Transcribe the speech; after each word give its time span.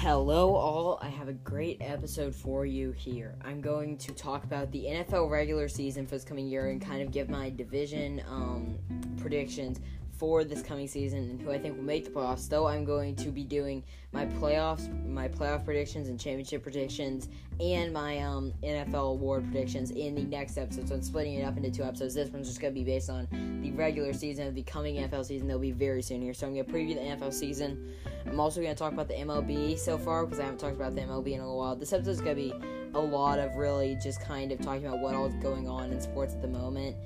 Hello, 0.00 0.54
all. 0.54 0.98
I 1.02 1.08
have 1.08 1.28
a 1.28 1.34
great 1.34 1.76
episode 1.82 2.34
for 2.34 2.64
you 2.64 2.90
here. 2.92 3.36
I'm 3.44 3.60
going 3.60 3.98
to 3.98 4.12
talk 4.12 4.44
about 4.44 4.72
the 4.72 4.84
NFL 4.84 5.28
regular 5.28 5.68
season 5.68 6.06
for 6.06 6.12
this 6.12 6.24
coming 6.24 6.48
year 6.48 6.70
and 6.70 6.80
kind 6.80 7.02
of 7.02 7.10
give 7.10 7.28
my 7.28 7.50
division 7.50 8.22
um, 8.26 8.78
predictions 9.20 9.78
for 10.16 10.42
this 10.42 10.62
coming 10.62 10.88
season 10.88 11.18
and 11.18 11.42
who 11.42 11.50
I 11.50 11.58
think 11.58 11.76
will 11.76 11.84
make 11.84 12.06
the 12.06 12.10
playoffs. 12.12 12.48
Though 12.48 12.66
I'm 12.66 12.86
going 12.86 13.14
to 13.16 13.28
be 13.28 13.44
doing 13.44 13.84
my 14.12 14.24
playoffs, 14.24 14.88
my 15.06 15.28
playoff 15.28 15.66
predictions 15.66 16.08
and 16.08 16.18
championship 16.18 16.62
predictions, 16.62 17.28
and 17.60 17.92
my 17.92 18.20
um, 18.20 18.54
NFL 18.62 19.12
award 19.12 19.44
predictions 19.44 19.90
in 19.90 20.14
the 20.14 20.24
next 20.24 20.56
episode. 20.56 20.88
So 20.88 20.94
I'm 20.94 21.02
splitting 21.02 21.34
it 21.34 21.42
up 21.42 21.58
into 21.58 21.70
two 21.70 21.82
episodes. 21.82 22.14
This 22.14 22.30
one's 22.30 22.48
just 22.48 22.58
going 22.58 22.72
to 22.72 22.78
be 22.78 22.84
based 22.84 23.10
on 23.10 23.28
the 23.62 23.70
regular 23.72 24.14
season 24.14 24.46
of 24.46 24.54
the 24.54 24.62
coming 24.62 24.96
NFL 24.96 25.26
season. 25.26 25.46
They'll 25.46 25.58
be 25.58 25.72
very 25.72 26.00
soon 26.00 26.22
here. 26.22 26.32
So 26.32 26.46
I'm 26.46 26.54
going 26.54 26.64
to 26.64 26.72
preview 26.72 26.94
the 26.94 27.26
NFL 27.26 27.34
season. 27.34 27.92
I'm 28.26 28.40
also 28.40 28.60
going 28.60 28.74
to 28.74 28.78
talk 28.78 28.92
about 28.92 29.08
the 29.08 29.14
MLB 29.14 29.78
so 29.78 29.98
far 29.98 30.24
because 30.24 30.40
I 30.40 30.44
haven't 30.44 30.58
talked 30.58 30.76
about 30.76 30.94
the 30.94 31.02
MLB 31.02 31.32
in 31.32 31.40
a 31.40 31.44
little 31.44 31.58
while. 31.58 31.76
This 31.76 31.92
episode 31.92 32.10
is 32.10 32.20
going 32.20 32.36
to 32.36 32.42
be 32.42 32.54
a 32.94 33.00
lot 33.00 33.38
of 33.38 33.54
really 33.56 33.96
just 34.02 34.20
kind 34.20 34.52
of 34.52 34.60
talking 34.60 34.86
about 34.86 35.00
what 35.00 35.14
all 35.14 35.26
is 35.26 35.34
going 35.34 35.68
on 35.68 35.92
in 35.92 36.00
sports 36.00 36.34
at 36.34 36.42
the 36.42 36.48
moment 36.48 36.96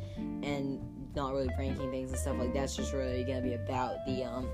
and 0.43 0.80
not 1.15 1.33
really 1.33 1.51
ranking 1.59 1.91
things 1.91 2.11
and 2.11 2.19
stuff 2.19 2.37
like 2.38 2.52
that. 2.55 2.65
It's 2.65 2.77
just 2.77 2.93
really 2.93 3.24
gonna 3.24 3.43
be 3.43 3.55
about 3.55 4.05
the 4.07 4.24
um 4.24 4.48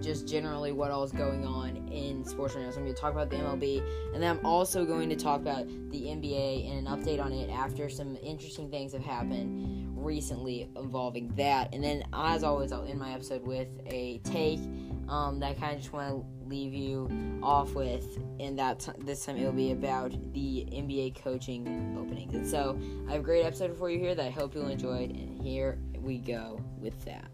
just 0.00 0.26
generally 0.26 0.72
what 0.72 0.90
all 0.90 1.04
is 1.04 1.12
going 1.12 1.46
on 1.46 1.76
in 1.88 2.24
sports 2.24 2.54
right 2.54 2.64
now. 2.64 2.70
So 2.70 2.78
I'm 2.78 2.84
going 2.84 2.94
to 2.94 3.00
talk 3.00 3.12
about 3.12 3.28
the 3.28 3.36
MLB, 3.36 3.82
and 4.14 4.22
then 4.22 4.38
I'm 4.38 4.46
also 4.46 4.84
going 4.84 5.10
to 5.10 5.16
talk 5.16 5.40
about 5.40 5.66
the 5.90 6.02
NBA 6.02 6.70
and 6.70 6.86
an 6.86 6.96
update 6.96 7.22
on 7.22 7.32
it 7.32 7.50
after 7.50 7.88
some 7.90 8.16
interesting 8.22 8.70
things 8.70 8.92
have 8.92 9.04
happened 9.04 9.94
recently 9.96 10.70
involving 10.76 11.32
that. 11.36 11.74
And 11.74 11.84
then, 11.84 12.04
as 12.14 12.44
always, 12.44 12.72
I'll 12.72 12.86
end 12.86 12.98
my 12.98 13.12
episode 13.12 13.42
with 13.46 13.68
a 13.86 14.18
take 14.24 14.60
um, 15.08 15.40
that 15.40 15.50
I 15.50 15.54
kind 15.54 15.74
of 15.74 15.80
just 15.80 15.92
want 15.92 16.08
to 16.08 16.48
leave 16.48 16.74
you 16.74 17.40
off 17.42 17.74
with. 17.74 18.04
And 18.40 18.58
that 18.58 18.80
t- 18.80 18.92
this 18.98 19.24
time 19.24 19.36
it'll 19.36 19.52
be 19.52 19.72
about 19.72 20.12
the 20.32 20.66
NBA 20.72 21.22
coaching 21.22 21.96
openings. 21.98 22.34
And 22.34 22.46
so 22.46 22.78
I 23.08 23.12
have 23.12 23.20
a 23.20 23.24
great 23.24 23.44
episode 23.44 23.76
for 23.76 23.90
you 23.90 23.98
here 23.98 24.14
that 24.14 24.26
I 24.26 24.30
hope 24.30 24.54
you'll 24.54 24.68
enjoy. 24.68 25.04
And 25.04 25.40
here 25.42 25.78
we 26.00 26.18
go 26.18 26.60
with 26.78 27.04
that. 27.04 27.30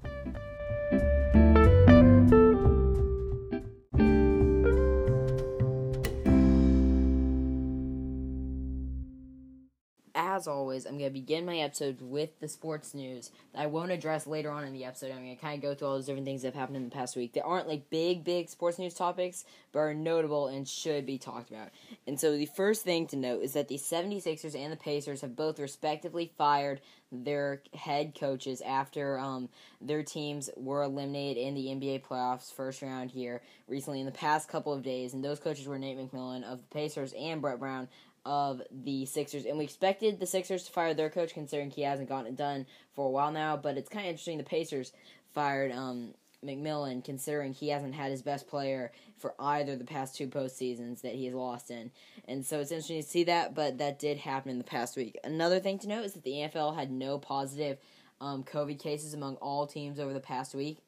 As 10.43 10.49
always, 10.49 10.87
I'm 10.87 10.99
going 10.99 11.09
to 11.09 11.21
begin 11.21 11.47
my 11.47 11.59
episode 11.59 11.99
with 12.01 12.41
the 12.41 12.49
sports 12.49 12.95
news 12.95 13.31
that 13.55 13.63
I 13.63 13.67
won't 13.67 13.93
address 13.93 14.27
later 14.27 14.51
on 14.51 14.65
in 14.65 14.73
the 14.73 14.85
episode. 14.85 15.13
I'm 15.13 15.23
going 15.23 15.37
to 15.37 15.41
kind 15.41 15.55
of 15.55 15.63
go 15.63 15.73
through 15.73 15.87
all 15.87 15.95
those 15.95 16.07
different 16.07 16.27
things 16.27 16.43
that 16.43 16.49
have 16.49 16.61
happened 16.61 16.79
in 16.79 16.85
the 16.85 16.91
past 16.91 17.15
week. 17.15 17.33
They 17.33 17.41
aren't 17.41 17.69
like 17.69 17.91
big, 17.91 18.25
big 18.25 18.49
sports 18.49 18.77
news 18.77 18.95
topics, 18.95 19.45
but 19.71 19.79
are 19.79 19.95
notable 19.95 20.49
and 20.49 20.67
should 20.67 21.07
be 21.07 21.17
talked 21.17 21.51
about. 21.51 21.69
And 22.09 22.19
so 22.19 22.37
the 22.37 22.47
first 22.47 22.83
thing 22.83 23.07
to 23.09 23.17
note 23.17 23.43
is 23.43 23.53
that 23.53 23.69
the 23.69 23.77
76ers 23.77 24.57
and 24.57 24.73
the 24.73 24.77
Pacers 24.77 25.21
have 25.21 25.37
both 25.37 25.61
respectively 25.61 26.33
fired 26.37 26.81
their 27.13 27.63
head 27.75 28.17
coaches 28.19 28.63
after 28.63 29.19
um, 29.19 29.49
their 29.81 30.03
teams 30.03 30.49
were 30.57 30.83
eliminated 30.83 31.37
in 31.37 31.55
the 31.55 31.67
NBA 31.67 32.03
playoffs 32.03 32.53
first 32.53 32.81
round 32.81 33.11
here 33.11 33.43
recently 33.69 34.01
in 34.01 34.07
the 34.07 34.13
past 34.13 34.49
couple 34.49 34.73
of 34.73 34.83
days. 34.83 35.13
And 35.13 35.23
those 35.23 35.39
coaches 35.39 35.69
were 35.69 35.79
Nate 35.79 35.99
McMillan 35.99 36.43
of 36.43 36.59
the 36.59 36.75
Pacers 36.75 37.13
and 37.13 37.43
Brett 37.43 37.61
Brown 37.61 37.87
of 38.25 38.63
the 38.71 39.07
Sixers, 39.07 39.45
and 39.45 39.59
we 39.59 39.65
expected 39.65 40.21
the 40.21 40.27
Sixers 40.27 40.65
to 40.65 40.73
fire 40.73 40.95
their 40.95 41.11
coach, 41.11 41.35
considering 41.35 41.71
he 41.71 41.83
hasn't 41.83 42.09
gotten 42.09 42.27
it 42.27 42.37
done 42.37 42.67
for 42.95 43.07
a 43.07 43.11
while 43.11 43.33
now. 43.33 43.57
But 43.57 43.77
it's 43.77 43.89
kind 43.89 44.07
of 44.07 44.11
interesting 44.11 44.39
the 44.39 44.45
Pacers 44.45 44.93
fired 45.33 45.73
um, 45.73 46.15
McMillan, 46.45 47.05
considering 47.05 47.53
he 47.53 47.69
hasn't 47.69 47.95
had 47.95 48.11
his 48.11 48.23
best 48.23 48.49
player 48.49 48.93
for 49.19 49.35
either 49.39 49.77
the 49.77 49.85
past 49.85 50.17
two 50.17 50.27
postseasons 50.27 51.03
that 51.03 51.15
he 51.15 51.27
has 51.27 51.35
lost 51.35 51.71
in. 51.71 51.91
And 52.27 52.45
so 52.45 52.61
it's 52.61 52.73
interesting 52.73 53.03
to 53.03 53.09
see 53.09 53.25
that, 53.25 53.55
but 53.55 53.79
that 53.79 53.99
did 53.99 54.19
happen 54.19 54.51
in 54.51 54.59
the 54.59 54.65
past 54.65 54.97
week. 54.97 55.19
Another 55.25 55.61
thing 55.61 55.79
to 55.81 55.89
note 55.89 56.05
is 56.05 56.15
that 56.15 56.25
the 56.25 56.49
NFL 56.53 56.77
had 56.77 56.91
no 56.91 57.19
positive 57.19 57.79
um, 58.21 58.45
COVID 58.45 58.79
cases 58.79 59.15
among 59.15 59.37
all 59.37 59.67
teams 59.67 59.99
over 59.99 60.13
the 60.13 60.21
past 60.21 60.55
week, 60.55 60.79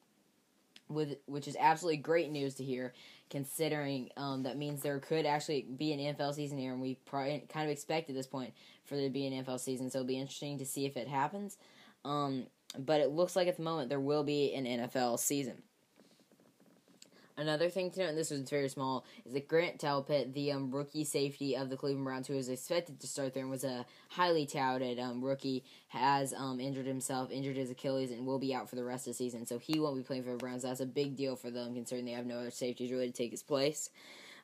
with 0.89 1.17
which 1.25 1.47
is 1.47 1.57
absolutely 1.59 1.97
great 1.97 2.31
news 2.31 2.55
to 2.55 2.63
hear 2.63 2.93
considering 3.29 4.09
um, 4.17 4.43
that 4.43 4.57
means 4.57 4.81
there 4.81 4.99
could 4.99 5.25
actually 5.25 5.63
be 5.63 5.91
an 5.93 6.15
NFL 6.15 6.33
season 6.35 6.57
here, 6.57 6.71
and 6.71 6.81
we 6.81 6.95
probably 7.05 7.43
kind 7.49 7.65
of 7.65 7.71
expect 7.71 8.09
at 8.09 8.15
this 8.15 8.27
point 8.27 8.53
for 8.85 8.95
there 8.95 9.05
to 9.05 9.13
be 9.13 9.25
an 9.27 9.43
NFL 9.43 9.59
season. 9.59 9.89
So 9.89 9.99
it'll 9.99 10.07
be 10.07 10.19
interesting 10.19 10.59
to 10.59 10.65
see 10.65 10.85
if 10.85 10.97
it 10.97 11.07
happens. 11.07 11.57
Um, 12.03 12.47
but 12.77 13.01
it 13.01 13.09
looks 13.09 13.35
like 13.35 13.47
at 13.47 13.57
the 13.57 13.63
moment 13.63 13.89
there 13.89 13.99
will 13.99 14.23
be 14.23 14.53
an 14.53 14.65
NFL 14.65 15.19
season. 15.19 15.63
Another 17.37 17.69
thing 17.69 17.91
to 17.91 17.99
note, 17.99 18.09
and 18.09 18.17
this 18.17 18.31
was 18.31 18.49
very 18.49 18.69
small, 18.69 19.03
is 19.25 19.33
that 19.33 19.49
Grant 19.49 19.77
Delpit, 19.77 20.33
the 20.33 20.53
um, 20.53 20.71
rookie 20.71 21.03
safety 21.03 21.55
of 21.55 21.69
the 21.69 21.75
Cleveland 21.75 22.05
Browns, 22.05 22.27
who 22.27 22.35
was 22.35 22.47
expected 22.47 23.01
to 23.01 23.07
start 23.07 23.33
there 23.33 23.43
and 23.43 23.51
was 23.51 23.65
a 23.65 23.85
highly 24.07 24.45
touted 24.45 24.99
um, 24.99 25.21
rookie, 25.21 25.65
has 25.89 26.33
um, 26.33 26.61
injured 26.61 26.85
himself, 26.85 27.29
injured 27.31 27.57
his 27.57 27.69
Achilles, 27.69 28.11
and 28.11 28.25
will 28.25 28.39
be 28.39 28.55
out 28.55 28.69
for 28.69 28.77
the 28.77 28.85
rest 28.85 29.05
of 29.05 29.11
the 29.11 29.17
season. 29.17 29.45
So 29.45 29.59
he 29.59 29.81
won't 29.81 29.97
be 29.97 30.03
playing 30.03 30.23
for 30.23 30.31
the 30.31 30.37
Browns. 30.37 30.63
That's 30.63 30.79
a 30.79 30.85
big 30.85 31.17
deal 31.17 31.35
for 31.35 31.51
them, 31.51 31.73
considering 31.73 32.05
they 32.05 32.13
have 32.13 32.25
no 32.25 32.39
other 32.39 32.51
safeties 32.51 32.91
really 32.91 33.07
to 33.07 33.13
take 33.13 33.31
his 33.31 33.43
place. 33.43 33.89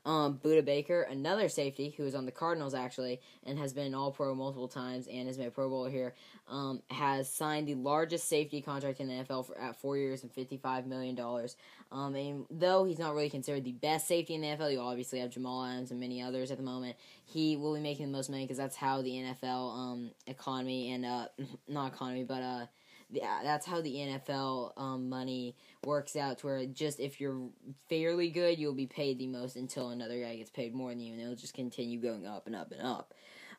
Um, 0.04 0.40
Budda 0.44 0.66
Baker, 0.66 1.04
another 1.04 1.48
safety 1.48 1.94
who 1.96 2.06
is 2.06 2.16
on 2.16 2.26
the 2.26 2.32
Cardinals 2.32 2.74
actually 2.74 3.22
and 3.46 3.60
has 3.60 3.72
been 3.72 3.94
All 3.94 4.12
Pro 4.12 4.34
multiple 4.34 4.68
times 4.68 5.08
and 5.08 5.28
has 5.28 5.38
a 5.38 5.52
Pro 5.52 5.70
Bowl 5.70 5.86
here, 5.86 6.16
um, 6.50 6.82
has 6.90 7.32
signed 7.32 7.68
the 7.68 7.76
largest 7.76 8.28
safety 8.28 8.62
contract 8.62 9.00
in 9.00 9.08
the 9.08 9.14
NFL 9.14 9.46
for, 9.46 9.58
at 9.60 9.80
four 9.80 9.98
years 9.98 10.24
and 10.24 10.32
fifty-five 10.32 10.88
million 10.88 11.14
dollars. 11.14 11.56
Um, 11.92 12.16
and 12.16 12.46
though 12.50 12.84
he's 12.84 12.98
not 12.98 13.14
really 13.14 13.30
considered 13.30 13.64
the 13.64 13.74
best 13.74 14.08
safety 14.08 14.34
in 14.34 14.42
the 14.42 14.48
NFL, 14.48 14.72
you 14.72 14.80
obviously 14.80 15.20
have 15.20 15.30
Jamal 15.30 15.66
Adams 15.66 15.92
and 15.92 16.00
many 16.00 16.22
others 16.22 16.50
at 16.50 16.58
the 16.58 16.64
moment. 16.64 16.96
He 17.26 17.56
will 17.58 17.76
be 17.76 17.82
making 17.82 18.08
the 18.08 18.12
most 18.12 18.30
money 18.30 18.46
because 18.46 18.58
that's 18.58 18.76
how 18.76 19.02
the 19.02 19.12
NFL 19.12 19.78
um, 19.78 20.12
economy 20.26 20.94
and 20.94 21.06
uh, 21.06 21.28
not 21.68 21.94
economy, 21.94 22.24
but 22.24 22.42
uh, 22.42 22.66
yeah, 23.12 23.42
that's 23.44 23.66
how 23.66 23.82
the 23.82 23.94
NFL 23.94 24.72
um, 24.78 25.10
money 25.10 25.56
works 25.86 26.16
out. 26.16 26.40
To 26.40 26.48
where 26.48 26.66
just 26.66 27.00
if 27.00 27.20
you're 27.20 27.50
fairly 27.90 28.30
good, 28.30 28.58
you'll 28.58 28.74
be 28.74 28.88
paid 28.88 29.20
the 29.20 29.28
most 29.28 29.56
until 29.56 29.90
another 29.90 30.22
guy 30.22 30.38
gets 30.38 30.50
paid 30.50 30.74
more 30.74 30.90
than 30.90 31.00
you, 31.00 31.14
and 31.14 31.22
it'll 31.22 31.36
just 31.36 31.54
continue 31.54 32.00
going 32.00 32.26
up 32.26 32.48
and 32.48 32.56
up 32.56 32.72
and 32.72 32.82
up. 32.82 33.14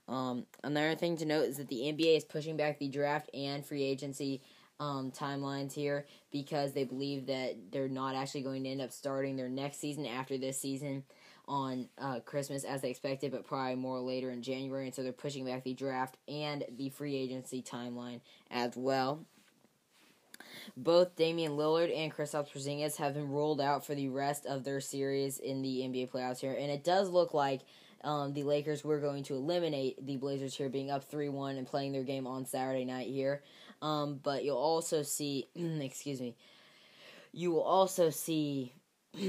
Um, 0.09 0.47
another 0.65 0.95
thing 0.95 1.17
to 1.19 1.25
note 1.25 1.45
is 1.45 1.59
that 1.59 1.69
the 1.69 1.83
NBA 1.83 2.17
is 2.17 2.25
pushing 2.25 2.57
back 2.57 2.79
the 2.79 2.89
draft 2.89 3.31
and 3.35 3.65
free 3.65 3.85
agency 3.85 4.43
um, 4.81 5.13
timelines 5.13 5.73
here 5.73 6.07
because 6.33 6.73
they 6.73 6.85
believe 6.85 7.27
that 7.27 7.57
they're 7.71 7.89
not 7.89 8.17
actually 8.17 8.43
going 8.43 8.65
to 8.65 8.71
end 8.71 8.81
up 8.81 8.91
starting 8.91 9.37
their 9.37 9.49
next 9.49 9.79
season 9.79 10.07
after 10.07 10.37
this 10.39 10.61
season 10.61 11.05
on 11.47 11.89
uh, 11.99 12.21
Christmas 12.21 12.65
as 12.65 12.83
they 12.83 12.91
expected, 12.91 13.31
but 13.31 13.47
probably 13.47 13.75
more 13.75 14.01
later 14.01 14.31
in 14.31 14.43
January. 14.43 14.87
And 14.87 14.95
so 14.95 15.03
they're 15.03 15.13
pushing 15.13 15.45
back 15.45 15.65
the 15.65 15.75
draft 15.75 16.17
and 16.27 16.65
the 16.77 16.89
free 16.89 17.17
agency 17.17 17.63
timeline 17.63 18.21
as 18.51 18.77
well. 18.77 19.25
Both 20.77 21.17
Damian 21.17 21.53
Lillard 21.53 21.95
and 21.97 22.13
Kristaps 22.13 22.53
Porzingis 22.53 22.97
have 22.97 23.15
been 23.15 23.31
ruled 23.31 23.61
out 23.61 23.87
for 23.87 23.95
the 23.95 24.09
rest 24.09 24.47
of 24.47 24.65
their 24.65 24.81
series 24.81 25.39
in 25.39 25.63
the 25.63 25.81
NBA 25.81 26.11
playoffs 26.11 26.41
here, 26.41 26.57
and 26.59 26.71
it 26.71 26.85
does 26.85 27.09
look 27.09 27.35
like 27.35 27.61
um, 28.05 28.33
the 28.33 28.43
Lakers 28.43 28.85
were 28.85 28.99
going 28.99 29.23
to 29.25 29.35
eliminate 29.35 30.05
the 30.05 30.17
Blazers 30.17 30.55
here, 30.55 30.69
being 30.69 30.91
up 30.91 31.05
three 31.05 31.29
one 31.29 31.57
and 31.57 31.67
playing 31.67 31.93
their 31.93 32.05
game 32.05 32.27
on 32.27 32.47
Saturday 32.47 32.85
night 32.85 33.09
here. 33.09 33.43
Um, 33.81 34.21
but 34.23 34.45
you'll 34.45 34.57
also 34.57 35.03
see, 35.03 35.49
excuse 35.55 36.21
me, 36.21 36.37
you 37.33 37.51
will 37.53 37.63
also 37.63 38.11
see. 38.11 38.75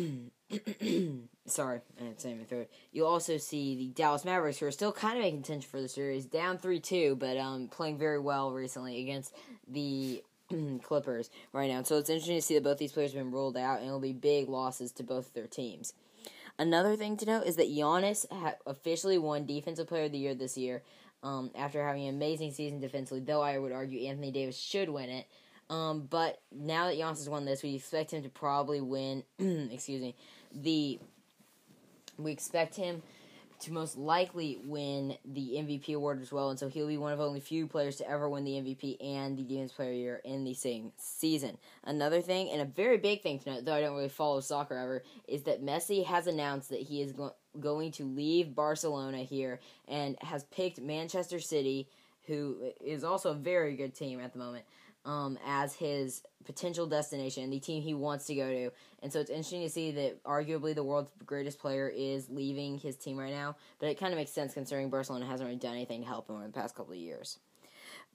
sorry, 1.45 1.81
I 1.99 2.03
had 2.03 2.37
my 2.37 2.45
throat. 2.45 2.69
You'll 2.91 3.07
also 3.07 3.37
see 3.37 3.75
the 3.75 3.87
Dallas 3.87 4.23
Mavericks, 4.25 4.59
who 4.59 4.65
are 4.65 4.71
still 4.71 4.91
kind 4.91 5.17
of 5.17 5.23
making 5.23 5.43
contention 5.43 5.69
for 5.69 5.81
the 5.81 5.89
series, 5.89 6.25
down 6.25 6.57
three 6.57 6.79
two, 6.79 7.15
but 7.15 7.37
um, 7.37 7.67
playing 7.67 7.97
very 7.97 8.19
well 8.19 8.51
recently 8.51 9.01
against 9.01 9.35
the 9.67 10.23
Clippers 10.83 11.29
right 11.51 11.69
now. 11.69 11.83
So 11.83 11.97
it's 11.97 12.09
interesting 12.09 12.37
to 12.37 12.41
see 12.41 12.55
that 12.55 12.63
both 12.63 12.77
these 12.77 12.91
players 12.91 13.13
have 13.13 13.23
been 13.23 13.31
ruled 13.31 13.57
out, 13.57 13.79
and 13.79 13.87
it'll 13.87 13.99
be 13.99 14.13
big 14.13 14.49
losses 14.49 14.91
to 14.93 15.03
both 15.03 15.33
their 15.33 15.47
teams. 15.47 15.93
Another 16.59 16.95
thing 16.95 17.17
to 17.17 17.25
note 17.25 17.45
is 17.45 17.55
that 17.55 17.69
Giannis 17.69 18.25
ha- 18.31 18.55
officially 18.65 19.17
won 19.17 19.45
Defensive 19.45 19.87
Player 19.87 20.05
of 20.05 20.11
the 20.11 20.19
Year 20.19 20.35
this 20.35 20.57
year 20.57 20.83
um, 21.23 21.49
after 21.55 21.83
having 21.83 22.07
an 22.07 22.15
amazing 22.15 22.51
season 22.51 22.79
defensively, 22.79 23.21
though 23.21 23.41
I 23.41 23.57
would 23.57 23.71
argue 23.71 24.07
Anthony 24.07 24.31
Davis 24.31 24.57
should 24.57 24.89
win 24.89 25.09
it. 25.09 25.25
Um, 25.69 26.07
but 26.09 26.41
now 26.51 26.87
that 26.87 26.97
Giannis 26.97 27.17
has 27.17 27.29
won 27.29 27.45
this, 27.45 27.63
we 27.63 27.75
expect 27.75 28.11
him 28.11 28.21
to 28.23 28.29
probably 28.29 28.81
win, 28.81 29.23
excuse 29.39 30.01
me, 30.01 30.15
the, 30.53 30.99
we 32.19 32.31
expect 32.31 32.75
him 32.75 33.01
to 33.63 33.73
most 33.73 33.97
likely 33.97 34.59
win 34.65 35.17
the 35.25 35.53
MVP 35.55 35.95
award 35.95 36.21
as 36.21 36.31
well, 36.31 36.49
and 36.49 36.59
so 36.59 36.67
he'll 36.67 36.87
be 36.87 36.97
one 36.97 37.13
of 37.13 37.19
only 37.19 37.39
few 37.39 37.67
players 37.67 37.97
to 37.97 38.09
ever 38.09 38.29
win 38.29 38.43
the 38.43 38.51
MVP 38.51 38.97
and 39.03 39.37
the 39.37 39.43
Defense 39.43 39.71
Player 39.71 39.93
Year 39.93 40.21
in 40.23 40.43
the 40.43 40.53
same 40.53 40.91
season. 40.97 41.57
Another 41.83 42.21
thing, 42.21 42.49
and 42.49 42.61
a 42.61 42.65
very 42.65 42.97
big 42.97 43.21
thing 43.21 43.39
to 43.39 43.51
note, 43.51 43.65
though 43.65 43.73
I 43.73 43.81
don't 43.81 43.95
really 43.95 44.09
follow 44.09 44.39
soccer 44.41 44.75
ever, 44.75 45.03
is 45.27 45.43
that 45.43 45.63
Messi 45.63 46.05
has 46.05 46.27
announced 46.27 46.69
that 46.69 46.81
he 46.81 47.01
is 47.01 47.13
go- 47.13 47.35
going 47.59 47.91
to 47.93 48.03
leave 48.03 48.55
Barcelona 48.55 49.19
here 49.19 49.59
and 49.87 50.17
has 50.21 50.43
picked 50.45 50.81
Manchester 50.81 51.39
City, 51.39 51.87
who 52.27 52.57
is 52.83 53.03
also 53.03 53.31
a 53.31 53.35
very 53.35 53.75
good 53.75 53.95
team 53.95 54.19
at 54.19 54.33
the 54.33 54.39
moment. 54.39 54.65
Um, 55.05 55.37
as 55.45 55.73
his 55.75 56.23
potential 56.45 56.85
destination, 56.85 57.49
the 57.49 57.59
team 57.59 57.81
he 57.81 57.93
wants 57.93 58.25
to 58.27 58.35
go 58.35 58.49
to. 58.49 58.71
And 59.01 59.11
so 59.11 59.19
it's 59.19 59.29
interesting 59.29 59.61
to 59.61 59.69
see 59.69 59.91
that 59.91 60.23
arguably 60.23 60.75
the 60.75 60.83
world's 60.83 61.11
greatest 61.25 61.59
player 61.59 61.87
is 61.89 62.29
leaving 62.29 62.77
his 62.77 62.95
team 62.95 63.17
right 63.17 63.33
now. 63.33 63.55
But 63.79 63.89
it 63.89 63.99
kind 63.99 64.13
of 64.13 64.17
makes 64.17 64.31
sense 64.31 64.53
considering 64.53 64.89
Barcelona 64.89 65.25
hasn't 65.25 65.47
really 65.47 65.59
done 65.59 65.73
anything 65.73 66.01
to 66.01 66.07
help 66.07 66.29
him 66.29 66.35
over 66.35 66.45
the 66.45 66.53
past 66.53 66.75
couple 66.75 66.93
of 66.93 66.99
years. 66.99 67.39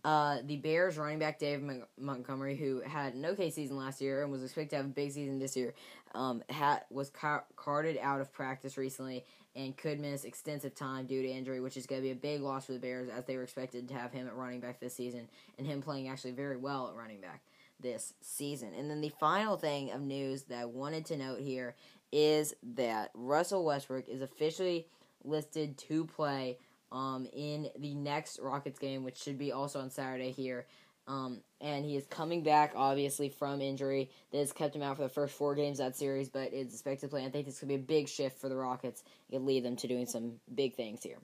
Uh, 0.05 0.39
the 0.45 0.57
Bears 0.57 0.97
running 0.97 1.19
back 1.19 1.39
Dave 1.39 1.63
Montgomery, 1.99 2.57
who 2.57 2.81
had 2.81 3.15
an 3.15 3.27
okay 3.27 3.51
season 3.51 3.77
last 3.77 4.01
year 4.01 4.23
and 4.23 4.31
was 4.31 4.45
expected 4.45 4.71
to 4.71 4.77
have 4.77 4.85
a 4.87 4.89
big 4.89 5.11
season 5.11 5.39
this 5.39 5.57
year, 5.57 5.75
um, 6.15 6.43
had, 6.49 6.83
was 6.91 7.11
ca- 7.11 7.45
carted 7.57 7.99
out 8.01 8.21
of 8.21 8.33
practice 8.33 8.79
recently 8.79 9.25
and 9.59 9.77
could 9.77 9.99
miss 9.99 10.25
extensive 10.25 10.73
time 10.75 11.05
due 11.05 11.21
to 11.21 11.29
injury, 11.29 11.61
which 11.61 11.77
is 11.77 11.85
going 11.85 12.01
to 12.01 12.07
be 12.07 12.13
a 12.13 12.15
big 12.15 12.41
loss 12.41 12.67
for 12.67 12.73
the 12.73 12.79
Bears 12.79 13.09
as 13.09 13.25
they 13.25 13.37
were 13.37 13.43
expected 13.43 13.89
to 13.89 13.95
have 13.95 14.13
him 14.13 14.29
at 14.29 14.37
running 14.37 14.61
back 14.61 14.79
this 14.79 14.95
season 14.95 15.29
and 15.59 15.67
him 15.67 15.83
playing 15.83 16.09
actually 16.09 16.31
very 16.31 16.57
well 16.57 16.89
at 16.89 16.95
running 16.95 17.21
back 17.21 17.43
this 17.81 18.15
season. 18.21 18.73
And 18.73 18.89
then 18.89 19.01
the 19.01 19.13
final 19.21 19.57
thing 19.57 19.91
of 19.91 20.01
news 20.01 20.45
that 20.45 20.61
I 20.61 20.65
wanted 20.65 21.05
to 21.07 21.17
note 21.17 21.41
here 21.41 21.75
is 22.13 22.55
that 22.75 23.11
Russell 23.15 23.65
Westbrook 23.65 24.09
is 24.09 24.23
officially 24.23 24.87
listed 25.25 25.77
to 25.77 26.05
play 26.05 26.59
um, 26.93 27.27
in 27.33 27.69
the 27.77 27.95
next 27.97 28.39
Rockets 28.41 28.79
game, 28.79 29.03
which 29.03 29.19
should 29.19 29.39
be 29.39 29.51
also 29.51 29.81
on 29.81 29.91
Saturday 29.91 30.31
here. 30.31 30.67
Um, 31.09 31.41
and 31.63 31.87
he 31.87 31.97
is 31.97 32.07
coming 32.07 32.43
back, 32.43 32.75
obviously, 32.77 33.31
from 33.31 33.63
injury 33.63 34.11
that 34.31 34.39
has 34.39 34.53
kept 34.53 34.77
him 34.77 34.83
out 34.83 34.97
for 34.97 35.03
the 35.03 35.09
first 35.09 35.35
four 35.35 35.55
games 35.55 35.79
that 35.79 35.97
series, 35.97 36.29
but 36.29 36.53
is 36.53 36.75
expected 36.75 37.07
to 37.07 37.09
play. 37.09 37.25
I 37.25 37.31
think 37.31 37.47
this 37.47 37.59
could 37.59 37.69
be 37.69 37.77
a 37.77 37.79
big 37.79 38.09
shift 38.09 38.39
for 38.39 38.51
the 38.51 38.57
Rockets. 38.57 39.03
It 39.29 39.33
could 39.33 39.47
lead 39.47 39.65
them 39.65 39.75
to 39.77 39.89
doing 39.89 40.07
some 40.07 40.35
big 40.55 40.77
things 40.77 41.03
here. 41.03 41.19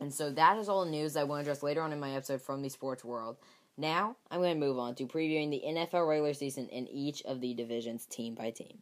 And 0.00 0.12
so 0.12 0.32
that 0.32 0.58
is 0.58 0.68
all 0.68 0.84
the 0.84 0.90
news 0.90 1.16
I 1.16 1.22
want 1.22 1.38
to 1.44 1.50
address 1.50 1.62
later 1.62 1.82
on 1.82 1.92
in 1.92 2.00
my 2.00 2.16
episode 2.16 2.42
from 2.42 2.62
the 2.62 2.68
sports 2.68 3.04
world. 3.04 3.36
Now, 3.78 4.16
I'm 4.30 4.40
going 4.40 4.60
to 4.60 4.66
move 4.66 4.78
on 4.78 4.96
to 4.96 5.06
previewing 5.06 5.50
the 5.50 5.62
NFL 5.64 6.06
regular 6.06 6.34
season 6.34 6.68
in 6.68 6.88
each 6.88 7.22
of 7.22 7.40
the 7.40 7.54
divisions, 7.54 8.06
team 8.06 8.34
by 8.34 8.50
team. 8.50 8.78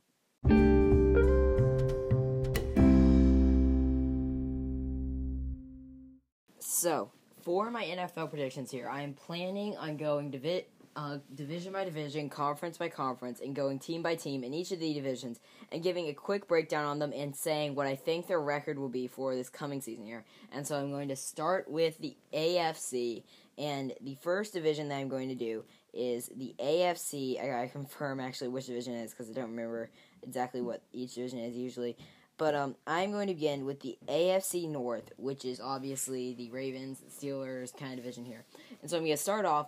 So, 6.59 7.13
for 7.43 7.71
my 7.71 7.85
NFL 7.85 8.31
predictions 8.31 8.71
here, 8.71 8.89
I 8.89 9.03
am 9.03 9.15
planning 9.15 9.77
on 9.77 9.97
going 9.97 10.31
divi- 10.31 10.67
uh, 10.97 11.19
division 11.35 11.73
by 11.73 11.85
division, 11.85 12.29
conference 12.29 12.77
by 12.79 12.89
conference, 12.89 13.41
and 13.41 13.55
going 13.55 13.79
team 13.79 14.03
by 14.03 14.15
team 14.15 14.45
in 14.45 14.53
each 14.53 14.73
of 14.73 14.81
the 14.81 14.93
divisions 14.93 15.41
and 15.73 15.83
giving 15.83 16.09
a 16.09 16.13
quick 16.13 16.49
breakdown 16.49 16.85
on 16.85 16.99
them 16.99 17.13
and 17.15 17.35
saying 17.35 17.75
what 17.75 17.87
I 17.87 17.95
think 17.95 18.27
their 18.27 18.41
record 18.41 18.79
will 18.79 18.89
be 18.89 19.07
for 19.07 19.35
this 19.35 19.49
coming 19.49 19.81
season 19.81 20.05
here. 20.05 20.25
And 20.53 20.67
so 20.67 20.77
I'm 20.77 20.91
going 20.91 21.09
to 21.09 21.17
start 21.17 21.71
with 21.71 21.99
the 21.99 22.17
AFC, 22.35 23.23
and 23.57 23.93
the 24.01 24.17
first 24.21 24.53
division 24.53 24.89
that 24.89 24.97
I'm 24.97 25.09
going 25.09 25.29
to 25.29 25.35
do 25.35 25.65
is 25.93 26.31
the 26.37 26.55
AFC. 26.59 27.43
I 27.43 27.47
gotta 27.47 27.69
confirm 27.69 28.21
actually 28.21 28.49
which 28.49 28.67
division 28.67 28.95
it 28.95 29.05
is 29.05 29.11
because 29.11 29.31
I 29.31 29.35
don't 29.35 29.51
remember 29.51 29.91
exactly 30.23 30.61
what 30.61 30.83
each 30.93 31.15
division 31.15 31.39
is 31.41 31.57
usually. 31.57 31.97
But 32.41 32.55
um, 32.55 32.75
I'm 32.87 33.13
going 33.13 33.27
to 33.27 33.35
begin 33.35 33.67
with 33.67 33.81
the 33.81 33.99
AFC 34.09 34.67
North, 34.67 35.13
which 35.19 35.45
is 35.45 35.61
obviously 35.61 36.33
the 36.33 36.49
Ravens, 36.49 37.03
Steelers 37.15 37.77
kind 37.77 37.93
of 37.93 37.99
division 37.99 38.25
here. 38.25 38.47
And 38.81 38.91
so 38.91 38.97
I'm 38.97 39.03
going 39.03 39.13
to 39.13 39.23
start 39.23 39.45
off 39.45 39.67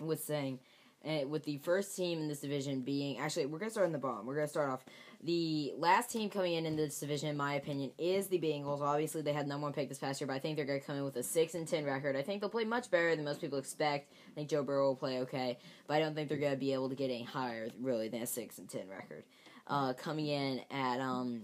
with 0.00 0.20
saying, 0.20 0.58
uh, 1.06 1.28
with 1.28 1.44
the 1.44 1.58
first 1.58 1.96
team 1.96 2.18
in 2.18 2.26
this 2.26 2.40
division 2.40 2.80
being 2.80 3.20
actually, 3.20 3.46
we're 3.46 3.60
going 3.60 3.68
to 3.68 3.72
start 3.72 3.86
in 3.86 3.92
the 3.92 3.98
bottom. 3.98 4.26
We're 4.26 4.34
going 4.34 4.48
to 4.48 4.50
start 4.50 4.68
off. 4.68 4.84
The 5.22 5.74
last 5.78 6.10
team 6.10 6.28
coming 6.28 6.54
in 6.54 6.66
in 6.66 6.74
this 6.74 6.98
division, 6.98 7.28
in 7.28 7.36
my 7.36 7.54
opinion, 7.54 7.92
is 7.98 8.26
the 8.26 8.40
Bengals. 8.40 8.80
Obviously, 8.80 9.22
they 9.22 9.32
had 9.32 9.46
number 9.46 9.62
one 9.62 9.72
pick 9.72 9.88
this 9.88 9.98
past 9.98 10.20
year, 10.20 10.26
but 10.26 10.34
I 10.34 10.40
think 10.40 10.56
they're 10.56 10.66
going 10.66 10.80
to 10.80 10.86
come 10.86 10.96
in 10.96 11.04
with 11.04 11.14
a 11.14 11.22
six 11.22 11.54
and 11.54 11.68
ten 11.68 11.84
record. 11.84 12.16
I 12.16 12.22
think 12.22 12.40
they'll 12.40 12.50
play 12.50 12.64
much 12.64 12.90
better 12.90 13.14
than 13.14 13.24
most 13.24 13.40
people 13.40 13.58
expect. 13.60 14.12
I 14.32 14.34
think 14.34 14.48
Joe 14.48 14.64
Burrow 14.64 14.88
will 14.88 14.96
play 14.96 15.20
okay, 15.20 15.56
but 15.86 15.94
I 15.94 16.00
don't 16.00 16.16
think 16.16 16.28
they're 16.28 16.36
going 16.36 16.50
to 16.50 16.58
be 16.58 16.72
able 16.72 16.88
to 16.88 16.96
get 16.96 17.10
any 17.10 17.22
higher 17.22 17.68
really 17.80 18.08
than 18.08 18.22
a 18.22 18.26
six 18.26 18.58
and 18.58 18.68
ten 18.68 18.88
record. 18.88 19.22
Uh, 19.68 19.92
coming 19.92 20.26
in 20.26 20.62
at 20.70 21.00
um, 21.00 21.42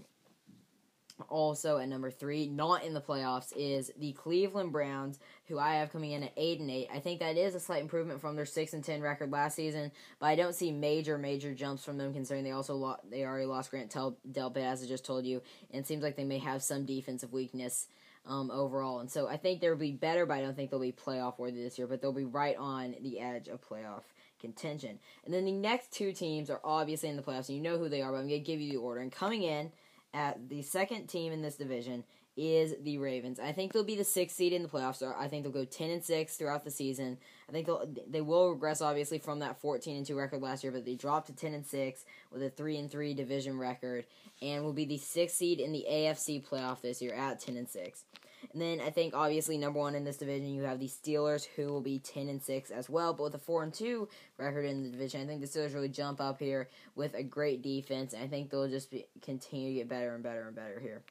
also 1.29 1.77
at 1.77 1.87
number 1.87 2.09
three, 2.09 2.47
not 2.47 2.83
in 2.83 2.93
the 2.93 3.01
playoffs, 3.01 3.53
is 3.55 3.91
the 3.97 4.13
Cleveland 4.13 4.71
Browns, 4.71 5.19
who 5.47 5.59
I 5.59 5.75
have 5.75 5.91
coming 5.91 6.11
in 6.11 6.23
at 6.23 6.33
eight 6.37 6.59
and 6.59 6.69
eight. 6.69 6.89
I 6.93 6.99
think 6.99 7.19
that 7.19 7.37
is 7.37 7.55
a 7.55 7.59
slight 7.59 7.81
improvement 7.81 8.21
from 8.21 8.35
their 8.35 8.45
six 8.45 8.73
and 8.73 8.83
ten 8.83 9.01
record 9.01 9.31
last 9.31 9.55
season, 9.55 9.91
but 10.19 10.27
I 10.27 10.35
don't 10.35 10.55
see 10.55 10.71
major 10.71 11.17
major 11.17 11.53
jumps 11.53 11.83
from 11.85 11.97
them 11.97 12.13
considering 12.13 12.43
they 12.43 12.51
also 12.51 12.75
lo- 12.75 12.97
they 13.09 13.23
already 13.23 13.45
lost 13.45 13.71
Grant 13.71 13.91
Tel- 13.91 14.17
Delpit 14.29 14.57
as 14.57 14.83
I 14.83 14.87
just 14.87 15.05
told 15.05 15.25
you, 15.25 15.41
and 15.71 15.85
seems 15.85 16.03
like 16.03 16.15
they 16.15 16.23
may 16.23 16.39
have 16.39 16.63
some 16.63 16.85
defensive 16.85 17.33
weakness. 17.33 17.87
Um, 18.25 18.51
overall, 18.51 18.99
and 18.99 19.11
so 19.11 19.27
I 19.27 19.35
think 19.35 19.59
they'll 19.59 19.75
be 19.75 19.91
better, 19.91 20.25
but 20.25 20.37
I 20.37 20.41
don't 20.41 20.55
think 20.55 20.71
they'll 20.71 20.79
be 20.79 20.93
playoff 20.93 21.37
worthy 21.37 21.61
this 21.61 21.77
year. 21.77 21.87
But 21.87 22.01
they'll 22.01 22.13
be 22.13 22.23
right 22.23 22.55
on 22.55 22.95
the 23.01 23.19
edge 23.19 23.49
of 23.49 23.59
playoff 23.59 24.03
contention. 24.39 24.99
And 25.25 25.33
then 25.33 25.43
the 25.43 25.51
next 25.51 25.91
two 25.91 26.13
teams 26.13 26.49
are 26.49 26.61
obviously 26.63 27.09
in 27.09 27.17
the 27.17 27.21
playoffs, 27.21 27.49
and 27.49 27.57
you 27.57 27.61
know 27.61 27.77
who 27.77 27.89
they 27.89 28.01
are. 28.01 28.13
But 28.13 28.19
I'm 28.19 28.29
to 28.29 28.39
give 28.39 28.61
you 28.61 28.71
the 28.71 28.77
order. 28.77 29.01
And 29.01 29.11
coming 29.11 29.43
in 29.43 29.73
at 30.13 30.49
the 30.49 30.61
second 30.61 31.07
team 31.07 31.33
in 31.33 31.41
this 31.41 31.55
division 31.55 32.03
is 32.35 32.73
the 32.81 32.97
Ravens. 32.97 33.39
I 33.39 33.51
think 33.51 33.71
they'll 33.71 33.83
be 33.83 33.95
the 33.95 34.03
sixth 34.03 34.35
seed 34.35 34.53
in 34.53 34.63
the 34.63 34.69
playoffs. 34.69 35.03
I 35.03 35.27
think 35.27 35.43
they'll 35.43 35.51
go 35.51 35.65
ten 35.65 35.91
and 35.91 36.03
six 36.03 36.35
throughout 36.35 36.63
the 36.63 36.71
season. 36.71 37.17
I 37.47 37.51
think 37.51 37.67
they'll 37.67 37.87
they 38.07 38.21
will 38.21 38.49
regress 38.49 38.81
obviously 38.81 39.19
from 39.19 39.39
that 39.39 39.61
fourteen 39.61 39.97
and 39.97 40.05
two 40.05 40.17
record 40.17 40.41
last 40.41 40.63
year, 40.63 40.71
but 40.71 40.85
they 40.85 40.95
dropped 40.95 41.27
to 41.27 41.33
ten 41.33 41.53
and 41.53 41.65
six 41.65 42.05
with 42.31 42.41
a 42.41 42.49
three 42.49 42.77
and 42.77 42.89
three 42.89 43.13
division 43.13 43.57
record, 43.59 44.05
and 44.41 44.63
will 44.63 44.73
be 44.73 44.85
the 44.85 44.97
sixth 44.97 45.37
seed 45.37 45.59
in 45.59 45.71
the 45.71 45.85
AFC 45.89 46.43
playoff 46.43 46.81
this 46.81 47.01
year 47.01 47.13
at 47.13 47.39
ten 47.39 47.55
and 47.55 47.69
six. 47.69 48.03
And 48.51 48.61
then 48.61 48.81
I 48.81 48.89
think 48.89 49.13
obviously 49.15 49.57
number 49.57 49.79
one 49.79 49.95
in 49.95 50.03
this 50.03 50.17
division 50.17 50.53
you 50.53 50.63
have 50.63 50.79
the 50.79 50.87
Steelers 50.87 51.47
who 51.55 51.67
will 51.67 51.81
be 51.81 51.99
ten 51.99 52.29
and 52.29 52.41
six 52.41 52.71
as 52.71 52.89
well, 52.89 53.13
but 53.13 53.23
with 53.23 53.35
a 53.35 53.39
four 53.39 53.63
and 53.63 53.73
two 53.73 54.09
record 54.37 54.65
in 54.65 54.83
the 54.83 54.89
division, 54.89 55.21
I 55.21 55.25
think 55.25 55.41
the 55.41 55.47
Steelers 55.47 55.73
really 55.73 55.89
jump 55.89 56.19
up 56.19 56.39
here 56.39 56.69
with 56.95 57.13
a 57.15 57.23
great 57.23 57.61
defense, 57.61 58.13
and 58.13 58.23
I 58.23 58.27
think 58.27 58.49
they'll 58.49 58.67
just 58.67 58.91
be, 58.91 59.05
continue 59.21 59.69
to 59.69 59.75
get 59.75 59.89
better 59.89 60.13
and 60.13 60.23
better 60.23 60.47
and 60.47 60.55
better 60.55 60.79
here. 60.79 61.03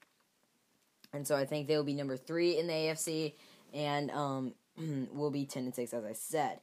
And 1.12 1.26
so 1.26 1.37
I 1.37 1.44
think 1.44 1.69
they'll 1.69 1.84
be 1.84 1.94
number 1.94 2.17
three 2.17 2.58
in 2.58 2.67
the 2.67 2.73
AFC, 2.73 3.35
and 3.73 4.11
um, 4.11 4.55
will 5.12 5.31
be 5.31 5.44
ten 5.44 5.64
and 5.64 5.75
six 5.75 5.93
as 5.94 6.05
I 6.05 6.12
said. 6.12 6.61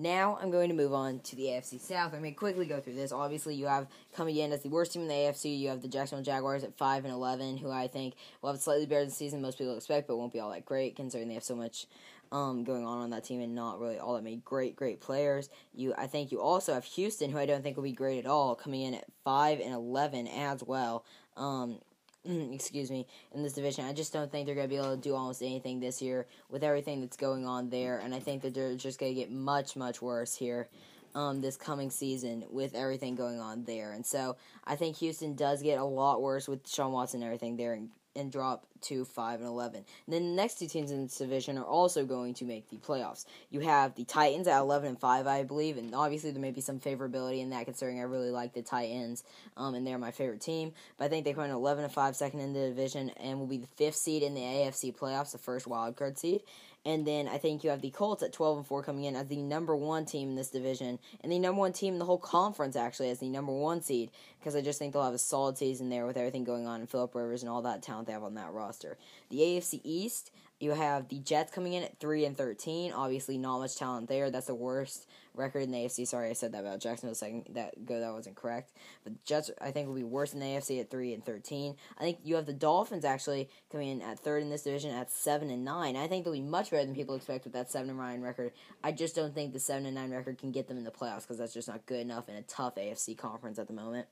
Now 0.00 0.38
I'm 0.40 0.50
going 0.50 0.70
to 0.70 0.74
move 0.74 0.94
on 0.94 1.20
to 1.20 1.36
the 1.36 1.42
AFC 1.44 1.78
South. 1.78 2.14
I'm 2.14 2.20
going 2.20 2.32
to 2.32 2.38
quickly 2.38 2.64
go 2.64 2.80
through 2.80 2.94
this. 2.94 3.12
Obviously, 3.12 3.54
you 3.54 3.66
have 3.66 3.86
coming 4.14 4.34
in 4.34 4.50
as 4.50 4.62
the 4.62 4.70
worst 4.70 4.94
team 4.94 5.02
in 5.02 5.08
the 5.08 5.14
AFC. 5.14 5.58
You 5.58 5.68
have 5.68 5.82
the 5.82 5.88
Jacksonville 5.88 6.24
Jaguars 6.24 6.64
at 6.64 6.74
five 6.78 7.04
and 7.04 7.12
eleven, 7.12 7.58
who 7.58 7.70
I 7.70 7.86
think 7.86 8.14
will 8.40 8.50
have 8.50 8.60
slightly 8.62 8.86
better 8.86 9.10
season. 9.10 9.42
Most 9.42 9.58
people 9.58 9.76
expect, 9.76 10.08
but 10.08 10.16
won't 10.16 10.32
be 10.32 10.40
all 10.40 10.52
that 10.52 10.64
great 10.64 10.96
considering 10.96 11.28
they 11.28 11.34
have 11.34 11.44
so 11.44 11.54
much 11.54 11.86
um, 12.32 12.64
going 12.64 12.86
on 12.86 12.98
on 13.00 13.10
that 13.10 13.24
team 13.24 13.42
and 13.42 13.54
not 13.54 13.78
really 13.78 13.98
all 13.98 14.14
that 14.14 14.24
many 14.24 14.36
great, 14.36 14.74
great 14.74 15.02
players. 15.02 15.50
You, 15.74 15.92
I 15.98 16.06
think 16.06 16.32
you 16.32 16.40
also 16.40 16.72
have 16.72 16.84
Houston, 16.84 17.30
who 17.30 17.38
I 17.38 17.44
don't 17.44 17.62
think 17.62 17.76
will 17.76 17.84
be 17.84 17.92
great 17.92 18.20
at 18.20 18.26
all, 18.26 18.54
coming 18.54 18.80
in 18.80 18.94
at 18.94 19.04
five 19.22 19.60
and 19.60 19.74
eleven 19.74 20.26
as 20.28 20.62
well. 20.62 21.04
Um, 21.36 21.78
excuse 22.52 22.90
me, 22.90 23.06
in 23.32 23.42
this 23.42 23.54
division. 23.54 23.84
I 23.84 23.92
just 23.92 24.12
don't 24.12 24.30
think 24.30 24.46
they're 24.46 24.54
going 24.54 24.68
to 24.68 24.74
be 24.74 24.76
able 24.76 24.94
to 24.94 25.00
do 25.00 25.14
almost 25.14 25.42
anything 25.42 25.80
this 25.80 26.02
year 26.02 26.26
with 26.50 26.62
everything 26.62 27.00
that's 27.00 27.16
going 27.16 27.46
on 27.46 27.70
there, 27.70 27.98
and 27.98 28.14
I 28.14 28.20
think 28.20 28.42
that 28.42 28.54
they're 28.54 28.74
just 28.74 28.98
going 28.98 29.14
to 29.14 29.20
get 29.20 29.30
much, 29.30 29.76
much 29.76 30.02
worse 30.02 30.34
here. 30.34 30.68
Um, 31.12 31.40
this 31.40 31.56
coming 31.56 31.90
season 31.90 32.44
with 32.52 32.76
everything 32.76 33.16
going 33.16 33.40
on 33.40 33.64
there, 33.64 33.90
and 33.90 34.06
so 34.06 34.36
I 34.64 34.76
think 34.76 34.94
Houston 34.98 35.34
does 35.34 35.60
get 35.60 35.80
a 35.80 35.84
lot 35.84 36.22
worse 36.22 36.46
with 36.46 36.68
Sean 36.68 36.92
Watson 36.92 37.20
and 37.20 37.26
everything 37.26 37.56
there, 37.56 37.72
and 37.72 37.88
and 38.16 38.32
drop 38.32 38.66
to 38.82 39.04
5 39.04 39.40
and 39.40 39.48
11. 39.48 39.84
And 40.06 40.14
then 40.14 40.30
the 40.30 40.42
next 40.42 40.58
two 40.58 40.66
teams 40.66 40.90
in 40.90 41.04
this 41.04 41.18
division 41.18 41.58
are 41.58 41.64
also 41.64 42.04
going 42.04 42.34
to 42.34 42.44
make 42.44 42.68
the 42.68 42.76
playoffs. 42.76 43.24
You 43.50 43.60
have 43.60 43.94
the 43.94 44.04
Titans 44.04 44.48
at 44.48 44.58
11 44.58 44.88
and 44.88 45.00
5, 45.00 45.26
I 45.26 45.44
believe, 45.44 45.76
and 45.76 45.94
obviously 45.94 46.30
there 46.30 46.40
may 46.40 46.50
be 46.50 46.60
some 46.60 46.80
favorability 46.80 47.40
in 47.40 47.50
that 47.50 47.66
considering 47.66 48.00
I 48.00 48.04
really 48.04 48.30
like 48.30 48.52
the 48.52 48.62
Titans, 48.62 49.22
um, 49.56 49.74
and 49.74 49.86
they're 49.86 49.98
my 49.98 50.10
favorite 50.10 50.40
team. 50.40 50.72
But 50.98 51.04
I 51.04 51.08
think 51.08 51.24
they 51.24 51.32
come 51.32 51.44
in 51.44 51.50
11 51.50 51.84
and 51.84 51.92
5 51.92 52.16
second 52.16 52.40
in 52.40 52.52
the 52.52 52.68
division 52.68 53.10
and 53.10 53.38
will 53.38 53.46
be 53.46 53.58
the 53.58 53.68
fifth 53.76 53.96
seed 53.96 54.22
in 54.22 54.34
the 54.34 54.40
AFC 54.40 54.96
playoffs, 54.96 55.32
the 55.32 55.38
first 55.38 55.66
wild 55.66 55.96
card 55.96 56.18
seed. 56.18 56.42
And 56.86 57.06
then 57.06 57.28
I 57.28 57.36
think 57.36 57.62
you 57.62 57.70
have 57.70 57.82
the 57.82 57.90
Colts 57.90 58.22
at 58.22 58.32
12 58.32 58.58
and 58.58 58.66
4 58.66 58.82
coming 58.82 59.04
in 59.04 59.14
as 59.14 59.26
the 59.26 59.42
number 59.42 59.76
one 59.76 60.06
team 60.06 60.30
in 60.30 60.36
this 60.36 60.50
division, 60.50 60.98
and 61.20 61.30
the 61.30 61.38
number 61.38 61.60
one 61.60 61.74
team 61.74 61.92
in 61.92 61.98
the 61.98 62.06
whole 62.06 62.18
conference, 62.18 62.74
actually, 62.74 63.10
as 63.10 63.18
the 63.18 63.28
number 63.28 63.52
one 63.52 63.82
seed, 63.82 64.10
because 64.38 64.56
I 64.56 64.62
just 64.62 64.78
think 64.78 64.94
they'll 64.94 65.04
have 65.04 65.12
a 65.12 65.18
solid 65.18 65.58
season 65.58 65.90
there 65.90 66.06
with 66.06 66.16
everything 66.16 66.44
going 66.44 66.66
on 66.66 66.80
in 66.80 66.86
Philip 66.86 67.14
Rivers 67.14 67.42
and 67.42 67.50
all 67.50 67.62
that 67.62 67.82
talent 67.82 68.06
they 68.06 68.14
have 68.14 68.24
on 68.24 68.34
that 68.34 68.52
roster. 68.52 68.96
The 69.28 69.40
AFC 69.40 69.80
East, 69.84 70.30
you 70.58 70.72
have 70.72 71.08
the 71.08 71.18
Jets 71.18 71.52
coming 71.52 71.74
in 71.74 71.82
at 71.82 71.98
3 72.00 72.24
and 72.24 72.36
13. 72.36 72.92
Obviously, 72.92 73.36
not 73.36 73.58
much 73.58 73.76
talent 73.76 74.08
there. 74.08 74.30
That's 74.30 74.46
the 74.46 74.54
worst 74.54 75.06
record 75.34 75.62
in 75.62 75.70
the 75.70 75.78
AFC. 75.78 76.06
Sorry, 76.06 76.30
I 76.30 76.32
said 76.32 76.52
that 76.52 76.60
about 76.60 76.80
Jacksonville 76.80 77.14
second 77.14 77.46
that 77.50 77.84
go. 77.84 78.00
That 78.00 78.12
wasn't 78.12 78.36
correct. 78.36 78.72
But 79.04 79.24
Jets, 79.24 79.50
I 79.60 79.70
think, 79.70 79.88
will 79.88 79.94
be 79.94 80.04
worse 80.04 80.32
in 80.32 80.40
the 80.40 80.46
AFC 80.46 80.80
at 80.80 80.90
3 80.90 81.14
and 81.14 81.24
13. 81.24 81.76
I 81.98 82.02
think 82.02 82.18
you 82.24 82.36
have 82.36 82.46
the 82.46 82.52
Dolphins 82.52 83.04
actually 83.04 83.48
coming 83.70 83.88
in 83.88 84.02
at 84.02 84.18
third 84.18 84.42
in 84.42 84.50
this 84.50 84.62
division 84.62 84.92
at 84.92 85.10
7 85.10 85.50
and 85.50 85.64
9. 85.64 85.96
I 85.96 86.06
think 86.06 86.24
they'll 86.24 86.32
be 86.32 86.40
much 86.40 86.70
better 86.70 86.84
than 86.84 86.94
people 86.94 87.14
expect 87.14 87.44
with 87.44 87.52
that 87.54 87.70
7 87.70 87.88
and 87.88 87.98
9 87.98 88.20
record. 88.20 88.52
I 88.82 88.92
just 88.92 89.14
don't 89.14 89.34
think 89.34 89.52
the 89.52 89.60
7 89.60 89.86
and 89.86 89.94
9 89.94 90.10
record 90.10 90.38
can 90.38 90.52
get 90.52 90.68
them 90.68 90.78
in 90.78 90.84
the 90.84 90.90
playoffs 90.90 91.22
because 91.22 91.38
that's 91.38 91.54
just 91.54 91.68
not 91.68 91.86
good 91.86 92.00
enough 92.00 92.28
in 92.28 92.36
a 92.36 92.42
tough 92.42 92.76
AFC 92.76 93.16
conference 93.16 93.58
at 93.58 93.66
the 93.66 93.74
moment. 93.74 94.06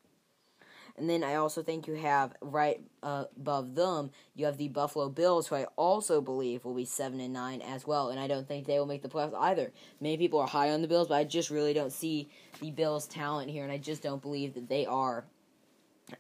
And 0.99 1.09
then 1.09 1.23
I 1.23 1.37
also 1.37 1.62
think 1.62 1.87
you 1.87 1.95
have 1.95 2.35
right 2.40 2.81
uh, 3.02 3.25
above 3.37 3.75
them, 3.75 4.11
you 4.35 4.47
have 4.47 4.59
the 4.59 4.69
Buffalo 4.69 5.09
Bills, 5.09 5.49
who 5.49 5.57
I 5.57 5.64
also 5.76 6.21
believe 6.21 6.64
will 6.64 6.75
be 6.75 6.85
seven 6.85 7.21
and 7.21 7.33
nine 7.33 7.61
as 7.61 7.87
well. 7.87 8.11
And 8.11 8.19
I 8.19 8.26
don't 8.26 8.47
think 8.47 8.67
they 8.67 8.78
will 8.78 8.87
make 8.87 9.02
the 9.02 9.09
playoffs 9.09 9.35
either. 9.38 9.73
Many 10.00 10.17
people 10.17 10.40
are 10.40 10.47
high 10.47 10.71
on 10.71 10.83
the 10.83 10.88
Bills, 10.88 11.09
but 11.09 11.14
I 11.14 11.25
just 11.25 11.50
really 11.50 11.73
don't 11.73 11.93
see 11.93 12.28
the 12.61 12.71
Bills' 12.71 13.07
talent 13.07 13.50
here, 13.50 13.62
and 13.62 13.73
I 13.73 13.78
just 13.78 14.02
don't 14.02 14.23
believe 14.23 14.55
that 14.55 14.69
they 14.69 14.87
are 14.87 15.25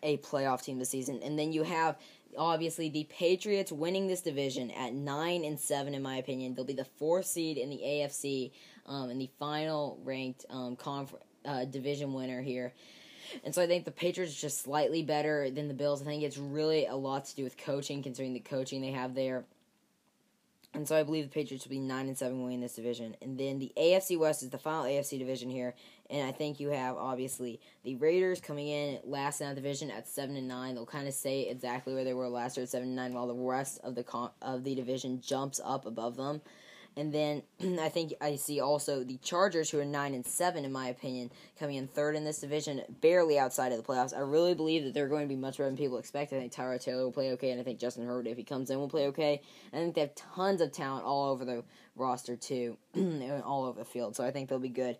a 0.02 0.18
playoff 0.18 0.62
team 0.62 0.78
this 0.78 0.90
season. 0.90 1.20
And 1.22 1.38
then 1.38 1.52
you 1.52 1.62
have 1.62 1.96
obviously 2.36 2.88
the 2.88 3.04
Patriots 3.04 3.72
winning 3.72 4.06
this 4.06 4.20
division 4.20 4.70
at 4.72 4.92
nine 4.92 5.44
and 5.44 5.58
seven, 5.58 5.94
in 5.94 6.02
my 6.02 6.16
opinion. 6.16 6.54
They'll 6.54 6.64
be 6.64 6.74
the 6.74 6.84
fourth 6.84 7.26
seed 7.26 7.56
in 7.56 7.70
the 7.70 7.80
AFC 7.82 8.52
um, 8.86 9.10
and 9.10 9.20
the 9.20 9.30
final 9.38 9.98
ranked 10.04 10.44
um, 10.50 10.76
conf- 10.76 11.14
uh, 11.44 11.64
division 11.64 12.12
winner 12.12 12.42
here. 12.42 12.74
And 13.44 13.54
so 13.54 13.62
I 13.62 13.66
think 13.66 13.84
the 13.84 13.90
Patriots 13.90 14.34
just 14.34 14.62
slightly 14.62 15.02
better 15.02 15.50
than 15.50 15.68
the 15.68 15.74
Bills. 15.74 16.02
I 16.02 16.04
think 16.04 16.22
it's 16.22 16.38
really 16.38 16.86
a 16.86 16.96
lot 16.96 17.26
to 17.26 17.36
do 17.36 17.44
with 17.44 17.56
coaching, 17.56 18.02
considering 18.02 18.34
the 18.34 18.40
coaching 18.40 18.80
they 18.80 18.92
have 18.92 19.14
there. 19.14 19.44
And 20.74 20.86
so 20.86 20.96
I 20.96 21.02
believe 21.02 21.24
the 21.24 21.30
Patriots 21.30 21.64
will 21.64 21.70
be 21.70 21.80
nine 21.80 22.08
and 22.08 22.18
seven 22.18 22.42
winning 22.42 22.60
this 22.60 22.74
division. 22.74 23.16
And 23.22 23.38
then 23.38 23.58
the 23.58 23.72
AFC 23.76 24.18
West 24.18 24.42
is 24.42 24.50
the 24.50 24.58
final 24.58 24.84
AFC 24.84 25.18
division 25.18 25.48
here. 25.48 25.74
And 26.10 26.28
I 26.28 26.32
think 26.32 26.60
you 26.60 26.68
have 26.68 26.96
obviously 26.96 27.60
the 27.84 27.96
Raiders 27.96 28.40
coming 28.40 28.68
in 28.68 28.98
last 29.04 29.40
in 29.40 29.48
that 29.48 29.56
division 29.56 29.90
at 29.90 30.06
seven 30.06 30.36
and 30.36 30.46
nine. 30.46 30.74
They'll 30.74 30.86
kind 30.86 31.08
of 31.08 31.14
stay 31.14 31.48
exactly 31.48 31.94
where 31.94 32.04
they 32.04 32.12
were 32.12 32.28
last 32.28 32.56
year 32.56 32.64
at 32.64 32.70
seven 32.70 32.88
and 32.88 32.96
nine, 32.96 33.14
while 33.14 33.26
the 33.26 33.34
rest 33.34 33.80
of 33.82 33.94
the 33.94 34.04
con- 34.04 34.30
of 34.42 34.62
the 34.62 34.74
division 34.74 35.20
jumps 35.20 35.58
up 35.64 35.86
above 35.86 36.16
them. 36.16 36.42
And 36.98 37.12
then 37.12 37.42
I 37.80 37.88
think 37.88 38.12
I 38.20 38.34
see 38.36 38.60
also 38.60 39.04
the 39.04 39.18
Chargers, 39.18 39.70
who 39.70 39.78
are 39.78 39.84
nine 39.84 40.14
and 40.14 40.26
seven, 40.26 40.64
in 40.64 40.72
my 40.72 40.88
opinion, 40.88 41.30
coming 41.58 41.76
in 41.76 41.86
third 41.86 42.16
in 42.16 42.24
this 42.24 42.40
division, 42.40 42.82
barely 43.00 43.38
outside 43.38 43.70
of 43.70 43.78
the 43.78 43.84
playoffs. 43.84 44.14
I 44.14 44.20
really 44.20 44.54
believe 44.54 44.84
that 44.84 44.94
they're 44.94 45.08
going 45.08 45.22
to 45.22 45.28
be 45.28 45.36
much 45.36 45.58
better 45.58 45.70
than 45.70 45.76
people 45.76 45.98
expect. 45.98 46.32
I 46.32 46.40
think 46.40 46.52
Tyrod 46.52 46.82
Taylor 46.82 47.04
will 47.04 47.12
play 47.12 47.30
okay, 47.32 47.52
and 47.52 47.60
I 47.60 47.64
think 47.64 47.78
Justin 47.78 48.04
Herbert, 48.04 48.26
if 48.26 48.36
he 48.36 48.42
comes 48.42 48.70
in, 48.70 48.78
will 48.78 48.88
play 48.88 49.06
okay. 49.06 49.40
I 49.72 49.76
think 49.76 49.94
they 49.94 50.00
have 50.02 50.14
tons 50.16 50.60
of 50.60 50.72
talent 50.72 51.04
all 51.04 51.30
over 51.30 51.44
the 51.44 51.62
roster 51.94 52.36
too, 52.36 52.76
all 53.44 53.64
over 53.64 53.78
the 53.78 53.84
field. 53.84 54.16
So 54.16 54.24
I 54.24 54.32
think 54.32 54.48
they'll 54.48 54.58
be 54.58 54.68
good. 54.68 54.98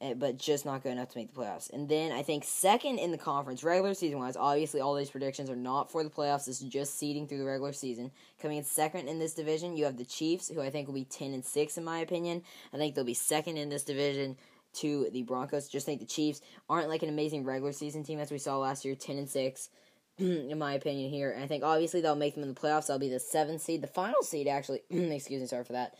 Eh, 0.00 0.14
but 0.14 0.38
just 0.38 0.64
not 0.64 0.84
good 0.84 0.92
enough 0.92 1.08
to 1.08 1.18
make 1.18 1.34
the 1.34 1.40
playoffs. 1.40 1.72
And 1.72 1.88
then 1.88 2.12
I 2.12 2.22
think 2.22 2.44
second 2.44 3.00
in 3.00 3.10
the 3.10 3.18
conference, 3.18 3.64
regular 3.64 3.94
season 3.94 4.20
wise, 4.20 4.36
obviously 4.36 4.80
all 4.80 4.94
these 4.94 5.10
predictions 5.10 5.50
are 5.50 5.56
not 5.56 5.90
for 5.90 6.04
the 6.04 6.10
playoffs. 6.10 6.44
This 6.44 6.62
is 6.62 6.68
just 6.68 6.96
seeding 6.96 7.26
through 7.26 7.38
the 7.38 7.44
regular 7.44 7.72
season. 7.72 8.12
Coming 8.40 8.58
in 8.58 8.64
second 8.64 9.08
in 9.08 9.18
this 9.18 9.34
division, 9.34 9.76
you 9.76 9.84
have 9.86 9.96
the 9.96 10.04
Chiefs, 10.04 10.50
who 10.50 10.60
I 10.60 10.70
think 10.70 10.86
will 10.86 10.94
be 10.94 11.04
ten 11.04 11.34
and 11.34 11.44
six 11.44 11.76
in 11.76 11.84
my 11.84 11.98
opinion. 11.98 12.44
I 12.72 12.76
think 12.76 12.94
they'll 12.94 13.02
be 13.02 13.14
second 13.14 13.56
in 13.56 13.70
this 13.70 13.82
division 13.82 14.36
to 14.74 15.08
the 15.10 15.22
Broncos. 15.22 15.68
Just 15.68 15.84
think 15.84 15.98
the 15.98 16.06
Chiefs 16.06 16.42
aren't 16.70 16.88
like 16.88 17.02
an 17.02 17.08
amazing 17.08 17.42
regular 17.42 17.72
season 17.72 18.04
team 18.04 18.20
as 18.20 18.30
we 18.30 18.38
saw 18.38 18.56
last 18.56 18.84
year, 18.84 18.94
ten 18.94 19.18
and 19.18 19.28
six. 19.28 19.68
in 20.18 20.58
my 20.58 20.74
opinion 20.74 21.10
here, 21.10 21.30
and 21.30 21.44
I 21.44 21.46
think 21.46 21.62
obviously 21.62 22.00
they'll 22.00 22.16
make 22.16 22.34
them 22.34 22.42
in 22.42 22.52
the 22.52 22.60
playoffs. 22.60 22.88
They'll 22.88 22.98
be 22.98 23.08
the 23.08 23.20
seventh 23.20 23.62
seed, 23.62 23.82
the 23.82 23.86
final 23.86 24.22
seed 24.22 24.48
actually. 24.48 24.80
excuse 24.90 25.40
me, 25.40 25.46
sorry 25.46 25.62
for 25.62 25.74
that 25.74 25.94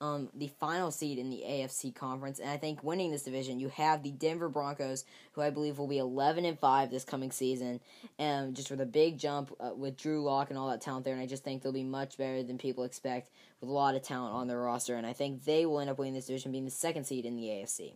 um, 0.00 0.28
the 0.34 0.48
final 0.60 0.90
seed 0.90 1.18
in 1.18 1.30
the 1.30 1.42
AFC 1.46 1.94
conference. 1.94 2.38
And 2.38 2.50
I 2.50 2.56
think 2.56 2.82
winning 2.82 3.10
this 3.10 3.22
division, 3.22 3.60
you 3.60 3.68
have 3.70 4.02
the 4.02 4.10
Denver 4.10 4.48
Broncos, 4.48 5.04
who 5.32 5.40
I 5.40 5.50
believe 5.50 5.78
will 5.78 5.86
be 5.86 5.98
11 5.98 6.44
and 6.44 6.58
5 6.58 6.90
this 6.90 7.04
coming 7.04 7.30
season, 7.30 7.80
and 8.18 8.54
just 8.54 8.70
with 8.70 8.80
a 8.80 8.86
big 8.86 9.18
jump 9.18 9.54
uh, 9.60 9.70
with 9.74 9.96
Drew 9.96 10.22
Lock 10.22 10.50
and 10.50 10.58
all 10.58 10.68
that 10.70 10.80
talent 10.80 11.04
there. 11.04 11.14
And 11.14 11.22
I 11.22 11.26
just 11.26 11.44
think 11.44 11.62
they'll 11.62 11.72
be 11.72 11.84
much 11.84 12.18
better 12.18 12.42
than 12.42 12.58
people 12.58 12.84
expect 12.84 13.30
with 13.60 13.70
a 13.70 13.72
lot 13.72 13.94
of 13.94 14.02
talent 14.02 14.34
on 14.34 14.48
their 14.48 14.60
roster. 14.60 14.96
And 14.96 15.06
I 15.06 15.12
think 15.12 15.44
they 15.44 15.64
will 15.66 15.80
end 15.80 15.90
up 15.90 15.98
winning 15.98 16.14
this 16.14 16.26
division, 16.26 16.52
being 16.52 16.64
the 16.64 16.70
second 16.70 17.04
seed 17.04 17.24
in 17.24 17.36
the 17.36 17.44
AFC. 17.44 17.94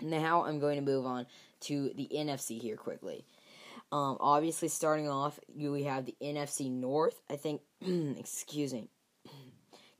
Now 0.00 0.44
I'm 0.44 0.60
going 0.60 0.76
to 0.76 0.82
move 0.82 1.04
on 1.04 1.26
to 1.62 1.90
the 1.94 2.08
NFC 2.14 2.60
here 2.60 2.76
quickly. 2.76 3.24
Um, 3.92 4.16
obviously, 4.20 4.68
starting 4.68 5.08
off, 5.08 5.38
you 5.54 5.72
we 5.72 5.82
have 5.82 6.06
the 6.06 6.14
NFC 6.22 6.70
North. 6.70 7.20
I 7.28 7.36
think, 7.36 7.60
excuse 8.18 8.72
me, 8.72 8.88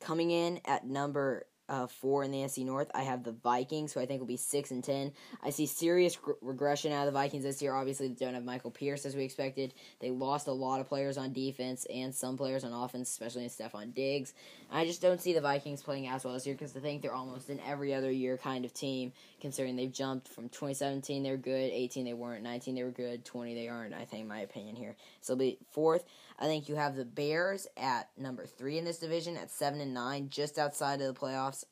Coming 0.00 0.30
in 0.30 0.60
at 0.64 0.86
number 0.86 1.46
uh, 1.70 1.86
four 1.86 2.24
in 2.24 2.32
the 2.32 2.38
NFC 2.38 2.66
North, 2.66 2.90
I 2.94 3.02
have 3.02 3.22
the 3.22 3.30
Vikings, 3.30 3.92
who 3.92 4.00
I 4.00 4.06
think 4.06 4.18
will 4.18 4.26
be 4.26 4.36
six 4.36 4.72
and 4.72 4.82
ten. 4.82 5.12
I 5.40 5.50
see 5.50 5.66
serious 5.66 6.16
gr- 6.16 6.32
regression 6.42 6.92
out 6.92 7.06
of 7.06 7.14
the 7.14 7.18
Vikings 7.18 7.44
this 7.44 7.62
year. 7.62 7.72
Obviously, 7.72 8.08
they 8.08 8.14
don't 8.14 8.34
have 8.34 8.44
Michael 8.44 8.72
Pierce 8.72 9.06
as 9.06 9.14
we 9.14 9.22
expected. 9.22 9.72
They 10.00 10.10
lost 10.10 10.48
a 10.48 10.52
lot 10.52 10.80
of 10.80 10.88
players 10.88 11.16
on 11.16 11.32
defense 11.32 11.86
and 11.88 12.12
some 12.12 12.36
players 12.36 12.64
on 12.64 12.72
offense, 12.72 13.08
especially 13.08 13.44
in 13.44 13.50
Stefon 13.50 13.94
Diggs. 13.94 14.34
I 14.68 14.84
just 14.84 15.00
don't 15.00 15.20
see 15.20 15.32
the 15.32 15.40
Vikings 15.40 15.80
playing 15.80 16.08
as 16.08 16.24
well 16.24 16.34
this 16.34 16.44
year 16.44 16.56
because 16.56 16.76
I 16.76 16.80
think 16.80 17.02
they're 17.02 17.14
almost 17.14 17.48
an 17.48 17.60
every 17.64 17.94
other 17.94 18.10
year 18.10 18.36
kind 18.36 18.64
of 18.64 18.74
team. 18.74 19.12
Considering 19.40 19.76
they've 19.76 19.92
jumped 19.92 20.28
from 20.28 20.48
2017 20.48 21.22
they 21.22 21.30
were 21.30 21.36
good, 21.36 21.70
18 21.72 22.04
they 22.04 22.12
weren't, 22.14 22.42
19 22.42 22.74
they 22.74 22.82
were 22.82 22.90
good, 22.90 23.24
20 23.24 23.54
they 23.54 23.68
aren't. 23.68 23.94
I 23.94 24.04
think 24.04 24.26
my 24.26 24.40
opinion 24.40 24.74
here. 24.74 24.96
So 25.20 25.36
be 25.36 25.58
fourth. 25.70 26.04
I 26.40 26.46
think 26.46 26.68
you 26.68 26.76
have 26.76 26.96
the 26.96 27.04
Bears 27.04 27.66
at 27.76 28.08
number 28.16 28.46
three 28.46 28.78
in 28.78 28.84
this 28.84 28.98
division 28.98 29.36
at 29.36 29.50
seven 29.50 29.80
and 29.80 29.92
nine, 29.92 30.30
just 30.30 30.58
outside 30.58 31.00
of 31.00 31.14
the 31.14 31.20
playoffs. 31.20 31.64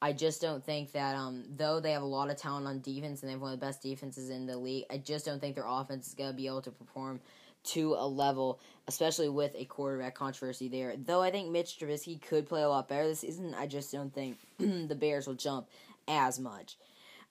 I 0.00 0.12
just 0.12 0.40
don't 0.40 0.64
think 0.64 0.92
that, 0.92 1.14
um, 1.14 1.44
though 1.56 1.78
they 1.78 1.92
have 1.92 2.02
a 2.02 2.06
lot 2.06 2.30
of 2.30 2.36
talent 2.36 2.66
on 2.66 2.80
defense 2.80 3.22
and 3.22 3.28
they 3.28 3.34
have 3.34 3.40
one 3.40 3.52
of 3.52 3.60
the 3.60 3.64
best 3.64 3.82
defenses 3.82 4.30
in 4.30 4.46
the 4.46 4.56
league, 4.56 4.84
I 4.90 4.98
just 4.98 5.24
don't 5.24 5.40
think 5.40 5.54
their 5.54 5.66
offense 5.66 6.08
is 6.08 6.14
going 6.14 6.30
to 6.30 6.36
be 6.36 6.46
able 6.46 6.62
to 6.62 6.72
perform 6.72 7.20
to 7.64 7.94
a 7.96 8.06
level, 8.06 8.58
especially 8.88 9.28
with 9.28 9.52
a 9.54 9.64
quarterback 9.64 10.16
controversy 10.16 10.68
there. 10.68 10.96
Though 10.96 11.22
I 11.22 11.30
think 11.30 11.50
Mitch 11.50 11.78
Trubisky 11.78 12.20
could 12.20 12.48
play 12.48 12.62
a 12.62 12.68
lot 12.68 12.88
better 12.88 13.06
this 13.06 13.20
season, 13.20 13.54
I 13.56 13.66
just 13.66 13.92
don't 13.92 14.12
think 14.12 14.38
the 14.58 14.96
Bears 14.98 15.28
will 15.28 15.34
jump 15.34 15.68
as 16.08 16.40
much. 16.40 16.76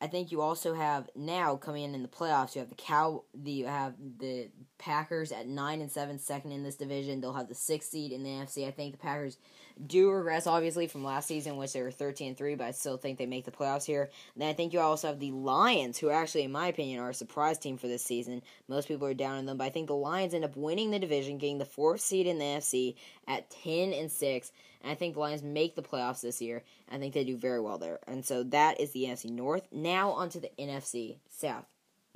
I 0.02 0.08
think 0.08 0.32
you 0.32 0.42
also 0.42 0.74
have 0.74 1.10
now 1.16 1.56
coming 1.56 1.84
in 1.84 1.94
in 1.94 2.02
the 2.02 2.08
playoffs. 2.08 2.56
You 2.56 2.60
have 2.60 2.70
the 2.70 2.76
cow. 2.76 3.24
The, 3.36 3.52
you 3.52 3.68
have 3.68 3.94
the 4.18 4.50
Packers 4.80 5.32
at 5.32 5.48
nine 5.48 5.80
and 5.80 5.92
seven, 5.92 6.18
second 6.18 6.52
in 6.52 6.64
this 6.64 6.76
division. 6.76 7.22
They'll 7.22 7.34
have 7.34 7.48
the 7.48 7.56
sixth 7.56 7.92
seed 7.92 8.12
in 8.12 8.24
the 8.24 8.30
NFC. 8.30 8.68
I 8.68 8.72
think 8.72 8.94
the 8.94 8.98
Packers 8.98 9.38
do 9.86 10.10
regress 10.10 10.48
obviously 10.48 10.88
from 10.88 11.04
last 11.04 11.28
season, 11.28 11.58
which 11.58 11.74
they 11.74 11.82
were 11.82 11.92
thirteen 11.92 12.30
and 12.30 12.38
three, 12.38 12.56
but 12.56 12.68
I 12.68 12.72
still 12.72 12.98
think 12.98 13.18
they 13.18 13.26
make 13.26 13.46
the 13.46 13.52
playoffs 13.52 13.86
here. 13.86 14.10
And 14.34 14.42
then 14.42 14.50
I 14.50 14.54
think 14.54 14.74
you 14.74 14.80
also 14.80 15.08
have 15.08 15.20
the 15.20 15.32
Lions, 15.32 15.98
who 15.98 16.10
actually, 16.10 16.44
in 16.44 16.52
my 16.52 16.68
opinion, 16.68 17.00
are 17.00 17.10
a 17.10 17.14
surprise 17.14 17.58
team 17.58 17.78
for 17.78 17.88
this 17.88 18.04
season. 18.04 18.42
Most 18.68 18.88
people 18.88 19.08
are 19.08 19.14
down 19.14 19.38
on 19.38 19.46
them, 19.46 19.58
but 19.58 19.66
I 19.66 19.70
think 19.70 19.88
the 19.88 19.96
Lions 19.96 20.34
end 20.34 20.46
up 20.46 20.56
winning 20.56 20.92
the 20.92 21.00
division, 21.00 21.38
getting 21.38 21.58
the 21.58 21.66
fourth 21.66 22.02
seed 22.02 22.28
in 22.28 22.40
the 22.40 22.46
NFC 22.46 22.96
at 23.28 23.50
ten 23.50 23.94
and 23.94 24.12
six. 24.12 24.52
And 24.82 24.92
I 24.92 24.96
think 24.96 25.14
the 25.14 25.20
Lions 25.20 25.44
make 25.44 25.76
the 25.76 25.82
playoffs 25.82 26.22
this 26.22 26.42
year. 26.42 26.64
I 26.92 26.98
think 26.98 27.14
they 27.14 27.24
do 27.24 27.38
very 27.38 27.62
well 27.62 27.78
there. 27.78 28.00
And 28.08 28.26
so 28.26 28.44
that 28.44 28.80
is 28.80 28.92
the 28.92 29.06
NFC 29.06 29.30
North. 29.30 29.68
Now 29.72 30.12
onto 30.12 30.40
the 30.40 30.52
NFC 30.60 31.18
South. 31.30 31.66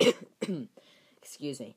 Excuse 1.22 1.60
me. 1.60 1.76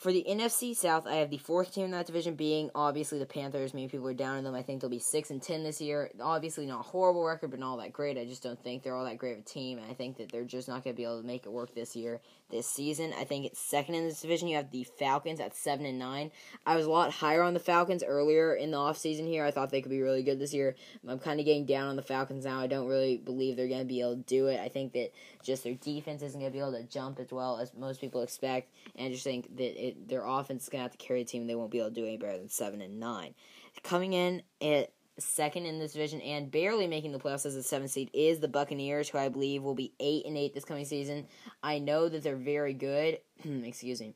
For 0.00 0.12
the 0.12 0.24
NFC 0.26 0.74
South, 0.74 1.06
I 1.06 1.16
have 1.16 1.28
the 1.28 1.36
fourth 1.36 1.74
team 1.74 1.84
in 1.84 1.90
that 1.90 2.06
division 2.06 2.34
being 2.34 2.70
obviously 2.74 3.18
the 3.18 3.26
Panthers. 3.26 3.74
Many 3.74 3.86
people 3.86 4.08
are 4.08 4.14
down 4.14 4.38
on 4.38 4.44
them. 4.44 4.54
I 4.54 4.62
think 4.62 4.80
they'll 4.80 4.88
be 4.88 4.98
six 4.98 5.28
and 5.28 5.42
ten 5.42 5.62
this 5.62 5.78
year. 5.78 6.10
Obviously, 6.18 6.64
not 6.64 6.80
a 6.80 6.84
horrible 6.84 7.22
record, 7.22 7.50
but 7.50 7.60
not 7.60 7.72
all 7.72 7.76
that 7.76 7.92
great. 7.92 8.16
I 8.16 8.24
just 8.24 8.42
don't 8.42 8.58
think 8.64 8.82
they're 8.82 8.96
all 8.96 9.04
that 9.04 9.18
great 9.18 9.34
of 9.34 9.40
a 9.40 9.42
team, 9.42 9.76
and 9.76 9.90
I 9.90 9.92
think 9.92 10.16
that 10.16 10.32
they're 10.32 10.44
just 10.44 10.68
not 10.68 10.84
going 10.84 10.94
to 10.94 10.96
be 10.96 11.04
able 11.04 11.20
to 11.20 11.26
make 11.26 11.44
it 11.44 11.52
work 11.52 11.74
this 11.74 11.94
year, 11.94 12.22
this 12.50 12.66
season. 12.66 13.12
I 13.18 13.24
think 13.24 13.46
it's 13.46 13.60
second 13.60 13.94
in 13.94 14.06
this 14.06 14.20
division. 14.20 14.48
You 14.48 14.56
have 14.56 14.70
the 14.70 14.84
Falcons 14.84 15.40
at 15.40 15.56
seven 15.56 15.86
and 15.86 15.98
nine. 15.98 16.30
I 16.66 16.76
was 16.76 16.86
a 16.86 16.90
lot 16.90 17.12
higher 17.12 17.42
on 17.42 17.54
the 17.54 17.60
Falcons 17.60 18.02
earlier 18.02 18.54
in 18.54 18.70
the 18.70 18.76
offseason 18.76 19.26
here. 19.26 19.44
I 19.44 19.50
thought 19.50 19.70
they 19.70 19.82
could 19.82 19.90
be 19.90 20.02
really 20.02 20.22
good 20.22 20.38
this 20.38 20.54
year. 20.54 20.76
I'm 21.06 21.18
kind 21.18 21.40
of 21.40 21.46
getting 21.46 21.66
down 21.66 21.88
on 21.88 21.96
the 21.96 22.02
Falcons 22.02 22.44
now. 22.44 22.60
I 22.60 22.66
don't 22.66 22.88
really 22.88 23.16
believe 23.16 23.56
they're 23.56 23.68
going 23.68 23.80
to 23.80 23.84
be 23.84 24.00
able 24.00 24.16
to 24.16 24.22
do 24.22 24.46
it. 24.46 24.60
I 24.60 24.68
think 24.68 24.92
that 24.92 25.12
just 25.42 25.64
their 25.64 25.74
defense 25.74 26.22
isn't 26.22 26.38
going 26.38 26.52
to 26.52 26.56
be 26.56 26.60
able 26.60 26.72
to 26.72 26.84
jump 26.84 27.20
as 27.20 27.30
well 27.30 27.58
as 27.58 27.74
most 27.74 28.00
people 28.00 28.22
expect, 28.22 28.72
and 28.96 29.08
I 29.08 29.10
just 29.10 29.24
think 29.24 29.56
that 29.56 29.86
it, 29.86 30.08
their 30.08 30.24
offense 30.24 30.64
is 30.64 30.68
going 30.68 30.80
to 30.80 30.82
have 30.82 30.92
to 30.92 30.98
carry 30.98 31.22
a 31.22 31.24
team. 31.24 31.46
They 31.46 31.54
won't 31.54 31.70
be 31.70 31.78
able 31.78 31.90
to 31.90 31.94
do 31.94 32.04
any 32.04 32.16
better 32.16 32.38
than 32.38 32.48
seven 32.48 32.80
and 32.80 33.00
nine. 33.00 33.34
Coming 33.82 34.12
in 34.12 34.42
at 34.60 34.92
second 35.20 35.66
in 35.66 35.78
this 35.78 35.92
division 35.92 36.20
and 36.20 36.50
barely 36.50 36.86
making 36.86 37.12
the 37.12 37.18
playoffs 37.18 37.46
as 37.46 37.56
a 37.56 37.62
seventh 37.62 37.90
seed 37.90 38.10
is 38.12 38.40
the 38.40 38.48
Buccaneers, 38.48 39.08
who 39.08 39.18
I 39.18 39.28
believe 39.28 39.62
will 39.62 39.74
be 39.74 39.92
eight 40.00 40.26
and 40.26 40.36
eight 40.36 40.54
this 40.54 40.64
coming 40.64 40.84
season. 40.84 41.26
I 41.62 41.78
know 41.78 42.08
that 42.08 42.22
they're 42.22 42.36
very 42.36 42.74
good. 42.74 43.18
Excuse 43.44 44.00
me. 44.00 44.14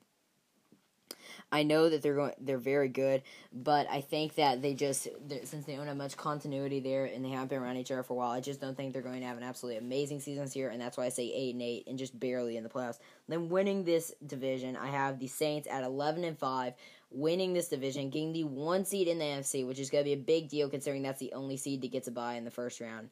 I 1.54 1.62
know 1.62 1.88
that 1.88 2.02
they're 2.02 2.16
going, 2.16 2.32
they're 2.40 2.58
very 2.58 2.88
good, 2.88 3.22
but 3.52 3.86
I 3.88 4.00
think 4.00 4.34
that 4.34 4.60
they 4.60 4.74
just 4.74 5.06
since 5.44 5.64
they 5.64 5.76
don't 5.76 5.86
have 5.86 5.96
much 5.96 6.16
continuity 6.16 6.80
there 6.80 7.04
and 7.04 7.24
they 7.24 7.28
haven't 7.28 7.50
been 7.50 7.62
around 7.62 7.76
each 7.76 7.92
other 7.92 8.02
for 8.02 8.14
a 8.14 8.16
while, 8.16 8.32
I 8.32 8.40
just 8.40 8.60
don't 8.60 8.76
think 8.76 8.92
they're 8.92 9.02
going 9.02 9.20
to 9.20 9.26
have 9.28 9.36
an 9.36 9.44
absolutely 9.44 9.78
amazing 9.78 10.18
season 10.18 10.50
here, 10.50 10.70
and 10.70 10.80
that's 10.80 10.96
why 10.96 11.04
I 11.04 11.10
say 11.10 11.30
eight 11.32 11.54
and 11.54 11.62
eight 11.62 11.84
and 11.86 11.96
just 11.96 12.18
barely 12.18 12.56
in 12.56 12.64
the 12.64 12.68
playoffs. 12.68 12.98
Then 13.28 13.50
winning 13.50 13.84
this 13.84 14.12
division, 14.26 14.76
I 14.76 14.88
have 14.88 15.20
the 15.20 15.28
Saints 15.28 15.68
at 15.70 15.84
eleven 15.84 16.24
and 16.24 16.36
five, 16.36 16.74
winning 17.12 17.52
this 17.52 17.68
division, 17.68 18.10
getting 18.10 18.32
the 18.32 18.42
one 18.42 18.84
seed 18.84 19.06
in 19.06 19.20
the 19.20 19.24
NFC, 19.24 19.64
which 19.64 19.78
is 19.78 19.90
going 19.90 20.02
to 20.02 20.08
be 20.08 20.14
a 20.14 20.16
big 20.16 20.48
deal 20.48 20.68
considering 20.68 21.02
that's 21.02 21.20
the 21.20 21.34
only 21.34 21.56
seed 21.56 21.82
that 21.82 21.92
gets 21.92 22.06
to 22.06 22.10
buy 22.10 22.34
in 22.34 22.44
the 22.44 22.50
first 22.50 22.80
round, 22.80 23.10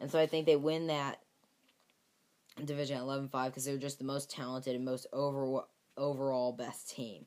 and 0.00 0.10
so 0.10 0.18
I 0.18 0.26
think 0.26 0.46
they 0.46 0.56
win 0.56 0.88
that 0.88 1.20
division 2.64 2.96
at 2.96 3.04
11-5 3.04 3.46
because 3.46 3.64
they're 3.64 3.76
just 3.76 3.98
the 3.98 4.04
most 4.04 4.28
talented 4.28 4.74
and 4.74 4.84
most 4.84 5.06
over, 5.12 5.60
overall 5.96 6.50
best 6.50 6.90
team. 6.90 7.26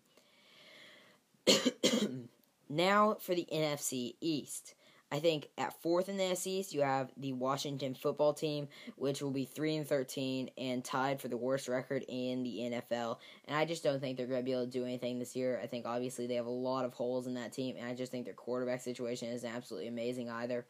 now 2.69 3.17
for 3.19 3.35
the 3.35 3.47
NFC 3.51 4.15
East. 4.21 4.75
I 5.11 5.19
think 5.19 5.49
at 5.57 5.81
fourth 5.81 6.07
in 6.07 6.17
the 6.17 6.37
East, 6.45 6.73
you 6.73 6.81
have 6.81 7.11
the 7.17 7.33
Washington 7.33 7.95
football 7.95 8.33
team, 8.33 8.67
which 8.95 9.23
will 9.23 9.31
be 9.31 9.45
three 9.45 9.75
and 9.75 9.87
thirteen 9.87 10.51
and 10.55 10.85
tied 10.85 11.19
for 11.19 11.29
the 11.29 11.37
worst 11.37 11.67
record 11.67 12.05
in 12.07 12.43
the 12.43 12.59
NFL. 12.71 13.17
And 13.47 13.57
I 13.57 13.65
just 13.65 13.83
don't 13.83 13.99
think 13.99 14.17
they're 14.17 14.27
going 14.27 14.41
to 14.41 14.45
be 14.45 14.51
able 14.51 14.65
to 14.65 14.71
do 14.71 14.83
anything 14.83 15.17
this 15.17 15.35
year. 15.35 15.59
I 15.61 15.65
think 15.65 15.87
obviously 15.87 16.27
they 16.27 16.35
have 16.35 16.45
a 16.45 16.51
lot 16.51 16.85
of 16.85 16.93
holes 16.93 17.25
in 17.25 17.33
that 17.35 17.53
team, 17.53 17.75
and 17.79 17.87
I 17.87 17.95
just 17.95 18.11
think 18.11 18.25
their 18.25 18.35
quarterback 18.35 18.81
situation 18.81 19.29
is 19.29 19.43
absolutely 19.43 19.87
amazing 19.87 20.29
either. 20.29 20.67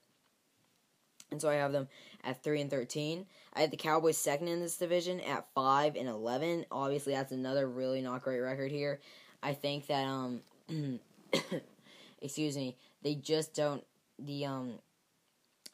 And 1.31 1.41
so 1.41 1.49
I 1.49 1.55
have 1.55 1.73
them 1.73 1.89
at 2.23 2.41
three 2.41 2.61
and 2.61 2.71
thirteen. 2.71 3.25
I 3.53 3.61
have 3.61 3.71
the 3.71 3.77
Cowboys 3.77 4.17
second 4.17 4.47
in 4.47 4.61
this 4.61 4.77
division 4.77 5.19
at 5.19 5.47
five 5.53 5.97
and 5.97 6.07
eleven. 6.07 6.65
Obviously, 6.71 7.13
that's 7.13 7.33
another 7.33 7.67
really 7.67 8.01
not 8.01 8.23
great 8.23 8.39
record 8.39 8.71
here. 8.71 9.01
I 9.43 9.53
think 9.53 9.87
that 9.87 10.05
um, 10.05 10.41
excuse 12.21 12.55
me, 12.55 12.77
they 13.01 13.15
just 13.15 13.53
don't 13.53 13.83
the 14.17 14.45
um 14.45 14.79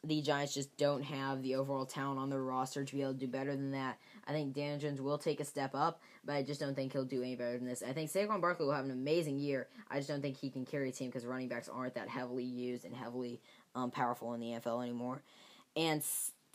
the 0.04 0.22
Giants 0.22 0.54
just 0.54 0.76
don't 0.76 1.02
have 1.02 1.42
the 1.42 1.56
overall 1.56 1.84
talent 1.84 2.20
on 2.20 2.30
their 2.30 2.42
roster 2.42 2.84
to 2.84 2.94
be 2.94 3.02
able 3.02 3.14
to 3.14 3.18
do 3.18 3.26
better 3.26 3.56
than 3.56 3.72
that. 3.72 3.98
I 4.26 4.32
think 4.32 4.54
Dan 4.54 4.78
Jones 4.78 5.00
will 5.00 5.18
take 5.18 5.40
a 5.40 5.44
step 5.44 5.74
up, 5.74 6.00
but 6.24 6.34
I 6.34 6.42
just 6.42 6.60
don't 6.60 6.74
think 6.74 6.92
he'll 6.92 7.04
do 7.04 7.22
any 7.22 7.34
better 7.34 7.58
than 7.58 7.66
this. 7.66 7.82
I 7.82 7.92
think 7.92 8.10
Saquon 8.10 8.40
Barkley 8.40 8.66
will 8.66 8.74
have 8.74 8.84
an 8.84 8.90
amazing 8.90 9.38
year. 9.38 9.68
I 9.90 9.96
just 9.96 10.08
don't 10.08 10.22
think 10.22 10.36
he 10.36 10.50
can 10.50 10.64
carry 10.64 10.90
a 10.90 10.92
team 10.92 11.08
because 11.08 11.26
running 11.26 11.48
backs 11.48 11.68
aren't 11.68 11.94
that 11.94 12.08
heavily 12.08 12.44
used 12.44 12.84
and 12.84 12.94
heavily 12.94 13.40
um, 13.74 13.90
powerful 13.90 14.34
in 14.34 14.40
the 14.40 14.48
NFL 14.48 14.82
anymore. 14.82 15.22
And 15.76 16.02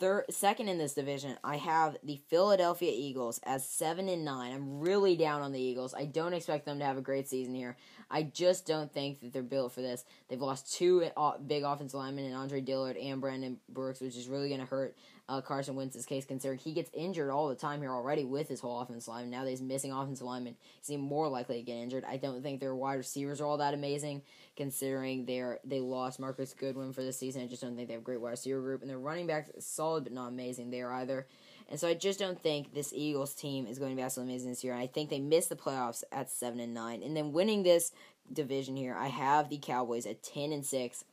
third, 0.02 0.24
second 0.30 0.66
in 0.66 0.78
this 0.78 0.94
division, 0.94 1.36
I 1.44 1.58
have 1.58 1.96
the 2.02 2.20
Philadelphia 2.28 2.90
Eagles 2.92 3.38
as 3.44 3.64
seven 3.64 4.08
and 4.08 4.24
nine. 4.24 4.52
I'm 4.52 4.80
really 4.80 5.14
down 5.14 5.42
on 5.42 5.52
the 5.52 5.60
Eagles. 5.60 5.94
I 5.94 6.06
don't 6.06 6.32
expect 6.32 6.66
them 6.66 6.80
to 6.80 6.84
have 6.84 6.98
a 6.98 7.02
great 7.02 7.28
season 7.28 7.54
here. 7.54 7.76
I 8.10 8.24
just 8.24 8.66
don't 8.66 8.92
think 8.92 9.20
that 9.20 9.32
they're 9.32 9.44
built 9.44 9.70
for 9.70 9.80
this. 9.80 10.04
They've 10.26 10.40
lost 10.40 10.74
two 10.74 11.04
uh, 11.16 11.38
big 11.38 11.62
offensive 11.62 12.00
linemen 12.00 12.24
and 12.24 12.34
Andre 12.34 12.60
Dillard 12.60 12.96
and 12.96 13.20
Brandon 13.20 13.58
Brooks, 13.68 14.00
which 14.00 14.16
is 14.16 14.26
really 14.26 14.48
going 14.48 14.60
to 14.60 14.66
hurt 14.66 14.96
uh, 15.28 15.40
Carson 15.40 15.76
Wentz's 15.76 16.06
case, 16.06 16.24
considering 16.24 16.58
he 16.58 16.72
gets 16.72 16.90
injured 16.92 17.30
all 17.30 17.48
the 17.48 17.54
time 17.54 17.80
here 17.80 17.92
already 17.92 18.24
with 18.24 18.48
his 18.48 18.60
whole 18.60 18.80
offensive 18.80 19.08
line. 19.08 19.30
Now 19.30 19.44
that 19.44 19.50
he's 19.50 19.62
missing 19.62 19.92
offensive 19.92 20.26
linemen, 20.26 20.56
he's 20.78 20.90
even 20.90 21.04
more 21.04 21.28
likely 21.28 21.56
to 21.56 21.62
get 21.62 21.76
injured. 21.76 22.04
I 22.04 22.16
don't 22.16 22.42
think 22.42 22.60
their 22.60 22.74
wide 22.74 22.94
receivers 22.94 23.40
are 23.40 23.46
all 23.46 23.58
that 23.58 23.74
amazing, 23.74 24.22
considering 24.56 25.24
they're 25.24 25.60
they 25.64 25.80
lost 25.80 26.20
Marquise 26.20 26.54
Goodwin 26.54 26.92
for 26.92 27.02
the 27.02 27.12
season. 27.12 27.42
I 27.42 27.46
just 27.46 27.62
don't 27.62 27.76
think 27.76 27.88
they 27.88 27.94
have 27.94 28.02
a 28.02 28.04
great 28.04 28.20
wide 28.20 28.30
receiver 28.30 28.60
group, 28.60 28.82
and 28.82 28.90
their 28.90 28.98
running 28.98 29.26
backs 29.26 29.50
solid 29.60 30.04
but 30.04 30.12
not 30.12 30.28
amazing 30.28 30.70
there 30.70 30.92
either. 30.92 31.26
And 31.68 31.80
so 31.80 31.88
I 31.88 31.94
just 31.94 32.18
don't 32.18 32.38
think 32.38 32.74
this 32.74 32.92
Eagles 32.92 33.34
team 33.34 33.66
is 33.66 33.78
going 33.78 33.92
to 33.92 33.96
be 33.96 34.02
absolutely 34.02 34.34
amazing 34.34 34.50
this 34.50 34.64
year. 34.64 34.74
And 34.74 34.82
I 34.82 34.86
think 34.86 35.08
they 35.08 35.20
missed 35.20 35.48
the 35.48 35.56
playoffs 35.56 36.04
at 36.12 36.30
seven 36.30 36.60
and 36.60 36.74
nine. 36.74 37.02
And 37.02 37.16
then 37.16 37.32
winning 37.32 37.62
this 37.62 37.92
division 38.30 38.76
here, 38.76 38.94
I 38.94 39.06
have 39.06 39.48
the 39.48 39.58
Cowboys 39.58 40.04
at 40.04 40.22
ten 40.22 40.52
and 40.52 40.66
six 40.66 41.04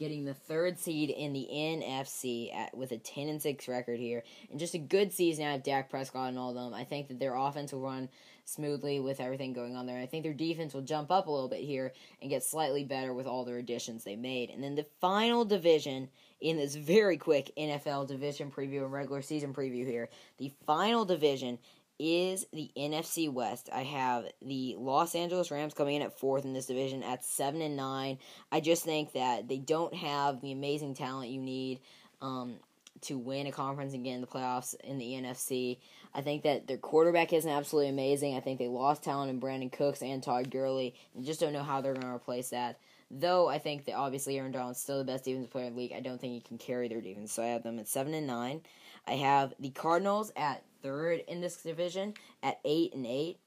getting 0.00 0.24
the 0.24 0.34
third 0.34 0.78
seed 0.78 1.10
in 1.10 1.34
the 1.34 1.46
NFC 1.52 2.52
at, 2.52 2.76
with 2.76 2.90
a 2.90 2.96
10 2.96 3.28
and 3.28 3.40
6 3.40 3.68
record 3.68 4.00
here, 4.00 4.24
and 4.50 4.58
just 4.58 4.74
a 4.74 4.78
good 4.78 5.12
season 5.12 5.44
out 5.44 5.56
of 5.56 5.62
Dak 5.62 5.90
Prescott 5.90 6.30
and 6.30 6.38
all 6.38 6.48
of 6.48 6.54
them. 6.56 6.74
I 6.74 6.84
think 6.84 7.08
that 7.08 7.20
their 7.20 7.36
offense 7.36 7.72
will 7.72 7.82
run 7.82 8.08
smoothly 8.46 8.98
with 8.98 9.20
everything 9.20 9.52
going 9.52 9.76
on 9.76 9.86
there. 9.86 10.00
I 10.00 10.06
think 10.06 10.24
their 10.24 10.32
defense 10.32 10.72
will 10.72 10.80
jump 10.80 11.10
up 11.10 11.26
a 11.26 11.30
little 11.30 11.48
bit 11.48 11.60
here 11.60 11.92
and 12.20 12.30
get 12.30 12.42
slightly 12.42 12.82
better 12.82 13.12
with 13.12 13.26
all 13.26 13.44
their 13.44 13.58
additions 13.58 14.02
they 14.02 14.16
made. 14.16 14.48
And 14.50 14.64
then 14.64 14.74
the 14.74 14.86
final 15.00 15.44
division 15.44 16.08
in 16.40 16.56
this 16.56 16.74
very 16.74 17.18
quick 17.18 17.52
NFL 17.58 18.08
division 18.08 18.50
preview 18.50 18.82
and 18.82 18.92
regular 18.92 19.20
season 19.20 19.52
preview 19.52 19.86
here, 19.86 20.08
the 20.38 20.50
final 20.66 21.04
division 21.04 21.58
is 22.00 22.46
the 22.52 22.70
NFC 22.76 23.30
West. 23.30 23.68
I 23.72 23.82
have 23.82 24.24
the 24.40 24.74
Los 24.78 25.14
Angeles 25.14 25.50
Rams 25.50 25.74
coming 25.74 25.96
in 25.96 26.02
at 26.02 26.18
fourth 26.18 26.46
in 26.46 26.54
this 26.54 26.66
division 26.66 27.02
at 27.02 27.24
seven 27.24 27.60
and 27.60 27.76
nine. 27.76 28.18
I 28.50 28.60
just 28.60 28.84
think 28.84 29.12
that 29.12 29.48
they 29.48 29.58
don't 29.58 29.94
have 29.94 30.40
the 30.40 30.52
amazing 30.52 30.94
talent 30.94 31.30
you 31.30 31.40
need 31.40 31.80
um, 32.22 32.56
to 33.02 33.18
win 33.18 33.46
a 33.46 33.52
conference 33.52 33.92
and 33.92 34.02
get 34.02 34.14
in 34.14 34.22
the 34.22 34.26
playoffs 34.26 34.74
in 34.80 34.98
the 34.98 35.12
NFC. 35.12 35.78
I 36.14 36.22
think 36.22 36.42
that 36.44 36.66
their 36.66 36.78
quarterback 36.78 37.32
isn't 37.34 37.50
absolutely 37.50 37.90
amazing. 37.90 38.34
I 38.34 38.40
think 38.40 38.58
they 38.58 38.68
lost 38.68 39.02
talent 39.02 39.30
in 39.30 39.40
Brandin 39.40 39.70
Cooks 39.70 40.02
and 40.02 40.22
Todd 40.22 40.50
Gurley, 40.50 40.94
and 41.14 41.24
just 41.24 41.40
don't 41.40 41.52
know 41.52 41.62
how 41.62 41.80
they're 41.80 41.94
going 41.94 42.06
to 42.06 42.14
replace 42.14 42.48
that. 42.48 42.78
Though 43.10 43.48
I 43.48 43.58
think 43.58 43.86
that 43.86 43.94
obviously 43.94 44.38
Aaron 44.38 44.52
Donald's 44.52 44.80
still 44.80 44.98
the 44.98 45.04
best 45.04 45.24
defensive 45.24 45.50
player 45.50 45.66
in 45.66 45.74
the 45.74 45.80
league, 45.80 45.92
I 45.92 46.00
don't 46.00 46.20
think 46.20 46.32
he 46.32 46.40
can 46.40 46.58
carry 46.58 46.88
their 46.88 47.00
defense. 47.00 47.32
So 47.32 47.42
I 47.42 47.48
have 47.48 47.62
them 47.62 47.78
at 47.78 47.88
seven 47.88 48.14
and 48.14 48.26
nine. 48.26 48.62
I 49.06 49.12
have 49.12 49.52
the 49.58 49.70
Cardinals 49.70 50.32
at 50.36 50.62
third 50.82 51.22
in 51.28 51.40
this 51.40 51.56
division 51.56 52.14
at 52.42 52.58
eight 52.64 52.94
and 52.94 53.06
eight. 53.06 53.38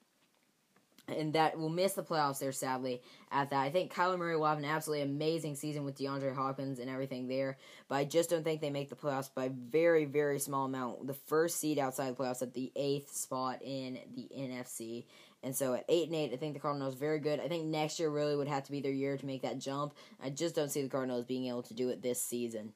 And 1.05 1.33
that 1.33 1.59
will 1.59 1.69
miss 1.69 1.93
the 1.93 2.01
playoffs 2.01 2.39
there, 2.39 2.53
sadly, 2.53 3.01
at 3.29 3.49
that. 3.49 3.59
I 3.59 3.69
think 3.69 3.93
Kyler 3.93 4.17
Murray 4.17 4.37
will 4.37 4.45
have 4.45 4.57
an 4.57 4.63
absolutely 4.63 5.03
amazing 5.03 5.55
season 5.55 5.83
with 5.83 5.97
DeAndre 5.97 6.33
Hopkins 6.33 6.79
and 6.79 6.89
everything 6.89 7.27
there, 7.27 7.57
but 7.89 7.95
I 7.95 8.05
just 8.05 8.29
don't 8.29 8.43
think 8.45 8.61
they 8.61 8.69
make 8.69 8.89
the 8.89 8.95
playoffs 8.95 9.29
by 9.33 9.51
very, 9.53 10.05
very 10.05 10.39
small 10.39 10.63
amount. 10.63 11.05
The 11.05 11.13
first 11.13 11.59
seed 11.59 11.77
outside 11.77 12.15
the 12.15 12.23
playoffs 12.23 12.41
at 12.41 12.53
the 12.53 12.71
eighth 12.77 13.13
spot 13.13 13.61
in 13.61 13.99
the 14.15 14.29
NFC. 14.33 15.03
And 15.43 15.53
so 15.53 15.73
at 15.73 15.83
eight 15.89 16.07
and 16.07 16.15
eight, 16.15 16.31
I 16.31 16.37
think 16.37 16.53
the 16.53 16.61
Cardinals 16.61 16.95
very 16.95 17.19
good. 17.19 17.41
I 17.41 17.49
think 17.49 17.65
next 17.65 17.99
year 17.99 18.09
really 18.09 18.37
would 18.37 18.47
have 18.47 18.63
to 18.63 18.71
be 18.71 18.79
their 18.79 18.91
year 18.91 19.17
to 19.17 19.25
make 19.25 19.41
that 19.41 19.59
jump. 19.59 19.93
I 20.23 20.29
just 20.29 20.55
don't 20.55 20.71
see 20.71 20.81
the 20.81 20.89
Cardinals 20.89 21.25
being 21.25 21.47
able 21.47 21.63
to 21.63 21.73
do 21.73 21.89
it 21.89 22.01
this 22.01 22.23
season. 22.23 22.71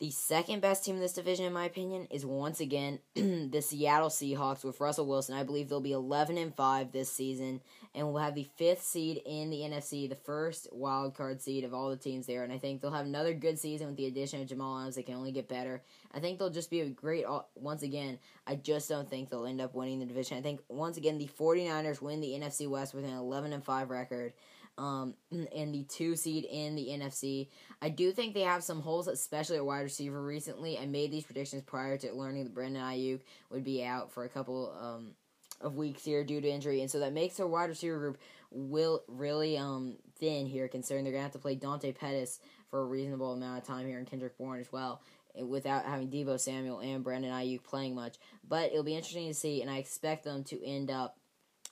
The 0.00 0.10
second 0.12 0.60
best 0.60 0.84
team 0.84 0.94
in 0.94 1.00
this 1.00 1.14
division, 1.14 1.44
in 1.44 1.52
my 1.52 1.64
opinion, 1.64 2.06
is 2.12 2.24
once 2.24 2.60
again 2.60 3.00
the 3.16 3.60
Seattle 3.60 4.10
Seahawks 4.10 4.62
with 4.62 4.78
Russell 4.78 5.08
Wilson. 5.08 5.34
I 5.34 5.42
believe 5.42 5.68
they'll 5.68 5.80
be 5.80 5.90
11 5.90 6.38
and 6.38 6.54
5 6.54 6.92
this 6.92 7.12
season 7.12 7.60
and 7.96 8.06
will 8.06 8.18
have 8.18 8.36
the 8.36 8.46
fifth 8.56 8.82
seed 8.82 9.20
in 9.26 9.50
the 9.50 9.56
NFC, 9.56 10.08
the 10.08 10.14
first 10.14 10.68
wild 10.70 11.16
card 11.16 11.42
seed 11.42 11.64
of 11.64 11.74
all 11.74 11.90
the 11.90 11.96
teams 11.96 12.26
there. 12.26 12.44
And 12.44 12.52
I 12.52 12.58
think 12.58 12.80
they'll 12.80 12.92
have 12.92 13.06
another 13.06 13.34
good 13.34 13.58
season 13.58 13.88
with 13.88 13.96
the 13.96 14.06
addition 14.06 14.40
of 14.40 14.46
Jamal 14.46 14.78
Adams. 14.78 14.94
They 14.94 15.02
can 15.02 15.16
only 15.16 15.32
get 15.32 15.48
better. 15.48 15.82
I 16.14 16.20
think 16.20 16.38
they'll 16.38 16.48
just 16.48 16.70
be 16.70 16.82
a 16.82 16.88
great, 16.88 17.24
once 17.56 17.82
again, 17.82 18.20
I 18.46 18.54
just 18.54 18.88
don't 18.88 19.10
think 19.10 19.30
they'll 19.30 19.46
end 19.46 19.60
up 19.60 19.74
winning 19.74 19.98
the 19.98 20.06
division. 20.06 20.38
I 20.38 20.42
think, 20.42 20.60
once 20.68 20.96
again, 20.96 21.18
the 21.18 21.26
49ers 21.26 22.00
win 22.00 22.20
the 22.20 22.38
NFC 22.38 22.68
West 22.68 22.94
with 22.94 23.04
an 23.04 23.14
11 23.14 23.52
and 23.52 23.64
5 23.64 23.90
record 23.90 24.32
um, 24.78 25.14
and 25.30 25.74
the 25.74 25.84
two 25.88 26.16
seed 26.16 26.44
in 26.44 26.76
the 26.76 26.88
NFC. 26.88 27.48
I 27.82 27.88
do 27.88 28.12
think 28.12 28.32
they 28.32 28.42
have 28.42 28.62
some 28.62 28.80
holes, 28.80 29.08
especially 29.08 29.56
at 29.56 29.66
wide 29.66 29.80
receiver 29.80 30.22
recently. 30.22 30.78
I 30.78 30.86
made 30.86 31.10
these 31.10 31.24
predictions 31.24 31.62
prior 31.64 31.98
to 31.98 32.12
learning 32.12 32.44
that 32.44 32.54
Brandon 32.54 32.82
Aiyuk 32.82 33.20
would 33.50 33.64
be 33.64 33.84
out 33.84 34.12
for 34.12 34.24
a 34.24 34.28
couple 34.28 34.74
um, 34.80 35.14
of 35.60 35.74
weeks 35.74 36.04
here 36.04 36.24
due 36.24 36.40
to 36.40 36.48
injury, 36.48 36.80
and 36.80 36.90
so 36.90 37.00
that 37.00 37.12
makes 37.12 37.36
their 37.36 37.46
wide 37.46 37.68
receiver 37.68 37.98
group 37.98 38.18
will 38.50 39.02
really 39.08 39.58
um 39.58 39.96
thin 40.18 40.46
here, 40.46 40.68
considering 40.68 41.04
they're 41.04 41.12
gonna 41.12 41.22
have 41.22 41.32
to 41.32 41.38
play 41.38 41.54
Dante 41.54 41.92
Pettis 41.92 42.40
for 42.70 42.80
a 42.80 42.84
reasonable 42.84 43.32
amount 43.32 43.58
of 43.58 43.66
time 43.66 43.86
here, 43.86 43.98
and 43.98 44.06
Kendrick 44.06 44.38
Bourne 44.38 44.60
as 44.60 44.72
well. 44.72 45.02
Eh, 45.36 45.42
without 45.42 45.84
having 45.84 46.08
Deebo 46.08 46.38
Samuel 46.38 46.80
and 46.80 47.04
Brandon 47.04 47.32
Aiyuk 47.32 47.64
playing 47.64 47.94
much, 47.94 48.16
but 48.48 48.70
it'll 48.70 48.84
be 48.84 48.94
interesting 48.94 49.28
to 49.28 49.34
see, 49.34 49.60
and 49.60 49.70
I 49.70 49.78
expect 49.78 50.24
them 50.24 50.44
to 50.44 50.64
end 50.64 50.90
up 50.90 51.18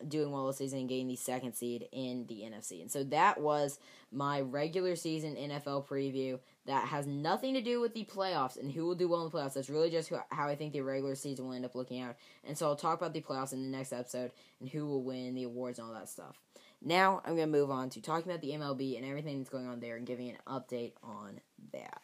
doing 0.07 0.31
well 0.31 0.47
this 0.47 0.59
season 0.59 0.81
and 0.81 0.89
getting 0.89 1.09
the 1.09 1.17
second 1.17 1.55
seed 1.55 1.89
in 1.93 2.27
the 2.27 2.43
NFC. 2.43 2.81
And 2.81 2.91
so 2.91 3.05
that 3.05 3.41
was 3.41 3.79
my 4.13 4.41
regular 4.41 4.97
season 4.97 5.37
NFL 5.37 5.87
preview. 5.87 6.39
That 6.67 6.89
has 6.89 7.07
nothing 7.07 7.55
to 7.55 7.61
do 7.61 7.81
with 7.81 7.95
the 7.95 8.05
playoffs 8.05 8.59
and 8.59 8.73
who 8.73 8.87
will 8.87 8.95
do 8.95 9.09
well 9.09 9.25
in 9.25 9.31
the 9.31 9.37
playoffs. 9.37 9.55
That's 9.55 9.71
really 9.71 9.91
just 9.91 10.11
how 10.31 10.49
I 10.49 10.57
think 10.57 10.73
the 10.73 10.81
regular 10.81 11.15
season 11.15 11.47
will 11.47 11.55
end 11.55 11.65
up 11.65 11.75
looking 11.75 12.01
out. 12.01 12.17
And 12.45 12.59
so 12.59 12.67
I'll 12.67 12.77
talk 12.77 12.99
about 12.99 13.13
the 13.13 13.21
playoffs 13.21 13.53
in 13.53 13.63
the 13.63 13.77
next 13.77 13.93
episode 13.93 14.33
and 14.61 14.69
who 14.69 14.87
will 14.87 15.03
win 15.03 15.35
the 15.35 15.45
awards 15.45 15.79
and 15.79 15.89
all 15.89 15.95
that 15.95 16.09
stuff. 16.09 16.41
Now 16.83 17.23
I'm 17.25 17.37
going 17.37 17.53
to 17.53 17.59
move 17.59 17.71
on 17.71 17.91
to 17.91 18.01
talking 18.01 18.31
about 18.31 18.43
the 18.43 18.51
MLB 18.51 18.97
and 18.97 19.07
everything 19.07 19.39
that's 19.39 19.51
going 19.51 19.67
on 19.67 19.81
there 19.81 19.97
and 19.97 20.07
giving 20.07 20.31
an 20.31 20.37
update 20.47 20.93
on 21.03 21.41
that. 21.73 22.03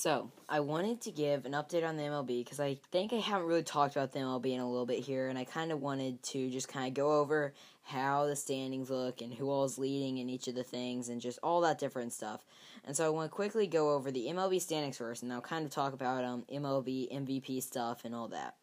So, 0.00 0.30
I 0.48 0.60
wanted 0.60 1.02
to 1.02 1.10
give 1.10 1.44
an 1.44 1.52
update 1.52 1.86
on 1.86 1.98
the 1.98 2.04
MLB 2.04 2.42
because 2.42 2.58
I 2.58 2.78
think 2.90 3.12
I 3.12 3.16
haven't 3.16 3.46
really 3.46 3.62
talked 3.62 3.96
about 3.96 4.12
the 4.12 4.20
MLB 4.20 4.54
in 4.54 4.60
a 4.60 4.66
little 4.66 4.86
bit 4.86 5.00
here, 5.00 5.28
and 5.28 5.38
I 5.38 5.44
kind 5.44 5.70
of 5.70 5.82
wanted 5.82 6.22
to 6.22 6.48
just 6.48 6.68
kind 6.68 6.88
of 6.88 6.94
go 6.94 7.20
over 7.20 7.52
how 7.82 8.24
the 8.24 8.34
standings 8.34 8.88
look 8.88 9.20
and 9.20 9.34
who 9.34 9.50
all 9.50 9.64
is 9.64 9.76
leading 9.76 10.16
in 10.16 10.30
each 10.30 10.48
of 10.48 10.54
the 10.54 10.62
things 10.62 11.10
and 11.10 11.20
just 11.20 11.38
all 11.42 11.60
that 11.60 11.78
different 11.78 12.14
stuff. 12.14 12.46
And 12.86 12.96
so 12.96 13.04
I 13.04 13.10
want 13.10 13.30
to 13.30 13.34
quickly 13.34 13.66
go 13.66 13.90
over 13.90 14.10
the 14.10 14.28
MLB 14.28 14.62
standings 14.62 14.96
first, 14.96 15.22
and 15.22 15.30
I'll 15.30 15.42
kind 15.42 15.66
of 15.66 15.70
talk 15.70 15.92
about 15.92 16.24
um, 16.24 16.44
MLB 16.50 17.12
MVP 17.12 17.62
stuff 17.62 18.06
and 18.06 18.14
all 18.14 18.28
that. 18.28 18.54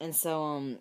And 0.00 0.16
so, 0.16 0.42
um, 0.42 0.78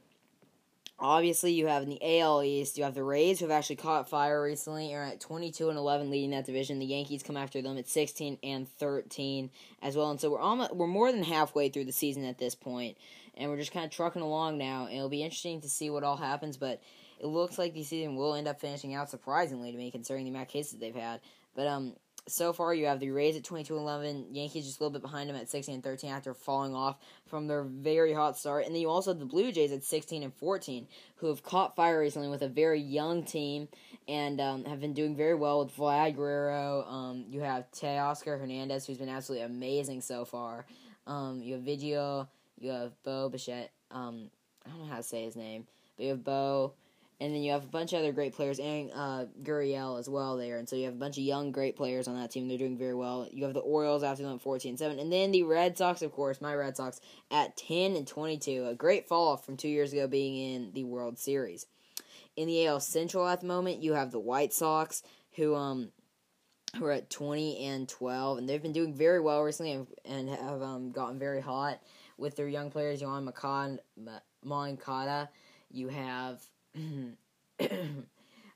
Obviously, 1.03 1.51
you 1.51 1.65
have 1.65 1.81
in 1.81 1.89
the 1.89 2.19
AL 2.19 2.43
East, 2.43 2.77
you 2.77 2.83
have 2.83 2.93
the 2.93 3.03
Rays 3.03 3.39
who 3.39 3.45
have 3.45 3.57
actually 3.57 3.77
caught 3.77 4.07
fire 4.07 4.39
recently, 4.39 4.93
are 4.93 5.03
at 5.03 5.19
22 5.19 5.69
and 5.69 5.77
11 5.77 6.11
leading 6.11 6.29
that 6.29 6.45
division. 6.45 6.77
The 6.77 6.85
Yankees 6.85 7.23
come 7.23 7.35
after 7.35 7.59
them 7.59 7.75
at 7.79 7.87
16 7.87 8.37
and 8.43 8.69
13 8.77 9.49
as 9.81 9.95
well. 9.95 10.11
And 10.11 10.21
so 10.21 10.29
we're 10.29 10.39
almost, 10.39 10.75
we're 10.75 10.85
more 10.85 11.11
than 11.11 11.23
halfway 11.23 11.69
through 11.69 11.85
the 11.85 11.91
season 11.91 12.23
at 12.23 12.37
this 12.37 12.53
point, 12.53 12.97
and 13.33 13.49
we're 13.49 13.57
just 13.57 13.71
kind 13.71 13.83
of 13.83 13.89
trucking 13.89 14.21
along 14.21 14.59
now. 14.59 14.85
And 14.85 14.95
it'll 14.95 15.09
be 15.09 15.23
interesting 15.23 15.59
to 15.61 15.69
see 15.69 15.89
what 15.89 16.03
all 16.03 16.17
happens, 16.17 16.55
but 16.55 16.83
it 17.19 17.25
looks 17.25 17.57
like 17.57 17.73
the 17.73 17.81
season 17.81 18.15
will 18.15 18.35
end 18.35 18.47
up 18.47 18.61
finishing 18.61 18.93
out 18.93 19.09
surprisingly 19.09 19.71
to 19.71 19.77
me, 19.79 19.89
considering 19.89 20.25
the 20.25 20.29
amount 20.29 20.49
of 20.49 20.53
cases 20.53 20.77
they've 20.77 20.93
had. 20.93 21.19
But 21.55 21.65
um, 21.65 21.95
so 22.27 22.53
far, 22.53 22.73
you 22.73 22.85
have 22.85 22.99
the 22.99 23.11
Rays 23.11 23.35
at 23.35 23.43
22 23.43 23.75
11, 23.75 24.27
Yankees 24.31 24.65
just 24.65 24.79
a 24.79 24.83
little 24.83 24.93
bit 24.93 25.01
behind 25.01 25.29
them 25.29 25.35
at 25.35 25.49
16 25.49 25.75
and 25.75 25.83
13 25.83 26.11
after 26.11 26.33
falling 26.33 26.75
off 26.75 26.97
from 27.25 27.47
their 27.47 27.63
very 27.63 28.13
hot 28.13 28.37
start. 28.37 28.65
And 28.65 28.75
then 28.75 28.81
you 28.81 28.89
also 28.89 29.11
have 29.11 29.19
the 29.19 29.25
Blue 29.25 29.51
Jays 29.51 29.71
at 29.71 29.83
16 29.83 30.23
and 30.23 30.33
14, 30.33 30.87
who 31.15 31.27
have 31.27 31.43
caught 31.43 31.75
fire 31.75 31.99
recently 31.99 32.29
with 32.29 32.43
a 32.43 32.47
very 32.47 32.79
young 32.79 33.23
team 33.23 33.67
and 34.07 34.39
um, 34.39 34.65
have 34.65 34.79
been 34.79 34.93
doing 34.93 35.15
very 35.15 35.35
well 35.35 35.63
with 35.63 35.75
Vlad 35.75 36.15
Guerrero. 36.15 36.83
Um, 36.83 37.25
you 37.29 37.41
have 37.41 37.71
Teoscar 37.71 38.39
Hernandez, 38.39 38.85
who's 38.85 38.97
been 38.97 39.09
absolutely 39.09 39.45
amazing 39.45 40.01
so 40.01 40.23
far. 40.23 40.65
Um, 41.07 41.41
you 41.41 41.55
have 41.55 41.63
Biggio, 41.63 42.27
you 42.59 42.71
have 42.71 42.91
Bo 43.03 43.29
Bichette. 43.29 43.71
Um, 43.89 44.29
I 44.65 44.69
don't 44.69 44.81
know 44.81 44.91
how 44.91 44.97
to 44.97 45.03
say 45.03 45.25
his 45.25 45.35
name, 45.35 45.65
but 45.97 46.03
you 46.03 46.09
have 46.11 46.23
Bo 46.23 46.73
and 47.21 47.35
then 47.35 47.43
you 47.43 47.51
have 47.51 47.63
a 47.63 47.67
bunch 47.67 47.93
of 47.93 47.99
other 47.99 48.11
great 48.11 48.33
players 48.33 48.57
and 48.57 48.89
uh, 48.95 49.25
Gurriel 49.43 49.99
as 49.99 50.09
well 50.09 50.37
there. 50.37 50.57
And 50.57 50.67
so 50.67 50.75
you 50.75 50.85
have 50.85 50.95
a 50.95 50.97
bunch 50.97 51.19
of 51.19 51.23
young, 51.23 51.51
great 51.51 51.77
players 51.77 52.07
on 52.07 52.15
that 52.15 52.31
team. 52.31 52.47
They're 52.47 52.57
doing 52.57 52.79
very 52.79 52.95
well. 52.95 53.27
You 53.31 53.43
have 53.43 53.53
the 53.53 53.59
Orioles 53.59 54.01
after 54.01 54.23
them 54.23 54.39
14 54.39 54.75
7. 54.75 54.97
And 54.97 55.13
then 55.13 55.31
the 55.31 55.43
Red 55.43 55.77
Sox, 55.77 56.01
of 56.01 56.11
course, 56.11 56.41
my 56.41 56.55
Red 56.55 56.75
Sox 56.75 56.99
at 57.29 57.55
10 57.57 57.95
and 57.95 58.07
22. 58.07 58.65
A 58.65 58.73
great 58.73 59.07
fall 59.07 59.27
off 59.27 59.45
from 59.45 59.55
two 59.55 59.69
years 59.69 59.93
ago 59.93 60.07
being 60.07 60.35
in 60.35 60.71
the 60.73 60.83
World 60.83 61.19
Series. 61.19 61.67
In 62.35 62.47
the 62.47 62.65
AL 62.65 62.79
Central 62.79 63.27
at 63.27 63.41
the 63.41 63.47
moment, 63.47 63.83
you 63.83 63.93
have 63.93 64.09
the 64.09 64.19
White 64.19 64.51
Sox 64.51 65.03
who 65.35 65.53
um 65.53 65.89
who 66.75 66.85
are 66.85 66.91
at 66.91 67.11
20 67.11 67.65
and 67.67 67.87
12. 67.87 68.39
And 68.39 68.49
they've 68.49 68.63
been 68.63 68.73
doing 68.73 68.95
very 68.95 69.19
well 69.19 69.43
recently 69.43 69.73
and, 69.73 69.87
and 70.05 70.27
have 70.27 70.63
um, 70.63 70.89
gotten 70.91 71.19
very 71.19 71.41
hot 71.41 71.81
with 72.17 72.35
their 72.35 72.47
young 72.47 72.71
players. 72.71 72.99
Yoan 73.03 73.31
Moncada. 74.43 75.29
You 75.69 75.87
have 75.89 76.41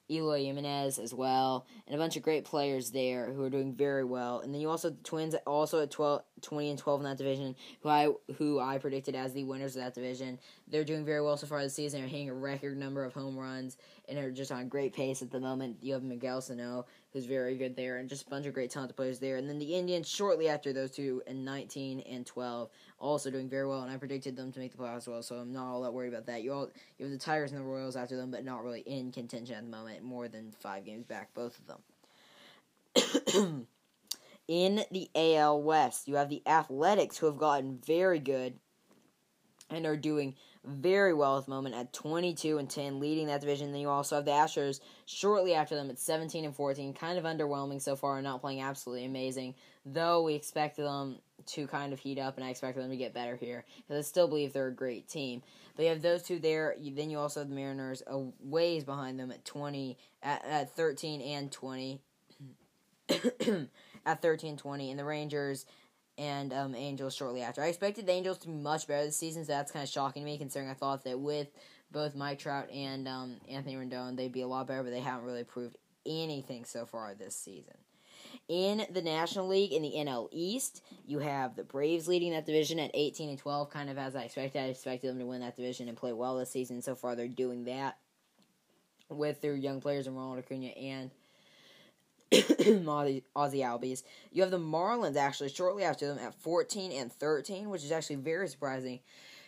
Eloy 0.07 0.43
Jimenez 0.43 0.99
as 0.99 1.13
well, 1.15 1.65
and 1.87 1.95
a 1.95 1.97
bunch 1.97 2.15
of 2.15 2.21
great 2.21 2.45
players 2.45 2.91
there 2.91 3.33
who 3.33 3.41
are 3.43 3.49
doing 3.49 3.73
very 3.73 4.03
well. 4.03 4.39
And 4.39 4.53
then 4.53 4.61
you 4.61 4.69
also 4.69 4.91
the 4.91 5.03
Twins 5.03 5.33
also 5.47 5.81
at 5.81 5.89
12, 5.89 6.21
20 6.41 6.69
and 6.69 6.79
12 6.79 6.99
in 6.99 7.03
that 7.05 7.17
division, 7.17 7.55
who 7.81 7.89
I 7.89 8.09
who 8.37 8.59
I 8.59 8.77
predicted 8.77 9.15
as 9.15 9.33
the 9.33 9.43
winners 9.43 9.75
of 9.75 9.81
that 9.81 9.95
division. 9.95 10.39
They're 10.67 10.83
doing 10.83 11.05
very 11.05 11.21
well 11.21 11.37
so 11.37 11.47
far 11.47 11.61
this 11.63 11.73
season. 11.73 12.01
They're 12.01 12.09
hitting 12.09 12.29
a 12.29 12.35
record 12.35 12.77
number 12.77 13.03
of 13.03 13.13
home 13.13 13.37
runs 13.37 13.77
and 14.07 14.19
are 14.19 14.31
just 14.31 14.51
on 14.51 14.67
great 14.67 14.93
pace 14.93 15.23
at 15.23 15.31
the 15.31 15.39
moment. 15.39 15.77
You 15.81 15.93
have 15.93 16.03
Miguel 16.03 16.39
Sano, 16.41 16.85
who's 17.15 17.25
very 17.25 17.55
good 17.55 17.77
there, 17.77 17.95
and 17.97 18.09
just 18.09 18.27
a 18.27 18.29
bunch 18.29 18.45
of 18.45 18.53
great 18.53 18.69
talented 18.69 18.97
players 18.97 19.19
there. 19.19 19.37
And 19.37 19.47
then 19.47 19.57
the 19.57 19.73
Indians 19.73 20.09
shortly 20.09 20.49
after 20.49 20.73
those 20.73 20.91
two 20.91 21.23
in 21.25 21.45
19 21.45 22.01
and 22.01 22.25
12 22.25 22.69
also 22.99 23.31
doing 23.31 23.47
very 23.47 23.65
well, 23.65 23.83
and 23.83 23.89
I 23.89 23.95
predicted 23.95 24.35
them 24.35 24.51
to 24.51 24.59
make 24.59 24.73
the 24.73 24.77
playoffs 24.77 24.97
as 24.97 25.07
well, 25.07 25.23
so 25.23 25.35
I'm 25.37 25.53
not 25.53 25.65
all 25.65 25.81
that 25.83 25.93
worried 25.93 26.09
about 26.09 26.25
that. 26.25 26.43
You 26.43 26.51
all 26.51 26.69
you 26.97 27.05
have 27.05 27.13
the 27.13 27.17
Tigers 27.17 27.53
and 27.53 27.61
the 27.61 27.63
Royals 27.63 27.95
after 27.95 28.17
them, 28.17 28.31
but 28.31 28.43
not 28.43 28.65
really 28.65 28.81
in 28.81 29.13
contention 29.13 29.55
at 29.55 29.63
the 29.63 29.69
moment. 29.69 30.03
More 30.03 30.27
than 30.27 30.51
five 30.59 30.83
games 30.83 31.05
back, 31.05 31.33
both 31.33 31.57
of 31.57 31.67
them. 33.25 33.67
in 34.49 34.83
the 34.91 35.09
AL 35.15 35.61
West, 35.61 36.09
you 36.09 36.15
have 36.17 36.29
the 36.29 36.43
Athletics, 36.45 37.17
who 37.17 37.27
have 37.27 37.37
gotten 37.37 37.79
very 37.85 38.19
good 38.19 38.59
and 39.69 39.85
are 39.85 39.97
doing 39.97 40.35
very 40.63 41.13
well 41.13 41.37
at 41.37 41.45
the 41.45 41.51
moment 41.51 41.75
at 41.75 41.93
22 41.93 42.57
and 42.57 42.69
10, 42.69 42.99
leading 42.99 43.27
that 43.27 43.41
division. 43.41 43.71
Then 43.71 43.81
you 43.81 43.89
also 43.89 44.15
have 44.15 44.25
the 44.25 44.31
Astros 44.31 44.79
shortly 45.05 45.53
after 45.53 45.75
them 45.75 45.89
at 45.89 45.99
17 45.99 46.45
and 46.45 46.55
14, 46.55 46.93
kind 46.93 47.17
of 47.17 47.23
underwhelming 47.23 47.81
so 47.81 47.95
far, 47.95 48.17
and 48.17 48.23
not 48.23 48.41
playing 48.41 48.61
absolutely 48.61 49.05
amazing. 49.05 49.55
Though 49.85 50.23
we 50.23 50.33
expect 50.33 50.77
them 50.77 51.17
to 51.47 51.67
kind 51.67 51.93
of 51.93 51.99
heat 51.99 52.17
up, 52.17 52.37
and 52.37 52.45
I 52.45 52.49
expect 52.49 52.77
them 52.77 52.89
to 52.89 52.97
get 52.97 53.13
better 53.13 53.35
here 53.35 53.65
because 53.77 54.05
I 54.05 54.07
still 54.07 54.27
believe 54.27 54.53
they're 54.53 54.67
a 54.67 54.73
great 54.73 55.07
team. 55.07 55.43
But 55.75 55.83
you 55.83 55.89
have 55.89 56.01
those 56.01 56.23
two 56.23 56.39
there. 56.39 56.75
You, 56.79 56.95
then 56.95 57.09
you 57.09 57.19
also 57.19 57.41
have 57.41 57.49
the 57.49 57.55
Mariners 57.55 58.01
a 58.07 58.23
ways 58.39 58.83
behind 58.83 59.19
them 59.19 59.31
at 59.31 59.45
20, 59.45 59.97
at, 60.23 60.45
at 60.45 60.75
13 60.75 61.21
and 61.21 61.51
20. 61.51 62.01
at 64.05 64.21
13 64.21 64.57
20, 64.57 64.91
and 64.91 64.99
the 64.99 65.05
Rangers 65.05 65.65
and 66.17 66.53
um, 66.53 66.75
Angels 66.75 67.15
shortly 67.15 67.41
after. 67.41 67.61
I 67.61 67.67
expected 67.67 68.05
the 68.05 68.11
Angels 68.11 68.37
to 68.39 68.47
be 68.47 68.53
much 68.53 68.87
better 68.87 69.05
this 69.05 69.17
season, 69.17 69.45
so 69.45 69.53
that's 69.53 69.71
kind 69.71 69.83
of 69.83 69.89
shocking 69.89 70.23
to 70.23 70.25
me, 70.25 70.37
considering 70.37 70.69
I 70.69 70.73
thought 70.73 71.03
that 71.03 71.19
with 71.19 71.47
both 71.91 72.15
Mike 72.15 72.39
Trout 72.39 72.69
and 72.71 73.07
um, 73.07 73.37
Anthony 73.49 73.75
Rendon, 73.75 74.15
they'd 74.15 74.31
be 74.31 74.41
a 74.41 74.47
lot 74.47 74.67
better, 74.67 74.83
but 74.83 74.91
they 74.91 74.99
haven't 74.99 75.25
really 75.25 75.43
proved 75.43 75.77
anything 76.05 76.65
so 76.65 76.85
far 76.85 77.13
this 77.13 77.35
season. 77.35 77.75
In 78.47 78.85
the 78.91 79.01
National 79.01 79.47
League, 79.47 79.71
in 79.71 79.81
the 79.81 79.93
NL 79.95 80.27
East, 80.31 80.83
you 81.05 81.19
have 81.19 81.55
the 81.55 81.63
Braves 81.63 82.07
leading 82.07 82.31
that 82.31 82.45
division 82.45 82.79
at 82.79 82.91
18 82.93 83.29
and 83.29 83.39
12, 83.39 83.69
kind 83.69 83.89
of 83.89 83.97
as 83.97 84.15
I 84.15 84.23
expected. 84.23 84.59
I 84.59 84.65
expected 84.65 85.09
them 85.09 85.19
to 85.19 85.25
win 85.25 85.41
that 85.41 85.55
division 85.55 85.87
and 85.87 85.97
play 85.97 86.13
well 86.13 86.37
this 86.37 86.51
season. 86.51 86.81
So 86.81 86.95
far, 86.95 87.15
they're 87.15 87.27
doing 87.27 87.65
that 87.65 87.97
with 89.09 89.41
their 89.41 89.55
young 89.55 89.81
players 89.81 90.07
in 90.07 90.15
Ronald 90.15 90.39
Acuna 90.39 90.67
and 90.67 91.11
Ozzie 92.31 93.23
Albies. 93.35 94.03
You 94.31 94.41
have 94.41 94.51
the 94.51 94.59
Marlins 94.59 95.15
actually 95.15 95.49
shortly 95.49 95.83
after 95.83 96.07
them 96.07 96.19
at 96.19 96.33
14 96.35 96.91
and 96.91 97.11
13, 97.11 97.69
which 97.69 97.83
is 97.83 97.91
actually 97.91 98.17
very 98.17 98.47
surprising 98.47 98.99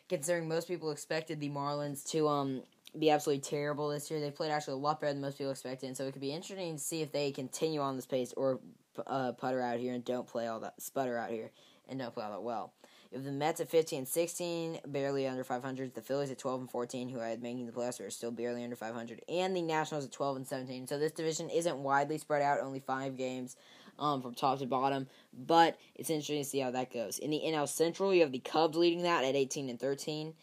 considering 0.09 0.47
most 0.47 0.67
people 0.67 0.91
expected 0.91 1.39
the 1.39 1.49
Marlins 1.49 2.05
to 2.11 2.27
um 2.27 2.63
be 2.97 3.09
absolutely 3.09 3.41
terrible 3.41 3.89
this 3.89 4.09
year. 4.09 4.19
They 4.19 4.31
played 4.31 4.51
actually 4.51 4.75
a 4.75 4.77
lot 4.77 5.01
better 5.01 5.13
than 5.13 5.21
most 5.21 5.37
people 5.37 5.51
expected, 5.51 5.87
and 5.87 5.97
so 5.97 6.05
it 6.05 6.13
could 6.13 6.21
be 6.21 6.31
interesting 6.33 6.77
to 6.77 6.81
see 6.81 7.01
if 7.01 7.11
they 7.11 7.31
continue 7.31 7.79
on 7.79 7.95
this 7.95 8.05
pace 8.05 8.33
or 8.35 8.59
uh, 9.05 9.33
putter 9.33 9.61
out 9.61 9.79
here 9.79 9.93
and 9.93 10.03
don't 10.03 10.27
play 10.27 10.47
all 10.47 10.59
that 10.61 10.81
sputter 10.81 11.17
out 11.17 11.29
here 11.29 11.51
and 11.87 11.99
don't 11.99 12.13
play 12.13 12.23
all 12.23 12.31
that 12.31 12.41
well. 12.41 12.73
You 13.11 13.17
have 13.17 13.25
the 13.25 13.31
Mets 13.31 13.61
at 13.61 13.69
15 13.69 13.99
and 13.99 14.07
16, 14.07 14.79
barely 14.87 15.27
under 15.27 15.43
500. 15.43 15.95
The 15.95 16.01
Phillies 16.01 16.29
at 16.29 16.37
12 16.37 16.61
and 16.61 16.71
14, 16.71 17.09
who 17.09 17.21
I 17.21 17.29
had 17.29 17.41
making 17.41 17.65
the 17.65 17.71
playoffs, 17.71 18.05
are 18.05 18.09
still 18.09 18.31
barely 18.31 18.63
under 18.63 18.75
500. 18.75 19.21
And 19.29 19.55
the 19.55 19.61
Nationals 19.61 20.05
at 20.05 20.11
12 20.11 20.37
and 20.37 20.47
17. 20.47 20.87
So 20.87 20.99
this 20.99 21.13
division 21.13 21.49
isn't 21.49 21.77
widely 21.77 22.17
spread 22.17 22.41
out, 22.41 22.59
only 22.59 22.79
five 22.79 23.15
games 23.15 23.55
um, 23.97 24.21
from 24.21 24.33
top 24.33 24.59
to 24.59 24.65
bottom. 24.65 25.07
But 25.33 25.77
it's 25.95 26.09
interesting 26.09 26.43
to 26.43 26.49
see 26.49 26.59
how 26.59 26.71
that 26.71 26.93
goes. 26.93 27.17
In 27.19 27.31
the 27.31 27.41
NL 27.45 27.69
Central, 27.69 28.13
you 28.13 28.21
have 28.21 28.33
the 28.33 28.39
Cubs 28.39 28.77
leading 28.77 29.03
that 29.03 29.23
at 29.23 29.35
18 29.35 29.69
and 29.69 29.79
13. 29.79 30.33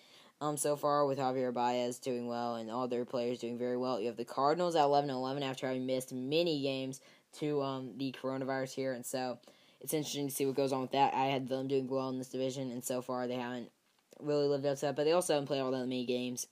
Um, 0.40 0.56
so 0.56 0.74
far 0.74 1.06
with 1.06 1.18
Javier 1.18 1.52
Baez 1.52 1.98
doing 1.98 2.26
well 2.26 2.56
and 2.56 2.70
all 2.70 2.88
their 2.88 3.04
players 3.04 3.38
doing 3.38 3.58
very 3.58 3.76
well. 3.76 4.00
You 4.00 4.08
have 4.08 4.16
the 4.16 4.24
Cardinals 4.24 4.74
at 4.74 4.84
11 4.84 5.10
and 5.10 5.16
11 5.16 5.42
after 5.42 5.66
having 5.66 5.86
missed 5.86 6.12
many 6.12 6.62
games 6.62 7.00
to 7.38 7.62
um, 7.62 7.92
the 7.96 8.14
coronavirus 8.20 8.74
here, 8.74 8.92
and 8.92 9.04
so 9.04 9.38
it's 9.84 9.92
interesting 9.92 10.28
to 10.28 10.34
see 10.34 10.46
what 10.46 10.56
goes 10.56 10.72
on 10.72 10.80
with 10.80 10.92
that. 10.92 11.12
I 11.12 11.26
had 11.26 11.46
them 11.46 11.68
doing 11.68 11.86
well 11.86 12.08
in 12.08 12.16
this 12.16 12.30
division, 12.30 12.72
and 12.72 12.82
so 12.82 13.02
far 13.02 13.26
they 13.26 13.34
haven't 13.34 13.70
really 14.18 14.48
lived 14.48 14.64
up 14.64 14.76
to 14.76 14.86
that. 14.86 14.96
But 14.96 15.04
they 15.04 15.12
also 15.12 15.34
haven't 15.34 15.46
played 15.46 15.60
all 15.60 15.70
that 15.72 15.80
many 15.80 16.06
games. 16.06 16.46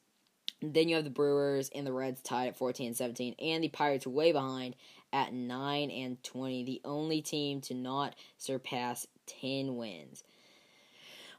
then 0.61 0.89
you 0.89 0.95
have 0.97 1.05
the 1.05 1.11
Brewers 1.11 1.71
and 1.75 1.87
the 1.87 1.93
Reds 1.93 2.21
tied 2.21 2.49
at 2.49 2.57
14 2.57 2.89
and 2.89 2.97
17, 2.97 3.35
and 3.41 3.65
the 3.65 3.69
Pirates 3.69 4.07
way 4.07 4.33
behind 4.33 4.77
at 5.13 5.33
9 5.33 5.91
and 5.91 6.23
20, 6.23 6.65
the 6.65 6.81
only 6.85 7.21
team 7.21 7.61
to 7.63 7.75
not 7.75 8.15
surpass 8.37 9.07
10 9.27 9.77
wins. 9.77 10.23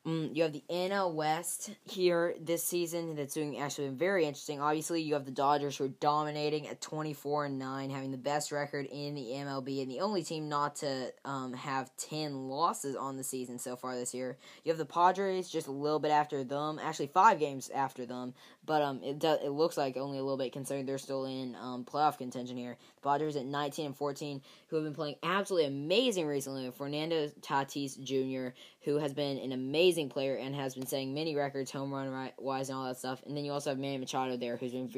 Um, 0.06 0.32
you 0.34 0.44
have 0.44 0.52
the 0.52 0.64
NL 0.70 1.14
West 1.14 1.72
here 1.86 2.36
this 2.42 2.64
season 2.64 3.16
that's 3.16 3.34
doing 3.34 3.60
actually 3.60 3.88
very 3.90 4.26
interesting. 4.26 4.60
Obviously, 4.60 5.02
you 5.02 5.14
have 5.14 5.24
the 5.24 5.32
Dodgers 5.32 5.78
who 5.78 5.86
are 5.86 5.90
dominating 6.00 6.68
at 6.68 6.82
24 6.82 7.46
and 7.46 7.58
9, 7.58 7.90
having 7.90 8.12
the 8.12 8.18
best 8.18 8.52
record 8.52 8.86
in 8.92 9.16
the 9.16 9.22
MLB 9.22 9.82
and 9.82 9.90
the 9.90 10.02
only 10.02 10.24
team 10.24 10.50
not 10.50 10.76
to 10.78 11.14
um, 11.24 11.54
have 11.54 11.96
10 11.98 12.50
losses 12.50 12.98
on 12.98 13.16
the 13.16 13.24
season 13.24 13.58
so 13.58 13.78
far 13.78 13.96
this 13.96 14.14
year. 14.14 14.38
You 14.66 14.72
have 14.72 14.78
the 14.78 14.86
Padres 14.86 15.50
just 15.50 15.68
a 15.68 15.72
little 15.72 16.00
bit 16.00 16.12
after 16.12 16.44
them, 16.44 16.80
actually 16.84 17.08
5 17.08 17.40
games 17.40 17.72
after 17.74 18.06
them, 18.06 18.34
but 18.66 18.82
um, 18.82 19.02
it 19.04 19.20
does, 19.20 19.40
it 19.44 19.50
looks 19.50 19.76
like 19.76 19.98
only 19.98 20.18
a 20.18 20.22
little 20.22 20.38
bit 20.38 20.54
considering 20.54 20.86
they're 20.86 20.98
still 20.98 21.26
in 21.26 21.56
um, 21.56 21.84
playoff 21.84 22.18
contention 22.18 22.56
here. 22.56 22.78
The 22.96 23.02
Padres 23.02 23.36
at 23.36 23.46
19 23.46 23.88
and 23.88 23.98
14, 23.98 24.42
who 24.68 24.76
have 24.78 24.86
been 24.86 24.94
playing 24.94 25.16
absolutely 25.24 25.68
amazing 25.68 26.28
recently. 26.28 26.72
Fernando 26.72 27.28
Tatis 27.42 28.02
Jr., 28.02 28.56
who 28.82 28.98
has 29.00 29.14
been 29.14 29.38
an 29.38 29.52
amazing 29.52 30.10
player 30.10 30.36
and 30.36 30.56
has 30.56 30.76
been 30.76 30.86
setting 30.86 31.14
many 31.14 31.36
records, 31.36 31.72
home 31.72 31.94
run 31.94 32.32
wise, 32.38 32.70
and 32.70 32.78
all 32.78 32.86
that 32.86 32.98
stuff. 32.98 33.22
And 33.26 33.36
then 33.36 33.44
you 33.44 33.52
also 33.52 33.72
have 33.72 33.80
Manny 33.80 33.98
Machado 33.98 34.38
there, 34.38 34.56
who's 34.56 34.72
been 34.72 34.90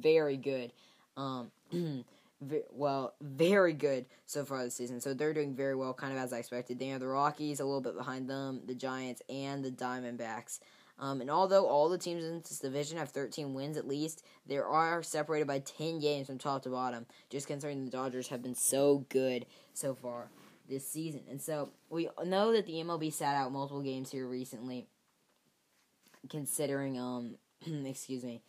very 0.00 0.36
good. 0.36 0.72
Um, 1.16 1.50
well, 2.72 3.14
very 3.20 3.72
good 3.72 4.06
so 4.26 4.44
far 4.44 4.64
this 4.64 4.74
season. 4.74 5.00
So 5.00 5.14
they're 5.14 5.34
doing 5.34 5.54
very 5.54 5.74
well, 5.74 5.94
kind 5.94 6.12
of 6.12 6.18
as 6.18 6.32
I 6.32 6.38
expected. 6.38 6.78
They 6.78 6.92
are 6.92 6.98
the 6.98 7.06
Rockies, 7.06 7.60
a 7.60 7.64
little 7.64 7.80
bit 7.80 7.96
behind 7.96 8.28
them, 8.28 8.62
the 8.66 8.74
Giants, 8.74 9.22
and 9.28 9.64
the 9.64 9.70
Diamondbacks. 9.70 10.60
Um, 10.98 11.20
and 11.20 11.30
although 11.30 11.66
all 11.66 11.88
the 11.88 11.98
teams 11.98 12.24
in 12.24 12.38
this 12.38 12.58
division 12.58 12.98
have 12.98 13.10
13 13.10 13.54
wins 13.54 13.76
at 13.76 13.88
least, 13.88 14.24
they 14.46 14.58
are 14.58 15.02
separated 15.02 15.46
by 15.46 15.58
10 15.58 15.98
games 15.98 16.26
from 16.26 16.38
top 16.38 16.62
to 16.62 16.68
bottom, 16.68 17.06
just 17.30 17.46
considering 17.46 17.84
the 17.84 17.90
Dodgers 17.90 18.28
have 18.28 18.42
been 18.42 18.54
so 18.54 19.04
good 19.08 19.46
so 19.74 19.94
far 19.94 20.28
this 20.68 20.86
season. 20.86 21.22
And 21.28 21.40
so 21.40 21.70
we 21.90 22.08
know 22.24 22.52
that 22.52 22.66
the 22.66 22.74
MLB 22.74 23.12
sat 23.12 23.36
out 23.36 23.52
multiple 23.52 23.82
games 23.82 24.10
here 24.10 24.26
recently, 24.26 24.86
considering 26.28 26.98
um 26.98 27.36
excuse 27.84 28.24
me, 28.24 28.42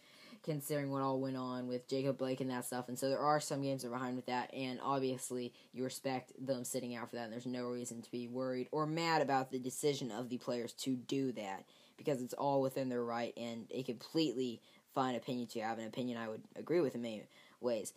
considering 0.43 0.91
what 0.91 1.01
all 1.01 1.19
went 1.19 1.37
on 1.37 1.67
with 1.67 1.87
Jacob 1.87 2.17
Blake 2.17 2.41
and 2.41 2.49
that 2.49 2.65
stuff. 2.65 2.87
And 2.87 2.99
so 2.99 3.09
there 3.09 3.19
are 3.19 3.39
some 3.39 3.61
games 3.61 3.81
that 3.81 3.89
are 3.89 3.91
behind 3.91 4.15
with 4.15 4.27
that, 4.27 4.53
and 4.53 4.79
obviously 4.83 5.53
you 5.71 5.83
respect 5.83 6.33
them 6.39 6.63
sitting 6.63 6.95
out 6.95 7.09
for 7.09 7.15
that. 7.15 7.23
And 7.23 7.33
there's 7.33 7.45
no 7.45 7.65
reason 7.65 8.01
to 8.01 8.11
be 8.11 8.27
worried 8.27 8.67
or 8.71 8.85
mad 8.85 9.21
about 9.21 9.51
the 9.51 9.59
decision 9.59 10.11
of 10.11 10.29
the 10.29 10.37
players 10.37 10.73
to 10.73 10.95
do 10.95 11.31
that 11.33 11.63
because 11.97 12.21
it's 12.21 12.33
all 12.33 12.61
within 12.61 12.89
their 12.89 13.03
right 13.03 13.33
and 13.37 13.65
a 13.71 13.83
completely 13.83 14.61
fine 14.93 15.15
opinion 15.15 15.47
to 15.47 15.59
have 15.61 15.79
an 15.79 15.87
opinion 15.87 16.17
I 16.17 16.27
would 16.29 16.41
agree 16.55 16.81
with 16.81 16.95
in 16.95 17.01
many 17.01 17.23
ways. 17.61 17.93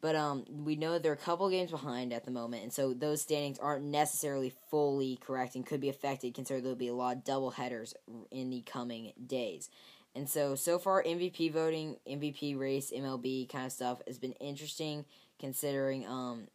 But 0.00 0.16
um, 0.16 0.44
we 0.50 0.76
know 0.76 0.98
they're 0.98 1.14
a 1.14 1.16
couple 1.16 1.48
games 1.48 1.70
behind 1.70 2.12
at 2.12 2.26
the 2.26 2.30
moment, 2.30 2.62
and 2.62 2.72
so 2.72 2.92
those 2.92 3.22
standings 3.22 3.58
aren't 3.58 3.86
necessarily 3.86 4.52
fully 4.70 5.16
correct 5.16 5.54
and 5.54 5.64
could 5.64 5.80
be 5.80 5.88
affected 5.88 6.34
considering 6.34 6.62
there'll 6.62 6.76
be 6.76 6.88
a 6.88 6.94
lot 6.94 7.16
of 7.16 7.24
double 7.24 7.52
headers 7.52 7.94
in 8.30 8.50
the 8.50 8.60
coming 8.60 9.12
days. 9.26 9.70
And 10.14 10.28
so, 10.28 10.56
so 10.56 10.78
far, 10.78 11.02
MVP 11.02 11.50
voting, 11.52 11.96
MVP 12.06 12.58
race, 12.58 12.92
MLB 12.94 13.48
kind 13.48 13.64
of 13.64 13.72
stuff 13.72 14.02
has 14.06 14.18
been 14.18 14.32
interesting 14.32 15.06
considering, 15.40 16.06
um, 16.06 16.48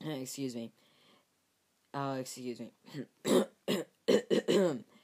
excuse 0.04 0.54
me, 0.54 0.72
uh, 1.94 2.18
excuse 2.20 2.60
me. 2.60 2.72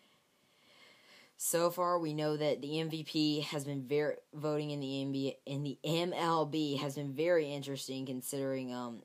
so 1.44 1.70
far, 1.70 1.98
we 1.98 2.14
know 2.14 2.36
that 2.36 2.62
the 2.62 2.68
MVP 2.68 3.42
has 3.46 3.64
been 3.64 3.82
very 3.82 4.14
voting 4.32 4.70
in 4.70 4.78
the 4.78 4.86
NBA 4.86 5.36
in 5.44 5.64
the 5.64 5.76
MLB 5.84 6.78
has 6.78 6.94
been 6.94 7.12
very 7.12 7.52
interesting 7.52 8.06
considering 8.06 8.72
um 8.72 9.02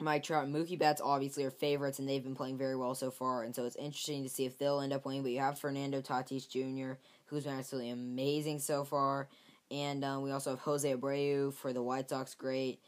Mike 0.00 0.24
Trout 0.24 0.46
and 0.46 0.54
Mookie 0.54 0.76
Betts 0.78 1.00
obviously 1.00 1.44
are 1.44 1.50
favorites, 1.52 2.00
and 2.00 2.08
they've 2.08 2.24
been 2.24 2.34
playing 2.34 2.58
very 2.58 2.74
well 2.74 2.96
so 2.96 3.12
far. 3.12 3.44
And 3.44 3.54
so 3.54 3.66
it's 3.66 3.76
interesting 3.76 4.24
to 4.24 4.28
see 4.28 4.46
if 4.46 4.58
they'll 4.58 4.80
end 4.80 4.92
up 4.92 5.04
winning. 5.04 5.22
But 5.22 5.30
you 5.30 5.38
have 5.38 5.60
Fernando 5.60 6.00
Tatis 6.00 6.48
Jr., 6.48 6.98
who's 7.26 7.44
been 7.44 7.56
absolutely 7.56 7.90
amazing 7.90 8.58
so 8.58 8.82
far, 8.82 9.28
and 9.70 10.04
um, 10.04 10.22
we 10.22 10.32
also 10.32 10.50
have 10.50 10.60
Jose 10.60 10.92
Abreu 10.92 11.54
for 11.54 11.72
the 11.72 11.84
White 11.84 12.08
Sox, 12.10 12.34
great, 12.34 12.80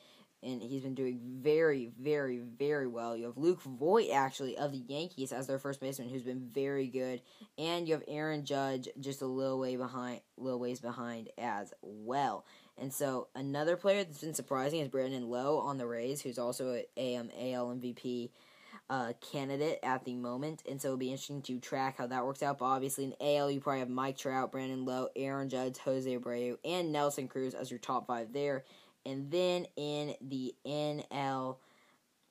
and 0.42 0.62
he's 0.62 0.82
been 0.82 0.94
doing 0.94 1.20
very, 1.22 1.90
very, 2.00 2.38
very 2.38 2.86
well. 2.86 3.16
You 3.16 3.26
have 3.26 3.36
Luke 3.36 3.62
Voit 3.62 4.10
actually 4.12 4.56
of 4.56 4.72
the 4.72 4.82
Yankees 4.88 5.32
as 5.32 5.46
their 5.46 5.58
first 5.58 5.80
baseman, 5.80 6.08
who's 6.08 6.22
been 6.22 6.48
very 6.52 6.86
good, 6.88 7.22
and 7.58 7.86
you 7.86 7.94
have 7.94 8.04
Aaron 8.08 8.44
Judge 8.44 8.88
just 9.00 9.22
a 9.22 9.26
little 9.26 9.58
way 9.58 9.76
behind, 9.76 10.20
little 10.36 10.60
ways 10.60 10.80
behind 10.80 11.28
as 11.38 11.72
well. 11.82 12.44
And 12.78 12.92
so 12.92 13.28
another 13.34 13.76
player 13.76 14.04
that's 14.04 14.20
been 14.20 14.34
surprising 14.34 14.80
is 14.80 14.88
Brandon 14.88 15.28
Lowe 15.28 15.58
on 15.58 15.78
the 15.78 15.86
Rays, 15.86 16.20
who's 16.22 16.38
also 16.38 16.82
a 16.96 17.16
um, 17.16 17.30
AL 17.38 17.76
MVP 17.76 18.30
uh, 18.90 19.12
candidate 19.32 19.78
at 19.82 20.04
the 20.04 20.14
moment. 20.14 20.62
And 20.68 20.80
so 20.80 20.88
it'll 20.88 20.98
be 20.98 21.10
interesting 21.10 21.42
to 21.42 21.58
track 21.58 21.96
how 21.98 22.06
that 22.08 22.24
works 22.24 22.42
out. 22.42 22.58
But 22.58 22.66
obviously 22.66 23.04
in 23.04 23.14
AL, 23.20 23.50
you 23.50 23.60
probably 23.60 23.80
have 23.80 23.88
Mike 23.88 24.18
Trout, 24.18 24.52
Brandon 24.52 24.84
Lowe, 24.84 25.08
Aaron 25.16 25.48
Judge, 25.48 25.78
Jose 25.78 26.10
Abreu, 26.14 26.56
and 26.64 26.92
Nelson 26.92 27.28
Cruz 27.28 27.54
as 27.54 27.70
your 27.70 27.78
top 27.78 28.06
five 28.06 28.32
there. 28.32 28.64
And 29.04 29.30
then 29.30 29.66
in 29.76 30.14
the 30.20 30.54
NL 30.66 31.56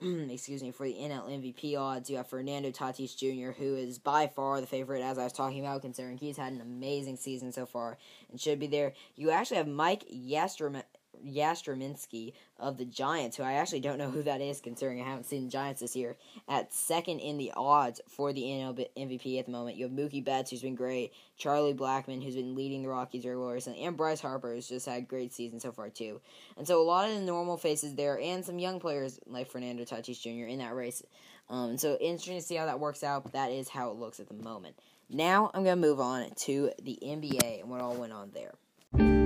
excuse 0.32 0.64
me, 0.64 0.72
for 0.72 0.88
the 0.88 0.96
NL 0.96 1.30
MVP 1.30 1.78
odds, 1.78 2.10
you 2.10 2.18
have 2.18 2.28
Fernando 2.28 2.72
Tatis 2.72 3.16
Jr., 3.16 3.52
who 3.52 3.76
is 3.76 4.00
by 4.00 4.26
far 4.26 4.60
the 4.60 4.66
favorite, 4.66 5.04
as 5.04 5.20
I 5.20 5.24
was 5.26 5.34
talking 5.34 5.60
about, 5.60 5.84
considering 5.84 6.18
he's 6.18 6.38
had 6.38 6.54
an 6.54 6.62
amazing 6.62 7.18
season 7.18 7.52
so 7.52 7.68
far 7.68 8.00
and 8.32 8.42
should 8.42 8.60
be 8.60 8.66
there. 8.66 8.94
You 9.16 9.30
actually 9.30 9.58
have 9.58 9.68
Mike 9.68 10.06
Yastrzemski 10.12 10.84
Yastrzemski 11.26 12.34
of 12.60 12.78
the 12.78 12.86
Giants, 12.86 13.38
who 13.38 13.44
I 13.44 13.54
actually 13.54 13.80
don't 13.80 13.98
know 13.98 14.10
who 14.10 14.24
that 14.24 14.42
is, 14.42 14.62
considering 14.62 15.02
I 15.02 15.06
haven't 15.06 15.26
seen 15.26 15.46
the 15.46 15.52
Giants 15.52 15.82
this 15.82 15.96
year, 15.96 16.18
at 16.48 16.74
second 16.74 17.20
in 17.20 17.38
the 17.38 17.52
odds 17.56 18.02
for 18.08 18.34
the 18.34 18.42
NL 18.42 18.88
MVP 18.98 19.40
at 19.40 19.46
the 19.46 19.52
moment. 19.52 19.78
You 19.78 19.86
have 19.86 19.94
Mookie 19.94 20.24
Betts, 20.24 20.52
who's 20.52 20.62
been 20.62 20.76
great, 20.76 21.14
Charlie 21.38 21.74
Blackmon, 21.74 22.24
who's 22.24 22.36
been 22.36 22.56
leading 22.56 22.84
the 22.84 22.90
Rockies 22.90 23.24
very 23.24 23.38
well 23.38 23.52
recently, 23.52 23.84
and 23.84 23.98
Bryce 23.98 24.22
Harper, 24.22 24.54
who's 24.54 24.70
just 24.70 24.86
had 24.86 25.00
a 25.00 25.02
great 25.02 25.34
season 25.34 25.60
so 25.60 25.72
far, 25.72 25.90
too. 25.90 26.22
And 26.58 26.68
so 26.68 26.82
a 26.82 26.84
lot 26.84 27.10
of 27.10 27.16
the 27.16 27.22
normal 27.22 27.58
faces 27.58 27.96
there, 27.96 28.20
and 28.20 28.44
some 28.46 28.60
young 28.60 28.80
players 28.80 29.20
like 29.26 29.50
Fernando 29.50 29.84
Tatis 29.84 30.22
Jr. 30.22 30.48
in 30.48 30.60
that 30.60 30.76
race. 30.76 31.04
Um, 31.50 31.78
so 31.78 31.98
interesting 32.00 32.38
to 32.38 32.42
see 32.42 32.56
how 32.56 32.66
that 32.66 32.80
works 32.80 33.04
out, 33.04 33.24
but 33.24 33.34
that 33.34 33.52
is 33.52 33.68
how 33.68 33.92
it 33.92 33.98
looks 33.98 34.20
at 34.20 34.28
the 34.28 34.34
moment. 34.34 34.76
Now 35.10 35.52
I'm 35.54 35.66
going 35.66 35.82
to 35.82 35.88
move 35.88 36.00
on 36.00 36.30
to 36.46 36.72
the 36.82 36.98
NBA 37.04 37.62
and 37.62 37.70
what 37.70 37.82
all 37.82 37.96
went 37.96 38.14
on 38.14 38.32
there. 38.34 39.21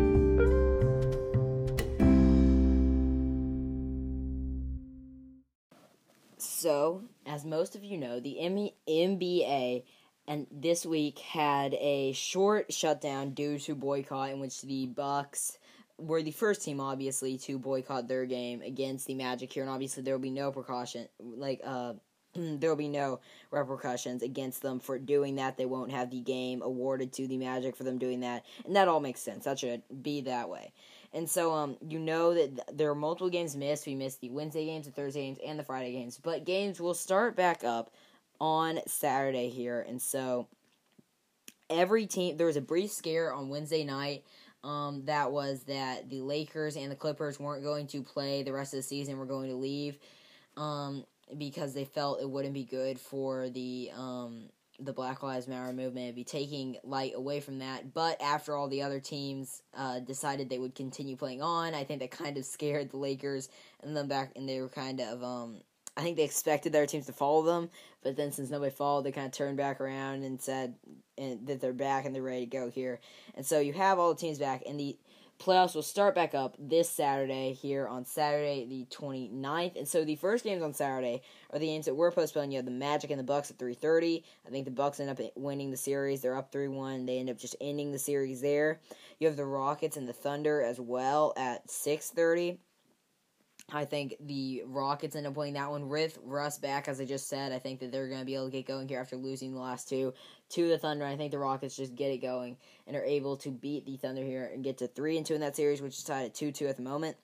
So, 6.65 7.03
as 7.27 7.45
most 7.45 7.75
of 7.75 7.83
you 7.83 7.95
know, 7.95 8.19
the 8.19 8.39
NBA 8.41 9.83
and 10.27 10.47
this 10.49 10.83
week 10.83 11.19
had 11.19 11.75
a 11.75 12.11
short 12.13 12.73
shutdown 12.73 13.35
due 13.35 13.59
to 13.59 13.75
boycott 13.75 14.31
in 14.31 14.39
which 14.39 14.63
the 14.63 14.87
Bucks 14.87 15.59
were 15.99 16.23
the 16.23 16.31
first 16.31 16.63
team 16.63 16.81
obviously 16.81 17.37
to 17.37 17.59
boycott 17.59 18.07
their 18.07 18.25
game 18.25 18.63
against 18.63 19.05
the 19.05 19.13
Magic 19.13 19.53
here 19.53 19.61
and 19.61 19.71
obviously 19.71 20.01
there 20.01 20.15
will 20.15 20.21
be 20.21 20.31
no 20.31 20.51
precaution 20.51 21.07
like 21.19 21.61
uh 21.63 21.93
there 22.33 22.71
will 22.71 22.75
be 22.75 22.89
no 22.89 23.19
repercussions 23.51 24.23
against 24.23 24.63
them 24.63 24.79
for 24.79 24.97
doing 24.97 25.35
that. 25.35 25.57
They 25.57 25.67
won't 25.67 25.91
have 25.91 26.09
the 26.09 26.19
game 26.19 26.63
awarded 26.63 27.13
to 27.13 27.27
the 27.27 27.37
Magic 27.37 27.75
for 27.75 27.83
them 27.83 27.99
doing 27.99 28.21
that. 28.21 28.43
And 28.65 28.75
that 28.75 28.87
all 28.87 28.99
makes 28.99 29.21
sense. 29.21 29.45
That 29.45 29.59
should 29.59 29.83
be 30.01 30.21
that 30.21 30.49
way. 30.49 30.73
And 31.15 31.29
so, 31.29 31.53
um, 31.53 31.77
you 31.87 31.97
know 31.97 32.33
that 32.33 32.77
there 32.77 32.91
are 32.91 32.95
multiple 32.95 33.29
games 33.29 33.55
missed. 33.55 33.87
We 33.87 33.95
missed 33.95 34.19
the 34.19 34.29
Wednesday 34.29 34.65
games, 34.65 34.85
the 34.85 34.91
Thursday 34.91 35.21
games, 35.21 35.39
and 35.43 35.57
the 35.57 35.63
Friday 35.63 35.93
games. 35.93 36.19
But 36.21 36.45
games 36.45 36.81
will 36.81 36.93
start 36.93 37.37
back 37.37 37.63
up 37.63 37.89
on 38.41 38.79
Saturday 38.85 39.49
here. 39.49 39.85
And 39.87 40.01
so, 40.01 40.49
every 41.69 42.05
team, 42.05 42.35
there 42.35 42.47
was 42.47 42.57
a 42.57 42.61
brief 42.61 42.91
scare 42.91 43.33
on 43.33 43.47
Wednesday 43.47 43.85
night. 43.85 44.25
Um, 44.65 45.03
that 45.05 45.31
was 45.31 45.63
that 45.63 46.09
the 46.09 46.19
Lakers 46.19 46.75
and 46.75 46.91
the 46.91 46.97
Clippers 46.97 47.39
weren't 47.39 47.63
going 47.63 47.87
to 47.87 48.03
play 48.03 48.43
the 48.43 48.51
rest 48.51 48.73
of 48.73 48.79
the 48.79 48.83
season. 48.83 49.17
We're 49.17 49.25
going 49.25 49.49
to 49.49 49.55
leave 49.55 49.97
um, 50.57 51.05
because 51.37 51.73
they 51.73 51.85
felt 51.85 52.19
it 52.19 52.29
wouldn't 52.29 52.53
be 52.53 52.65
good 52.65 52.99
for 52.99 53.47
the 53.47 53.89
um, 53.95 54.49
the 54.79 54.93
Black 54.93 55.23
Lives 55.23 55.47
Matter 55.47 55.71
movement 55.73 56.15
be 56.15 56.23
taking 56.23 56.77
light 56.83 57.13
away 57.15 57.39
from 57.39 57.59
that. 57.59 57.93
But 57.93 58.21
after 58.21 58.55
all 58.55 58.67
the 58.67 58.81
other 58.81 58.99
teams 58.99 59.61
uh, 59.75 59.99
decided 59.99 60.49
they 60.49 60.59
would 60.59 60.75
continue 60.75 61.15
playing 61.15 61.41
on, 61.41 61.73
I 61.73 61.83
think 61.83 62.01
that 62.01 62.11
kind 62.11 62.37
of 62.37 62.45
scared 62.45 62.91
the 62.91 62.97
Lakers 62.97 63.49
and 63.81 63.95
then 63.95 64.07
back, 64.07 64.31
and 64.35 64.47
they 64.47 64.61
were 64.61 64.69
kind 64.69 64.99
of. 65.01 65.23
Um, 65.23 65.61
I 65.97 66.01
think 66.01 66.17
they 66.17 66.23
expected 66.23 66.73
their 66.73 66.85
teams 66.85 67.05
to 67.05 67.13
follow 67.13 67.43
them, 67.43 67.69
but 68.03 68.17
then 68.17 68.33
since 68.33 68.49
nobody 68.49 68.69
followed, 68.69 69.05
they 69.05 69.13
kind 69.13 69.27
of 69.27 69.31
turned 69.31 69.55
back 69.55 69.79
around 69.79 70.23
and 70.23 70.41
said 70.41 70.75
and 71.17 71.47
that 71.47 71.61
they're 71.61 71.71
back 71.71 72.03
and 72.05 72.13
they're 72.13 72.21
ready 72.21 72.45
to 72.45 72.51
go 72.51 72.69
here. 72.69 72.99
And 73.33 73.45
so 73.45 73.61
you 73.61 73.71
have 73.71 73.97
all 73.97 74.13
the 74.13 74.19
teams 74.19 74.37
back, 74.37 74.63
and 74.67 74.77
the 74.77 74.97
playoffs 75.39 75.75
will 75.75 75.81
start 75.81 76.15
back 76.15 76.33
up 76.33 76.55
this 76.57 76.89
Saturday 76.89 77.53
here 77.53 77.87
on 77.87 78.05
Saturday 78.05 78.65
the 78.65 78.85
29th. 78.95 79.77
And 79.77 79.87
so 79.87 80.03
the 80.03 80.15
first 80.15 80.43
games 80.43 80.63
on 80.63 80.73
Saturday 80.73 81.21
are 81.51 81.59
the 81.59 81.67
games 81.67 81.85
that 81.85 81.95
were 81.95 82.11
postponed. 82.11 82.53
You 82.53 82.57
have 82.57 82.65
the 82.65 82.71
Magic 82.71 83.11
and 83.11 83.19
the 83.19 83.23
Bucks 83.23 83.51
at 83.51 83.57
3:30. 83.57 84.23
I 84.45 84.49
think 84.49 84.65
the 84.65 84.71
Bucks 84.71 84.99
end 84.99 85.09
up 85.09 85.19
winning 85.35 85.71
the 85.71 85.77
series. 85.77 86.21
They're 86.21 86.37
up 86.37 86.51
3-1. 86.51 87.05
They 87.05 87.19
end 87.19 87.29
up 87.29 87.37
just 87.37 87.55
ending 87.59 87.91
the 87.91 87.99
series 87.99 88.41
there. 88.41 88.79
You 89.19 89.27
have 89.27 89.37
the 89.37 89.45
Rockets 89.45 89.97
and 89.97 90.07
the 90.07 90.13
Thunder 90.13 90.61
as 90.61 90.79
well 90.79 91.33
at 91.37 91.67
6:30. 91.67 92.57
I 93.71 93.85
think 93.85 94.15
the 94.19 94.61
Rockets 94.67 95.15
end 95.15 95.25
up 95.25 95.35
winning 95.35 95.55
that 95.55 95.71
one 95.71 95.89
with 95.89 96.19
Russ 96.23 96.59
back, 96.59 96.87
as 96.87 97.01
I 97.01 97.05
just 97.05 97.27
said. 97.27 97.51
I 97.51 97.57
think 97.57 97.79
that 97.79 97.91
they're 97.91 98.07
going 98.07 98.19
to 98.19 98.25
be 98.25 98.35
able 98.35 98.45
to 98.45 98.51
get 98.51 98.67
going 98.67 98.87
here 98.87 98.99
after 98.99 99.15
losing 99.15 99.53
the 99.53 99.59
last 99.59 99.89
two 99.89 100.13
to 100.49 100.69
the 100.69 100.77
Thunder. 100.77 101.05
I 101.05 101.15
think 101.15 101.31
the 101.31 101.39
Rockets 101.39 101.75
just 101.75 101.95
get 101.95 102.11
it 102.11 102.21
going 102.21 102.57
and 102.87 102.95
are 102.95 103.03
able 103.03 103.37
to 103.37 103.49
beat 103.49 103.85
the 103.85 103.97
Thunder 103.97 104.23
here 104.23 104.49
and 104.53 104.63
get 104.63 104.77
to 104.79 104.87
three 104.87 105.17
and 105.17 105.25
two 105.25 105.35
in 105.35 105.41
that 105.41 105.55
series, 105.55 105.81
which 105.81 105.97
is 105.97 106.03
tied 106.03 106.25
at 106.25 106.35
two 106.35 106.51
two 106.51 106.67
at 106.67 106.77
the 106.77 106.83
moment. 106.83 107.17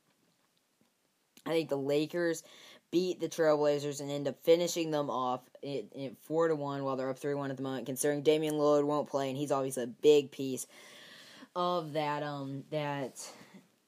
I 1.46 1.52
think 1.52 1.70
the 1.70 1.78
Lakers 1.78 2.44
beat 2.92 3.20
the 3.20 3.30
Trailblazers 3.30 4.02
and 4.02 4.12
end 4.12 4.28
up 4.28 4.44
finishing 4.44 4.92
them 4.92 5.10
off 5.10 5.42
in 5.62 6.16
four 6.22 6.48
to 6.48 6.56
one 6.56 6.84
while 6.84 6.96
they're 6.98 7.10
up 7.10 7.18
three 7.18 7.34
one 7.34 7.52
at 7.52 7.58
the 7.58 7.64
moment. 7.64 7.86
Considering 7.86 8.22
Damian 8.22 8.56
Lillard 8.56 8.86
won't 8.86 9.10
play 9.10 9.30
and 9.30 9.38
he's 9.38 9.52
obviously 9.52 9.84
a 9.84 9.88
big 9.88 10.32
piece 10.32 10.68
of 11.56 11.94
that 11.94 12.24
um 12.24 12.64
that 12.70 13.30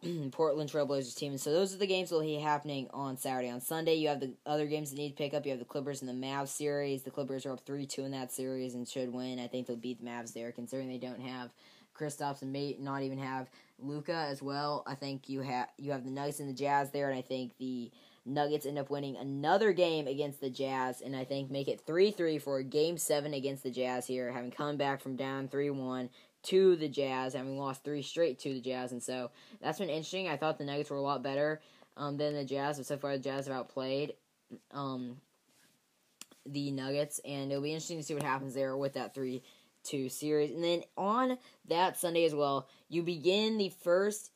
Portland 0.32 0.70
Trailblazers 0.70 1.16
team. 1.16 1.32
And 1.32 1.42
so 1.42 1.52
those 1.52 1.74
are 1.74 1.78
the 1.78 1.88
games 1.88 2.10
that 2.10 2.16
will 2.16 2.24
be 2.24 2.36
happening 2.36 2.88
on 2.94 3.18
Saturday. 3.18 3.50
On 3.50 3.62
Sunday, 3.62 3.96
you 3.96 4.08
have 4.10 4.20
the 4.20 4.34
other 4.46 4.66
games 4.66 4.89
that 4.89 4.98
need 4.98 5.10
to 5.10 5.16
pick 5.16 5.34
up. 5.34 5.46
You 5.46 5.52
have 5.52 5.60
the 5.60 5.66
Clippers 5.66 6.02
and 6.02 6.10
the 6.10 6.28
Mavs 6.28 6.50
series. 6.50 7.04
The 7.04 7.12
Clippers 7.12 7.46
are 7.46 7.54
up 7.54 7.66
3 7.66 7.86
2 7.86 8.04
in 8.04 8.12
that 8.12 8.32
series 8.32 8.76
and 8.76 8.88
should 8.88 9.13
win. 9.13 9.39
I 9.39 9.48
think 9.48 9.68
they'll 9.68 9.76
beat 9.76 10.00
the 10.00 10.10
Mavs 10.10 10.34
there, 10.34 10.52
considering 10.52 10.89
they 10.89 10.98
don't 10.98 11.22
have 11.22 11.52
Kristaps 11.98 12.42
and 12.42 12.52
may 12.52 12.76
not 12.80 13.04
even 13.04 13.18
have 13.18 13.50
Luka 13.80 14.13
as 14.30 14.42
well. 14.42 14.84
I 14.88 14.96
think 14.96 15.30
you 15.30 15.42
have 15.42 15.70
you 15.78 15.92
have 15.92 16.04
the 16.04 16.12
Nuggets 16.12 16.39
and 16.39 16.50
the 16.50 16.54
Jazz 16.54 16.92
there, 16.92 17.10
and 17.10 17.18
I 17.18 17.22
think 17.22 17.58
the 17.58 17.92
Nuggets 18.26 18.66
end 18.66 18.80
up 18.80 18.89
winning 18.89 19.18
another 19.18 19.74
game 19.74 20.08
against 20.08 20.39
the 20.39 20.50
Jazz, 20.50 21.02
and 21.02 21.16
I 21.16 21.24
think 21.26 21.52
make 21.52 21.68
it 21.68 21.82
3 21.86 22.12
3 22.12 22.39
for 22.39 22.62
Game 22.63 22.98
7 22.98 23.34
against 23.34 23.63
the 23.63 23.72
Jazz 23.72 24.08
here, 24.08 24.32
having 24.32 24.52
come 24.52 24.78
back 24.78 25.02
from 25.02 25.16
down 25.16 25.48
3 25.48 25.70
1 25.70 26.10
to 26.44 26.76
the 26.76 26.90
Jazz, 26.90 27.36
and 27.36 27.50
we 27.50 27.58
lost 27.58 27.84
three 27.84 28.02
straight 28.02 28.40
to 28.40 28.54
the 28.54 28.62
Jazz, 28.62 28.92
and 28.92 29.02
so 29.02 29.32
that's 29.62 29.80
been 29.80 29.90
interesting. 29.90 30.28
I 30.28 30.38
thought 30.38 30.58
the 30.58 30.66
Nuggets 30.66 30.90
were 30.90 30.98
a 30.98 31.02
lot 31.02 31.24
better 31.24 31.62
um, 31.98 32.18
than 32.18 32.34
the 32.34 32.44
Jazz, 32.44 32.78
but 32.78 32.86
so 32.86 32.98
far 32.98 33.14
the 33.14 33.24
Jazz 33.24 33.48
have 33.48 33.56
outplayed 33.56 34.14
um, 34.72 35.18
the 36.46 36.72
Nuggets, 36.72 37.20
and 37.26 37.52
it'll 37.52 37.64
be 37.64 37.72
interesting 37.72 37.98
to 37.98 38.04
see 38.04 38.14
what 38.14 38.24
happens 38.24 38.54
there 38.54 38.76
with 38.76 38.94
that 38.94 39.14
three 39.14 39.42
two 39.84 40.10
series. 40.10 40.52
And 40.52 40.64
then 40.64 40.84
on 40.98 41.38
that 41.68 41.98
Sunday 41.98 42.26
as 42.26 42.34
well, 42.34 42.68
you 42.90 43.04
begin 43.04 43.58
the 43.58 43.70
first 43.70 44.32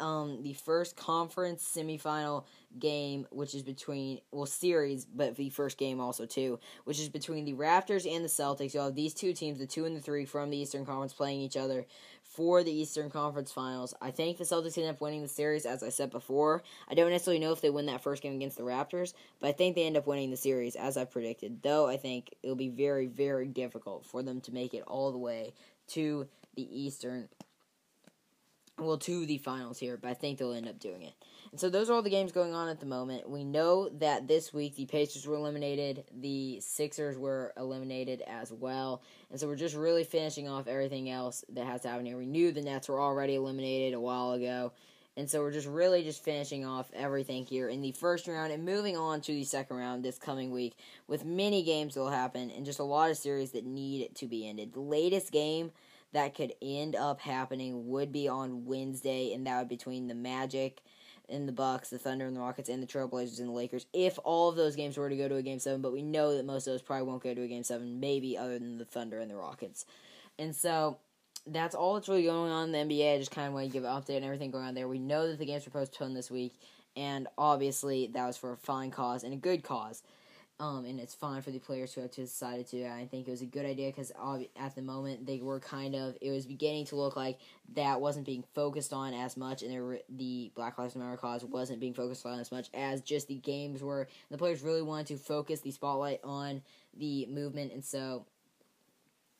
um 0.00 0.42
the 0.42 0.54
first 0.54 0.96
conference 0.96 1.64
semifinal 1.64 2.44
game, 2.78 3.26
which 3.30 3.54
is 3.54 3.62
between 3.62 4.20
well 4.30 4.46
series, 4.46 5.04
but 5.04 5.36
the 5.36 5.50
first 5.50 5.78
game 5.78 6.00
also 6.00 6.26
too, 6.26 6.58
which 6.84 6.98
is 6.98 7.08
between 7.08 7.44
the 7.44 7.54
Raptors 7.54 8.10
and 8.10 8.24
the 8.24 8.28
Celtics. 8.28 8.74
You'll 8.74 8.86
have 8.86 8.94
these 8.94 9.14
two 9.14 9.32
teams, 9.32 9.58
the 9.58 9.66
two 9.66 9.84
and 9.84 9.96
the 9.96 10.00
three 10.00 10.24
from 10.24 10.50
the 10.50 10.56
Eastern 10.56 10.84
Conference, 10.84 11.12
playing 11.12 11.40
each 11.40 11.56
other 11.56 11.86
for 12.22 12.64
the 12.64 12.72
Eastern 12.72 13.10
Conference 13.10 13.52
Finals. 13.52 13.94
I 14.00 14.10
think 14.10 14.38
the 14.38 14.44
Celtics 14.44 14.78
end 14.78 14.88
up 14.88 15.00
winning 15.00 15.22
the 15.22 15.28
series, 15.28 15.66
as 15.66 15.82
I 15.82 15.90
said 15.90 16.10
before. 16.10 16.62
I 16.88 16.94
don't 16.94 17.10
necessarily 17.10 17.40
know 17.40 17.52
if 17.52 17.60
they 17.60 17.70
win 17.70 17.86
that 17.86 18.02
first 18.02 18.22
game 18.22 18.34
against 18.34 18.56
the 18.56 18.64
Raptors, 18.64 19.12
but 19.40 19.48
I 19.48 19.52
think 19.52 19.76
they 19.76 19.86
end 19.86 19.96
up 19.96 20.06
winning 20.06 20.30
the 20.30 20.36
series, 20.36 20.74
as 20.74 20.96
I 20.96 21.04
predicted. 21.04 21.62
Though 21.62 21.86
I 21.88 21.98
think 21.98 22.34
it'll 22.42 22.56
be 22.56 22.68
very, 22.68 23.06
very 23.06 23.48
difficult 23.48 24.06
for 24.06 24.22
them 24.22 24.40
to 24.42 24.52
make 24.52 24.72
it 24.74 24.82
all 24.86 25.12
the 25.12 25.18
way 25.18 25.52
to 25.88 26.26
the 26.56 26.62
Eastern, 26.62 27.28
well, 28.78 28.98
to 28.98 29.26
the 29.26 29.38
finals 29.38 29.78
here, 29.78 29.96
but 29.96 30.10
I 30.10 30.14
think 30.14 30.38
they'll 30.38 30.52
end 30.52 30.68
up 30.68 30.78
doing 30.78 31.02
it. 31.02 31.14
And 31.50 31.60
so 31.60 31.68
those 31.68 31.90
are 31.90 31.92
all 31.92 32.02
the 32.02 32.10
games 32.10 32.32
going 32.32 32.54
on 32.54 32.68
at 32.68 32.80
the 32.80 32.86
moment. 32.86 33.28
We 33.28 33.44
know 33.44 33.90
that 33.98 34.26
this 34.26 34.54
week 34.54 34.74
the 34.74 34.86
Pacers 34.86 35.26
were 35.26 35.36
eliminated, 35.36 36.04
the 36.18 36.60
Sixers 36.60 37.18
were 37.18 37.52
eliminated 37.56 38.22
as 38.26 38.52
well. 38.52 39.02
And 39.30 39.38
so 39.38 39.46
we're 39.46 39.56
just 39.56 39.76
really 39.76 40.04
finishing 40.04 40.48
off 40.48 40.66
everything 40.66 41.10
else 41.10 41.44
that 41.50 41.66
has 41.66 41.82
to 41.82 41.88
happen 41.88 42.06
here. 42.06 42.16
We 42.16 42.26
knew 42.26 42.52
the 42.52 42.62
Nets 42.62 42.88
were 42.88 43.00
already 43.00 43.34
eliminated 43.34 43.94
a 43.94 44.00
while 44.00 44.32
ago. 44.32 44.72
And 45.14 45.28
so 45.28 45.40
we're 45.40 45.52
just 45.52 45.68
really 45.68 46.02
just 46.02 46.24
finishing 46.24 46.64
off 46.64 46.90
everything 46.94 47.44
here 47.44 47.68
in 47.68 47.82
the 47.82 47.92
first 47.92 48.26
round 48.26 48.50
and 48.50 48.64
moving 48.64 48.96
on 48.96 49.20
to 49.22 49.32
the 49.32 49.44
second 49.44 49.76
round 49.76 50.02
this 50.02 50.16
coming 50.16 50.50
week 50.50 50.74
with 51.06 51.26
many 51.26 51.62
games 51.62 51.94
that 51.94 52.00
will 52.00 52.08
happen 52.08 52.50
and 52.50 52.64
just 52.64 52.78
a 52.78 52.84
lot 52.84 53.10
of 53.10 53.18
series 53.18 53.52
that 53.52 53.66
need 53.66 54.14
to 54.14 54.26
be 54.26 54.48
ended. 54.48 54.72
The 54.72 54.80
latest 54.80 55.30
game 55.30 55.72
that 56.12 56.34
could 56.34 56.52
end 56.60 56.94
up 56.94 57.20
happening 57.20 57.88
would 57.88 58.12
be 58.12 58.28
on 58.28 58.64
Wednesday, 58.64 59.32
and 59.32 59.46
that 59.46 59.58
would 59.58 59.68
be 59.68 59.76
between 59.76 60.08
the 60.08 60.14
Magic 60.14 60.82
and 61.28 61.48
the 61.48 61.52
Bucks, 61.52 61.90
the 61.90 61.98
Thunder 61.98 62.26
and 62.26 62.36
the 62.36 62.40
Rockets, 62.40 62.68
and 62.68 62.82
the 62.82 62.86
Trailblazers 62.86 63.38
and 63.38 63.48
the 63.48 63.52
Lakers. 63.52 63.86
If 63.92 64.18
all 64.24 64.48
of 64.48 64.56
those 64.56 64.76
games 64.76 64.96
were 64.96 65.08
to 65.08 65.16
go 65.16 65.28
to 65.28 65.36
a 65.36 65.42
game 65.42 65.58
seven, 65.58 65.80
but 65.80 65.92
we 65.92 66.02
know 66.02 66.36
that 66.36 66.44
most 66.44 66.66
of 66.66 66.72
those 66.72 66.82
probably 66.82 67.06
won't 67.06 67.22
go 67.22 67.34
to 67.34 67.42
a 67.42 67.48
game 67.48 67.64
seven, 67.64 68.00
maybe 68.00 68.36
other 68.36 68.58
than 68.58 68.78
the 68.78 68.84
Thunder 68.84 69.18
and 69.18 69.30
the 69.30 69.36
Rockets. 69.36 69.86
And 70.38 70.54
so 70.54 70.98
that's 71.46 71.74
all 71.74 71.94
that's 71.94 72.08
really 72.08 72.24
going 72.24 72.52
on 72.52 72.72
in 72.74 72.88
the 72.88 72.94
NBA. 72.94 73.14
I 73.14 73.18
just 73.18 73.30
kind 73.30 73.48
of 73.48 73.54
want 73.54 73.66
to 73.66 73.72
give 73.72 73.84
an 73.84 73.90
update 73.90 74.18
on 74.18 74.24
everything 74.24 74.50
going 74.50 74.66
on 74.66 74.74
there. 74.74 74.88
We 74.88 74.98
know 74.98 75.28
that 75.28 75.38
the 75.38 75.46
games 75.46 75.64
were 75.64 75.72
postponed 75.72 76.16
this 76.16 76.30
week, 76.30 76.54
and 76.96 77.26
obviously 77.38 78.08
that 78.08 78.26
was 78.26 78.36
for 78.36 78.52
a 78.52 78.56
fine 78.56 78.90
cause 78.90 79.24
and 79.24 79.32
a 79.32 79.36
good 79.36 79.62
cause. 79.62 80.02
Um, 80.60 80.84
and 80.84 81.00
it's 81.00 81.14
fine 81.14 81.42
for 81.42 81.50
the 81.50 81.58
players 81.58 81.92
who 81.92 82.02
have 82.02 82.12
decided 82.12 82.68
to. 82.68 82.86
I 82.86 83.08
think 83.10 83.26
it 83.26 83.30
was 83.32 83.42
a 83.42 83.46
good 83.46 83.66
idea 83.66 83.88
because 83.88 84.12
at 84.56 84.74
the 84.76 84.82
moment 84.82 85.26
they 85.26 85.40
were 85.40 85.58
kind 85.58 85.96
of 85.96 86.16
it 86.20 86.30
was 86.30 86.46
beginning 86.46 86.86
to 86.86 86.96
look 86.96 87.16
like 87.16 87.40
that 87.74 88.00
wasn't 88.00 88.26
being 88.26 88.44
focused 88.54 88.92
on 88.92 89.12
as 89.12 89.36
much, 89.36 89.62
and 89.62 89.74
were, 89.74 89.98
the 90.08 90.52
Black 90.54 90.78
Lives 90.78 90.94
Matter 90.94 91.16
cause 91.16 91.44
wasn't 91.44 91.80
being 91.80 91.94
focused 91.94 92.24
on 92.26 92.38
as 92.38 92.52
much 92.52 92.68
as 92.74 93.00
just 93.00 93.26
the 93.26 93.34
games 93.34 93.82
were. 93.82 94.06
The 94.30 94.38
players 94.38 94.62
really 94.62 94.82
wanted 94.82 95.06
to 95.08 95.16
focus 95.16 95.60
the 95.60 95.72
spotlight 95.72 96.20
on 96.22 96.62
the 96.96 97.26
movement, 97.26 97.72
and 97.72 97.84
so 97.84 98.26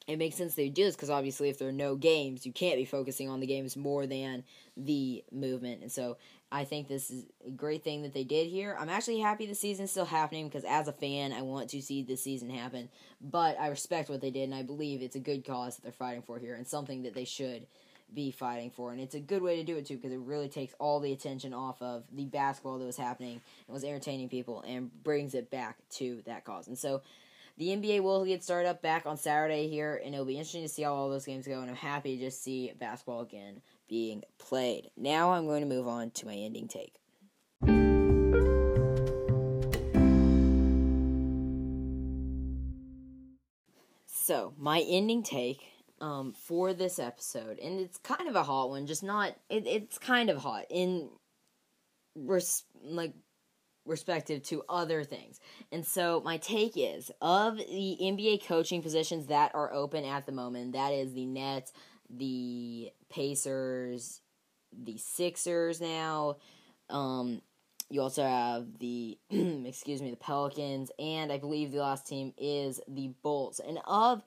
it 0.07 0.19
makes 0.19 0.37
sense 0.37 0.55
they 0.55 0.69
do 0.69 0.85
this 0.85 0.97
because 0.97 1.11
obviously 1.11 1.49
if 1.49 1.59
there 1.59 1.69
are 1.69 1.73
no 1.73 1.95
games, 1.95 2.45
you 2.45 2.53
can't 2.53 2.77
be 2.77 2.85
focusing 2.85 3.29
on 3.29 3.41
the 3.41 3.47
games 3.47 3.77
more 3.77 4.07
than 4.07 4.45
the 4.77 5.25
movement, 5.31 5.83
and 5.83 5.93
so 5.93 6.17
I 6.51 6.65
think 6.65 6.87
this 6.87 7.11
is 7.11 7.25
a 7.47 7.51
great 7.51 7.83
thing 7.83 8.03
that 8.03 8.13
they 8.13 8.25
did 8.25 8.47
here. 8.47 8.77
I'm 8.79 8.91
actually 8.91 9.21
happy 9.21 9.47
the 9.47 9.55
season's 9.55 9.91
still 9.91 10.05
happening 10.05 10.49
because 10.49 10.65
as 10.65 10.87
a 10.87 10.93
fan, 10.93 11.33
I 11.33 11.41
want 11.41 11.71
to 11.71 11.81
see 11.81 12.03
the 12.03 12.17
season 12.17 12.51
happen. 12.51 12.91
But 13.23 13.59
I 13.59 13.69
respect 13.69 14.11
what 14.11 14.21
they 14.21 14.31
did, 14.31 14.45
and 14.45 14.55
I 14.55 14.63
believe 14.63 15.01
it's 15.01 15.17
a 15.17 15.21
good 15.21 15.47
cause 15.47 15.77
that 15.77 15.83
they're 15.83 15.93
fighting 15.93 16.23
for 16.23 16.39
here, 16.39 16.55
and 16.55 16.67
something 16.67 17.05
that 17.05 17.15
they 17.15 17.25
should 17.25 17.67
be 18.15 18.31
fighting 18.31 18.71
for. 18.71 18.93
And 18.93 19.01
it's 19.01 19.15
a 19.15 19.21
good 19.21 19.43
way 19.43 19.57
to 19.57 19.65
do 19.65 19.77
it 19.77 19.87
too 19.87 19.97
because 19.97 20.13
it 20.13 20.19
really 20.19 20.49
takes 20.49 20.75
all 20.79 21.01
the 21.01 21.13
attention 21.13 21.55
off 21.55 21.81
of 21.81 22.05
the 22.13 22.27
basketball 22.27 22.79
that 22.79 22.85
was 22.85 22.97
happening 22.97 23.41
and 23.67 23.75
was 23.75 23.85
entertaining 23.85 24.29
people 24.29 24.63
and 24.67 24.91
brings 25.03 25.35
it 25.35 25.51
back 25.51 25.77
to 25.93 26.23
that 26.27 26.45
cause. 26.45 26.69
And 26.69 26.79
so 26.79 27.01
the 27.59 27.69
NBA 27.69 28.03
will 28.03 28.25
get 28.25 28.43
started 28.43 28.69
up 28.69 28.83
back 28.83 29.07
on 29.07 29.17
Saturday 29.17 29.69
here, 29.69 30.01
and 30.05 30.15
it'll 30.15 30.27
be 30.27 30.35
interesting 30.37 30.63
to 30.63 30.69
see 30.69 30.83
how 30.83 30.95
all 30.95 31.11
those 31.11 31.27
games 31.27 31.47
go. 31.47 31.61
And 31.61 31.71
I'm 31.71 31.77
happy 31.77 32.17
to 32.17 32.25
just 32.25 32.43
see 32.43 32.73
basketball 32.79 33.21
again 33.21 33.61
being 33.89 34.23
played. 34.39 34.91
Now 34.97 35.33
I'm 35.33 35.47
going 35.47 35.63
to 35.63 35.69
move 35.69 35.87
on 35.87 36.11
to 36.13 36.27
my 36.27 36.35
ending 36.35 36.69
take. 36.69 36.95
So, 44.07 44.55
my 44.57 44.81
ending 44.89 45.23
take 45.23 45.61
um, 46.01 46.33
for 46.33 46.73
this 46.73 46.99
episode, 46.99 47.59
and 47.59 47.81
it's 47.81 47.99
kind 47.99 48.29
of 48.29 48.37
a 48.37 48.45
hot 48.45 48.71
one, 48.71 48.87
just 48.87 49.03
not, 49.03 49.35
it, 49.51 49.67
it's 49.67 49.99
kind 49.99 50.31
of 50.31 50.39
hot 50.39 50.65
in 50.71 51.11
res- 52.15 52.65
like 52.85 53.15
respective 53.85 54.43
to 54.45 54.63
other 54.69 55.05
things. 55.05 55.41
And 55.71 55.85
so 55.87 56.23
my 56.25 56.37
take 56.37 56.73
is 56.77 57.11
of 57.21 57.57
the 57.57 57.99
NBA 58.01 58.47
coaching 58.47 58.83
positions 58.83 59.27
that 59.27 59.55
are 59.55 59.73
open 59.73 60.05
at 60.05 60.27
the 60.27 60.33
moment, 60.33 60.73
that 60.73 60.93
is 60.93 61.13
the 61.13 61.27
Nets, 61.27 61.73
the 62.09 62.91
Pacers, 63.09 64.21
the 64.73 64.97
Sixers 64.99 65.81
now. 65.81 66.37
Um, 66.91 67.43
you 67.91 68.01
also 68.01 68.23
have 68.23 68.79
the 68.79 69.19
excuse 69.31 70.01
me, 70.01 70.11
the 70.11 70.17
Pelicans, 70.17 70.91
and 70.99 71.31
I 71.33 71.39
believe 71.39 71.73
the 71.73 71.79
last 71.79 72.07
team 72.07 72.33
is 72.39 72.81
the 72.89 73.13
Bulls. 73.23 73.61
And 73.61 73.79
of 73.87 74.23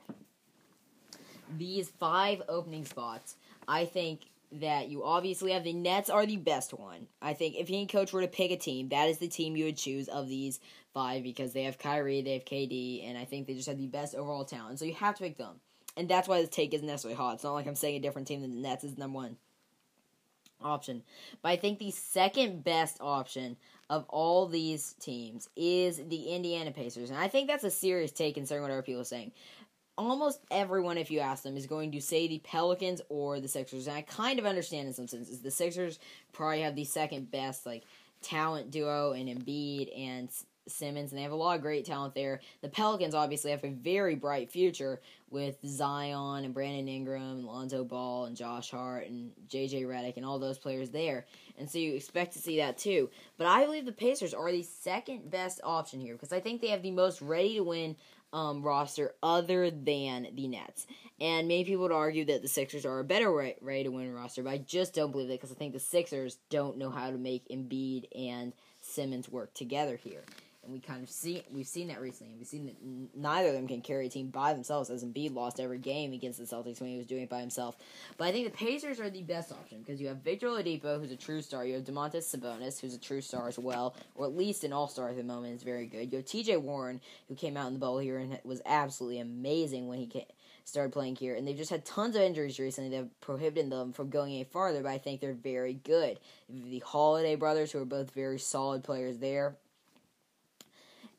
these 1.58 1.89
five 1.89 2.41
opening 2.48 2.86
spots, 2.86 3.36
I 3.68 3.86
think 3.86 4.22
that 4.62 4.89
you 4.89 5.04
obviously 5.04 5.52
have 5.52 5.63
the 5.63 5.74
Nets 5.74 6.10
are 6.10 6.26
the 6.26 6.38
best 6.38 6.74
one. 6.74 7.08
I 7.22 7.34
think 7.34 7.56
if 7.56 7.70
any 7.70 7.88
coach 7.88 8.13
were 8.13 8.22
to 8.22 8.28
pick 8.28 8.52
a 8.52 8.58
team, 8.58 8.89
that 8.89 9.10
is 9.10 9.18
the 9.18 9.28
team 9.28 9.56
you 9.56 9.65
would 9.65 9.78
choose 9.78 10.08
of 10.08 10.28
these 10.28 10.60
five 10.94 11.24
because 11.24 11.54
they 11.54 11.63
have 11.63 11.78
Kyrie, 11.78 12.22
they 12.22 12.34
have 12.34 12.46
KD, 12.46 13.08
and 13.08 13.18
I 13.18 13.26
think 13.26 13.48
they 13.48 13.54
just 13.54 13.68
have 13.68 13.78
the 13.78 13.88
best 13.88 14.15
overall 14.15 14.46
talent. 14.46 14.80
So 14.80 14.86
you 14.86 14.94
have 14.96 15.15
to 15.15 15.24
pick 15.24 15.38
them 15.38 15.60
and 15.98 16.10
that's 16.10 16.28
why 16.28 16.41
this 16.41 16.50
take 16.50 16.74
isn't 16.74 16.88
necessarily 16.88 17.18
hot. 17.18 17.36
It's 17.36 17.44
not 17.44 17.54
like 17.54 17.68
I'm 17.68 17.76
saying 17.76 17.96
a 17.96 18.00
different 18.00 18.28
team 18.28 18.41
than 18.41 18.56
the 18.56 18.68
Nets 18.68 18.84
is 18.84 18.98
number 18.98 19.15
one 19.15 19.38
option. 20.62 21.04
But 21.41 21.50
I 21.50 21.56
think 21.56 21.80
the 21.80 21.91
second 21.91 22.63
best 22.63 22.98
option 23.00 23.58
of 23.89 24.06
all 24.10 24.48
these 24.48 24.94
teams 25.00 25.48
is 25.56 26.02
the 26.08 26.24
Indiana 26.24 26.72
Pacers. 26.72 27.12
And 27.12 27.20
I 27.20 27.28
think 27.28 27.48
that's 27.48 27.63
a 27.63 27.70
serious 27.70 28.12
take 28.12 28.36
considering 28.36 28.63
what 28.63 28.72
other 28.72 28.82
people 28.82 29.02
are 29.02 29.06
saying. 29.06 29.32
Almost 29.98 30.42
everyone, 30.52 30.98
if 30.98 31.10
you 31.10 31.20
ask 31.20 31.44
them, 31.44 31.56
is 31.56 31.68
going 31.68 31.92
to 31.94 32.02
say 32.02 32.28
the 32.28 32.40
Pelicans 32.40 33.02
or 33.08 33.40
the 33.40 33.48
Sixers. 33.48 33.88
And 33.88 33.96
I 33.96 34.02
kind 34.02 34.40
of 34.40 34.46
understand 34.46 34.88
in 34.88 34.94
some 34.94 35.08
senses. 35.08 35.42
The 35.42 35.52
Sixers 35.52 36.00
probably 36.34 36.62
have 36.62 36.76
the 36.76 36.84
second 36.84 37.32
best, 37.32 37.66
like, 37.66 37.84
talent 38.22 38.72
duo 38.72 39.14
in 39.14 39.28
Embiid 39.28 39.98
and 39.98 40.30
Simmons, 40.67 41.12
and 41.12 41.19
they 41.19 41.23
have 41.23 41.32
a 41.32 41.36
lot 41.36 41.56
of 41.56 41.62
great 41.62 41.86
talent 41.86 42.15
there. 42.15 42.41
The 42.62 42.69
Pelicans 42.69 43.15
obviously 43.15 43.51
have 43.51 43.63
a 43.63 43.69
very 43.69 44.15
bright 44.15 44.49
future 44.49 45.01
with 45.30 45.58
Zion 45.65 46.45
and 46.45 46.54
Brandon 46.54 46.88
Ingram 46.88 47.21
and 47.21 47.45
Lonzo 47.45 47.84
Ball 47.84 48.25
and 48.25 48.38
Josh 48.38 48.71
Hart 48.71 49.08
and 49.08 49.32
JJ 49.49 49.86
Redick 49.86 50.17
and 50.17 50.25
all 50.25 50.39
those 50.39 50.58
players 50.58 50.89
there. 50.89 51.25
And 51.58 51.69
so 51.69 51.78
you 51.78 51.93
expect 51.93 52.34
to 52.34 52.39
see 52.39 52.58
that 52.58 52.78
too. 52.78 53.10
But 53.38 53.47
I 53.47 53.65
believe 53.65 53.86
the 53.86 53.91
Pacers 53.91 54.34
are 54.34 54.51
the 54.51 54.63
second 54.63 55.30
best 55.30 55.62
option 55.63 55.99
here 55.99 56.13
because 56.13 56.34
I 56.34 56.39
think 56.39 56.62
they 56.62 56.69
have 56.69 56.84
the 56.84 56.91
most 56.91 57.21
ready 57.21 57.56
to 57.56 57.63
win 57.63 57.95
um, 58.34 58.63
roster 58.63 59.13
other 59.23 59.71
than 59.71 60.28
the 60.34 60.47
Nets. 60.47 60.88
And 61.19 61.47
many 61.47 61.63
people 61.63 61.84
would 61.84 61.91
argue 61.91 62.25
that 62.25 62.41
the 62.41 62.47
Sixers 62.47 62.86
are 62.86 62.99
a 62.99 63.04
better 63.04 63.32
ready 63.32 63.84
to 63.84 63.89
win 63.89 64.13
roster, 64.13 64.43
but 64.43 64.49
I 64.49 64.58
just 64.58 64.93
don't 64.93 65.12
believe 65.12 65.30
that 65.30 65.39
because 65.39 65.51
I 65.51 65.56
think 65.56 65.73
the 65.73 65.80
Sixers 65.80 66.38
don't 66.49 66.78
know 66.78 66.89
how 66.89 67.10
to 67.10 67.17
make 67.17 67.47
Embiid 67.47 68.08
and 68.13 68.51
Simmons 68.82 69.30
work 69.30 69.54
together 69.54 69.95
here 69.95 70.23
and 70.65 70.73
we 70.73 70.80
kind 70.80 71.04
of 71.04 71.10
see 71.10 71.43
we've 71.51 71.67
seen 71.67 71.88
that 71.88 72.01
recently. 72.01 72.34
We've 72.38 72.47
seen 72.47 72.65
that 72.65 72.75
neither 73.15 73.49
of 73.49 73.54
them 73.54 73.67
can 73.67 73.82
carry 73.82 74.08
a 74.08 74.10
team 74.10 74.28
by 74.28 74.54
themselves. 74.54 74.89
As 74.89 75.04
Embiid 75.04 75.34
lost 75.34 75.60
every 75.60 75.78
game 75.78 76.12
against 76.12 76.39
the 76.39 76.45
Celtics 76.45 76.82
when 76.82 76.89
he 76.89 76.97
was 76.97 77.06
doing 77.06 77.23
it 77.23 77.30
by 77.30 77.39
himself. 77.39 77.78
But 78.17 78.28
I 78.28 78.32
think 78.32 78.51
the 78.51 78.58
Pacers 78.58 78.99
are 78.99 79.10
the 79.10 79.21
best 79.21 79.51
option 79.51 79.80
because 79.80 80.01
you 80.01 80.08
have 80.08 80.17
Victor 80.17 80.47
Oladipo, 80.47 80.99
who's 80.99 81.12
a 81.12 81.15
true 81.15 81.41
star. 81.41 81.65
You 81.65 81.75
have 81.75 81.84
Domantas 81.84 82.36
Sabonis, 82.36 82.82
who's 82.82 82.95
a 82.95 82.99
true 82.99 83.21
star 83.21 83.47
as 83.47 83.60
well, 83.60 83.95
or 84.15 84.25
at 84.25 84.36
least 84.36 84.63
an 84.63 84.73
all 84.73 84.88
star 84.88 85.10
at 85.10 85.17
the 85.17 85.23
moment. 85.23 85.56
is 85.56 85.63
very 85.63 85.86
good. 85.86 86.12
You 86.12 86.17
have 86.17 86.25
T.J. 86.25 86.58
Warren, 86.58 86.99
who 87.28 87.36
came 87.36 87.56
out 87.56 87.67
in 87.67 87.73
the 87.73 87.80
bubble 87.80 87.99
here 87.99 88.17
and 88.17 88.39
was 88.43 88.62
absolutely 88.65 89.19
amazing 89.19 89.88
when 89.88 89.99
he 89.99 90.08
came, 90.08 90.25
started 90.63 90.91
playing 90.91 91.15
here. 91.15 91.36
And 91.36 91.47
they've 91.47 91.56
just 91.56 91.69
had 91.69 91.86
tons 91.86 92.15
of 92.15 92.21
injuries 92.21 92.60
recently 92.60 92.89
that 92.89 92.97
have 92.97 93.21
prohibited 93.21 93.71
them 93.71 93.93
from 93.93 94.10
going 94.10 94.34
any 94.34 94.43
farther. 94.45 94.82
But 94.82 94.91
I 94.91 94.97
think 94.97 95.21
they're 95.21 95.34
very 95.34 95.73
good. 95.73 96.19
The 96.49 96.80
Holiday 96.80 97.36
brothers, 97.36 97.71
who 97.71 97.80
are 97.80 97.86
both 97.86 98.12
very 98.12 98.39
solid 98.39 98.84
players 98.84 99.19
there 99.19 99.56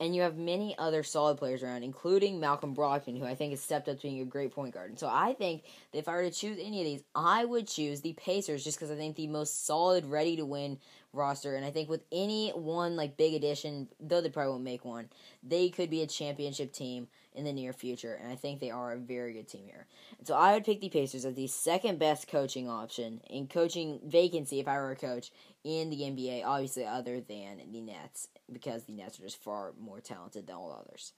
and 0.00 0.14
you 0.14 0.22
have 0.22 0.36
many 0.36 0.76
other 0.78 1.02
solid 1.02 1.38
players 1.38 1.62
around, 1.62 1.82
including 1.82 2.40
Malcolm 2.40 2.74
Brogdon, 2.74 3.18
who 3.18 3.24
I 3.24 3.34
think 3.34 3.52
has 3.52 3.60
stepped 3.60 3.88
up 3.88 3.96
to 3.96 4.02
being 4.02 4.20
a 4.20 4.24
great 4.24 4.52
point 4.52 4.74
guard. 4.74 4.90
And 4.90 4.98
so 4.98 5.08
I 5.08 5.34
think 5.34 5.62
that 5.92 5.98
if 5.98 6.08
I 6.08 6.14
were 6.14 6.24
to 6.24 6.30
choose 6.30 6.58
any 6.60 6.80
of 6.80 6.86
these, 6.86 7.04
I 7.14 7.44
would 7.44 7.66
choose 7.66 8.00
the 8.00 8.12
Pacers 8.14 8.64
just 8.64 8.78
because 8.78 8.90
I 8.90 8.96
think 8.96 9.16
the 9.16 9.26
most 9.26 9.66
solid, 9.66 10.04
ready 10.06 10.36
to 10.36 10.44
win 10.44 10.78
roster. 11.12 11.56
And 11.56 11.64
I 11.64 11.70
think 11.70 11.88
with 11.88 12.04
any 12.12 12.50
one 12.50 12.96
like 12.96 13.16
big 13.16 13.34
addition, 13.34 13.88
though 13.98 14.20
they 14.20 14.28
probably 14.28 14.52
won't 14.52 14.64
make 14.64 14.84
one, 14.84 15.08
they 15.42 15.68
could 15.68 15.90
be 15.90 16.02
a 16.02 16.06
championship 16.06 16.72
team 16.72 17.08
in 17.36 17.44
the 17.44 17.52
near 17.52 17.72
future. 17.72 18.18
And 18.20 18.32
I 18.32 18.34
think 18.34 18.58
they 18.58 18.70
are 18.70 18.92
a 18.92 18.98
very 18.98 19.34
good 19.34 19.48
team 19.48 19.66
here. 19.66 19.86
And 20.18 20.26
so 20.26 20.34
I 20.34 20.54
would 20.54 20.64
pick 20.64 20.80
the 20.80 20.88
Pacers 20.88 21.24
as 21.24 21.34
the 21.34 21.46
second 21.46 21.98
best 21.98 22.28
coaching 22.28 22.68
option 22.68 23.20
in 23.28 23.46
coaching 23.46 24.00
vacancy 24.04 24.58
if 24.58 24.66
I 24.66 24.78
were 24.78 24.90
a 24.90 24.96
coach 24.96 25.30
in 25.62 25.90
the 25.90 26.00
NBA, 26.00 26.44
obviously 26.44 26.86
other 26.86 27.20
than 27.20 27.60
the 27.70 27.80
Nets, 27.80 28.28
because 28.52 28.84
the 28.84 28.92
Nets 28.92 29.20
are 29.20 29.24
just 29.24 29.42
far 29.42 29.72
more 29.80 30.00
talented 30.00 30.46
than 30.46 30.56
all 30.56 30.84
others. 30.84 31.12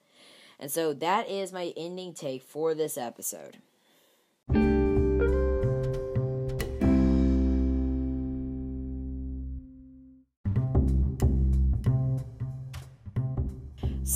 And 0.59 0.69
so 0.69 0.93
that 0.93 1.29
is 1.29 1.53
my 1.53 1.73
ending 1.77 2.13
take 2.13 2.43
for 2.43 2.75
this 2.75 2.97
episode. 2.97 3.57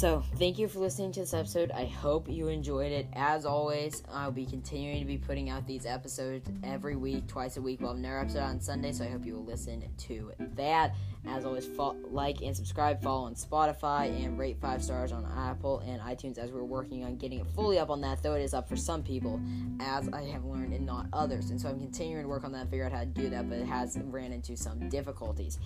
So, 0.03 0.21
thank 0.35 0.59
you 0.59 0.67
for 0.67 0.79
listening 0.79 1.13
to 1.13 1.21
this 1.21 1.33
episode. 1.33 1.71
I 1.71 1.85
hope 1.85 2.27
you 2.27 2.49
enjoyed 2.49 2.91
it. 2.91 3.07
As 3.13 3.45
always, 3.45 4.03
I'll 4.11 4.33
be 4.33 4.45
continuing 4.45 4.99
to 4.99 5.05
be 5.05 5.17
putting 5.17 5.49
out 5.49 5.65
these 5.65 5.85
episodes 5.85 6.49
every 6.61 6.97
week, 6.97 7.25
twice 7.25 7.55
a 7.55 7.61
week. 7.61 7.79
We'll 7.79 7.91
have 7.91 7.99
another 7.99 8.19
episode 8.19 8.41
on 8.41 8.59
Sunday, 8.59 8.91
so 8.91 9.05
I 9.05 9.07
hope 9.07 9.25
you 9.25 9.35
will 9.35 9.45
listen 9.45 9.81
to 9.99 10.33
that. 10.55 10.93
As 11.25 11.45
always, 11.45 11.65
fo- 11.65 11.95
like 12.11 12.41
and 12.41 12.55
subscribe, 12.55 13.01
follow 13.01 13.25
on 13.25 13.35
Spotify, 13.35 14.23
and 14.23 14.37
rate 14.37 14.57
five 14.59 14.83
stars 14.83 15.13
on 15.13 15.25
Apple 15.37 15.79
and 15.79 16.01
iTunes 16.01 16.37
as 16.37 16.51
we're 16.51 16.63
working 16.63 17.05
on 17.05 17.15
getting 17.15 17.39
it 17.39 17.47
fully 17.55 17.79
up 17.79 17.89
on 17.89 18.01
that, 18.01 18.21
though 18.21 18.33
it 18.33 18.41
is 18.41 18.53
up 18.53 18.67
for 18.67 18.75
some 18.75 19.03
people, 19.03 19.39
as 19.79 20.09
I 20.09 20.23
have 20.23 20.43
learned, 20.43 20.73
and 20.73 20.85
not 20.85 21.07
others. 21.13 21.49
And 21.49 21.59
so 21.59 21.69
I'm 21.69 21.79
continuing 21.79 22.23
to 22.23 22.27
work 22.27 22.43
on 22.43 22.51
that, 22.51 22.61
and 22.61 22.69
figure 22.69 22.85
out 22.85 22.91
how 22.91 22.99
to 22.99 23.05
do 23.05 23.29
that, 23.29 23.49
but 23.49 23.57
it 23.59 23.65
has 23.65 23.97
ran 24.03 24.33
into 24.33 24.57
some 24.57 24.89
difficulties. 24.89 25.59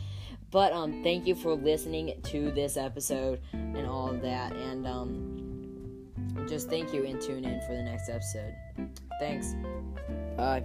But 0.52 0.74
um, 0.74 1.02
thank 1.04 1.26
you 1.26 1.36
for 1.36 1.56
listening 1.56 2.22
to 2.26 2.52
this 2.52 2.78
episode 2.78 3.42
and 3.52 3.88
all 3.88 4.10
of 4.10 4.22
that, 4.22 4.54
and 4.54 4.86
um, 4.86 6.48
just 6.48 6.70
thank 6.70 6.94
you 6.94 7.04
and 7.04 7.20
tune 7.20 7.46
in 7.46 7.60
for 7.62 7.74
the 7.76 7.84
next 7.84 8.10
episode. 8.10 8.54
Thanks. 9.20 9.56
Bye. 10.38 10.64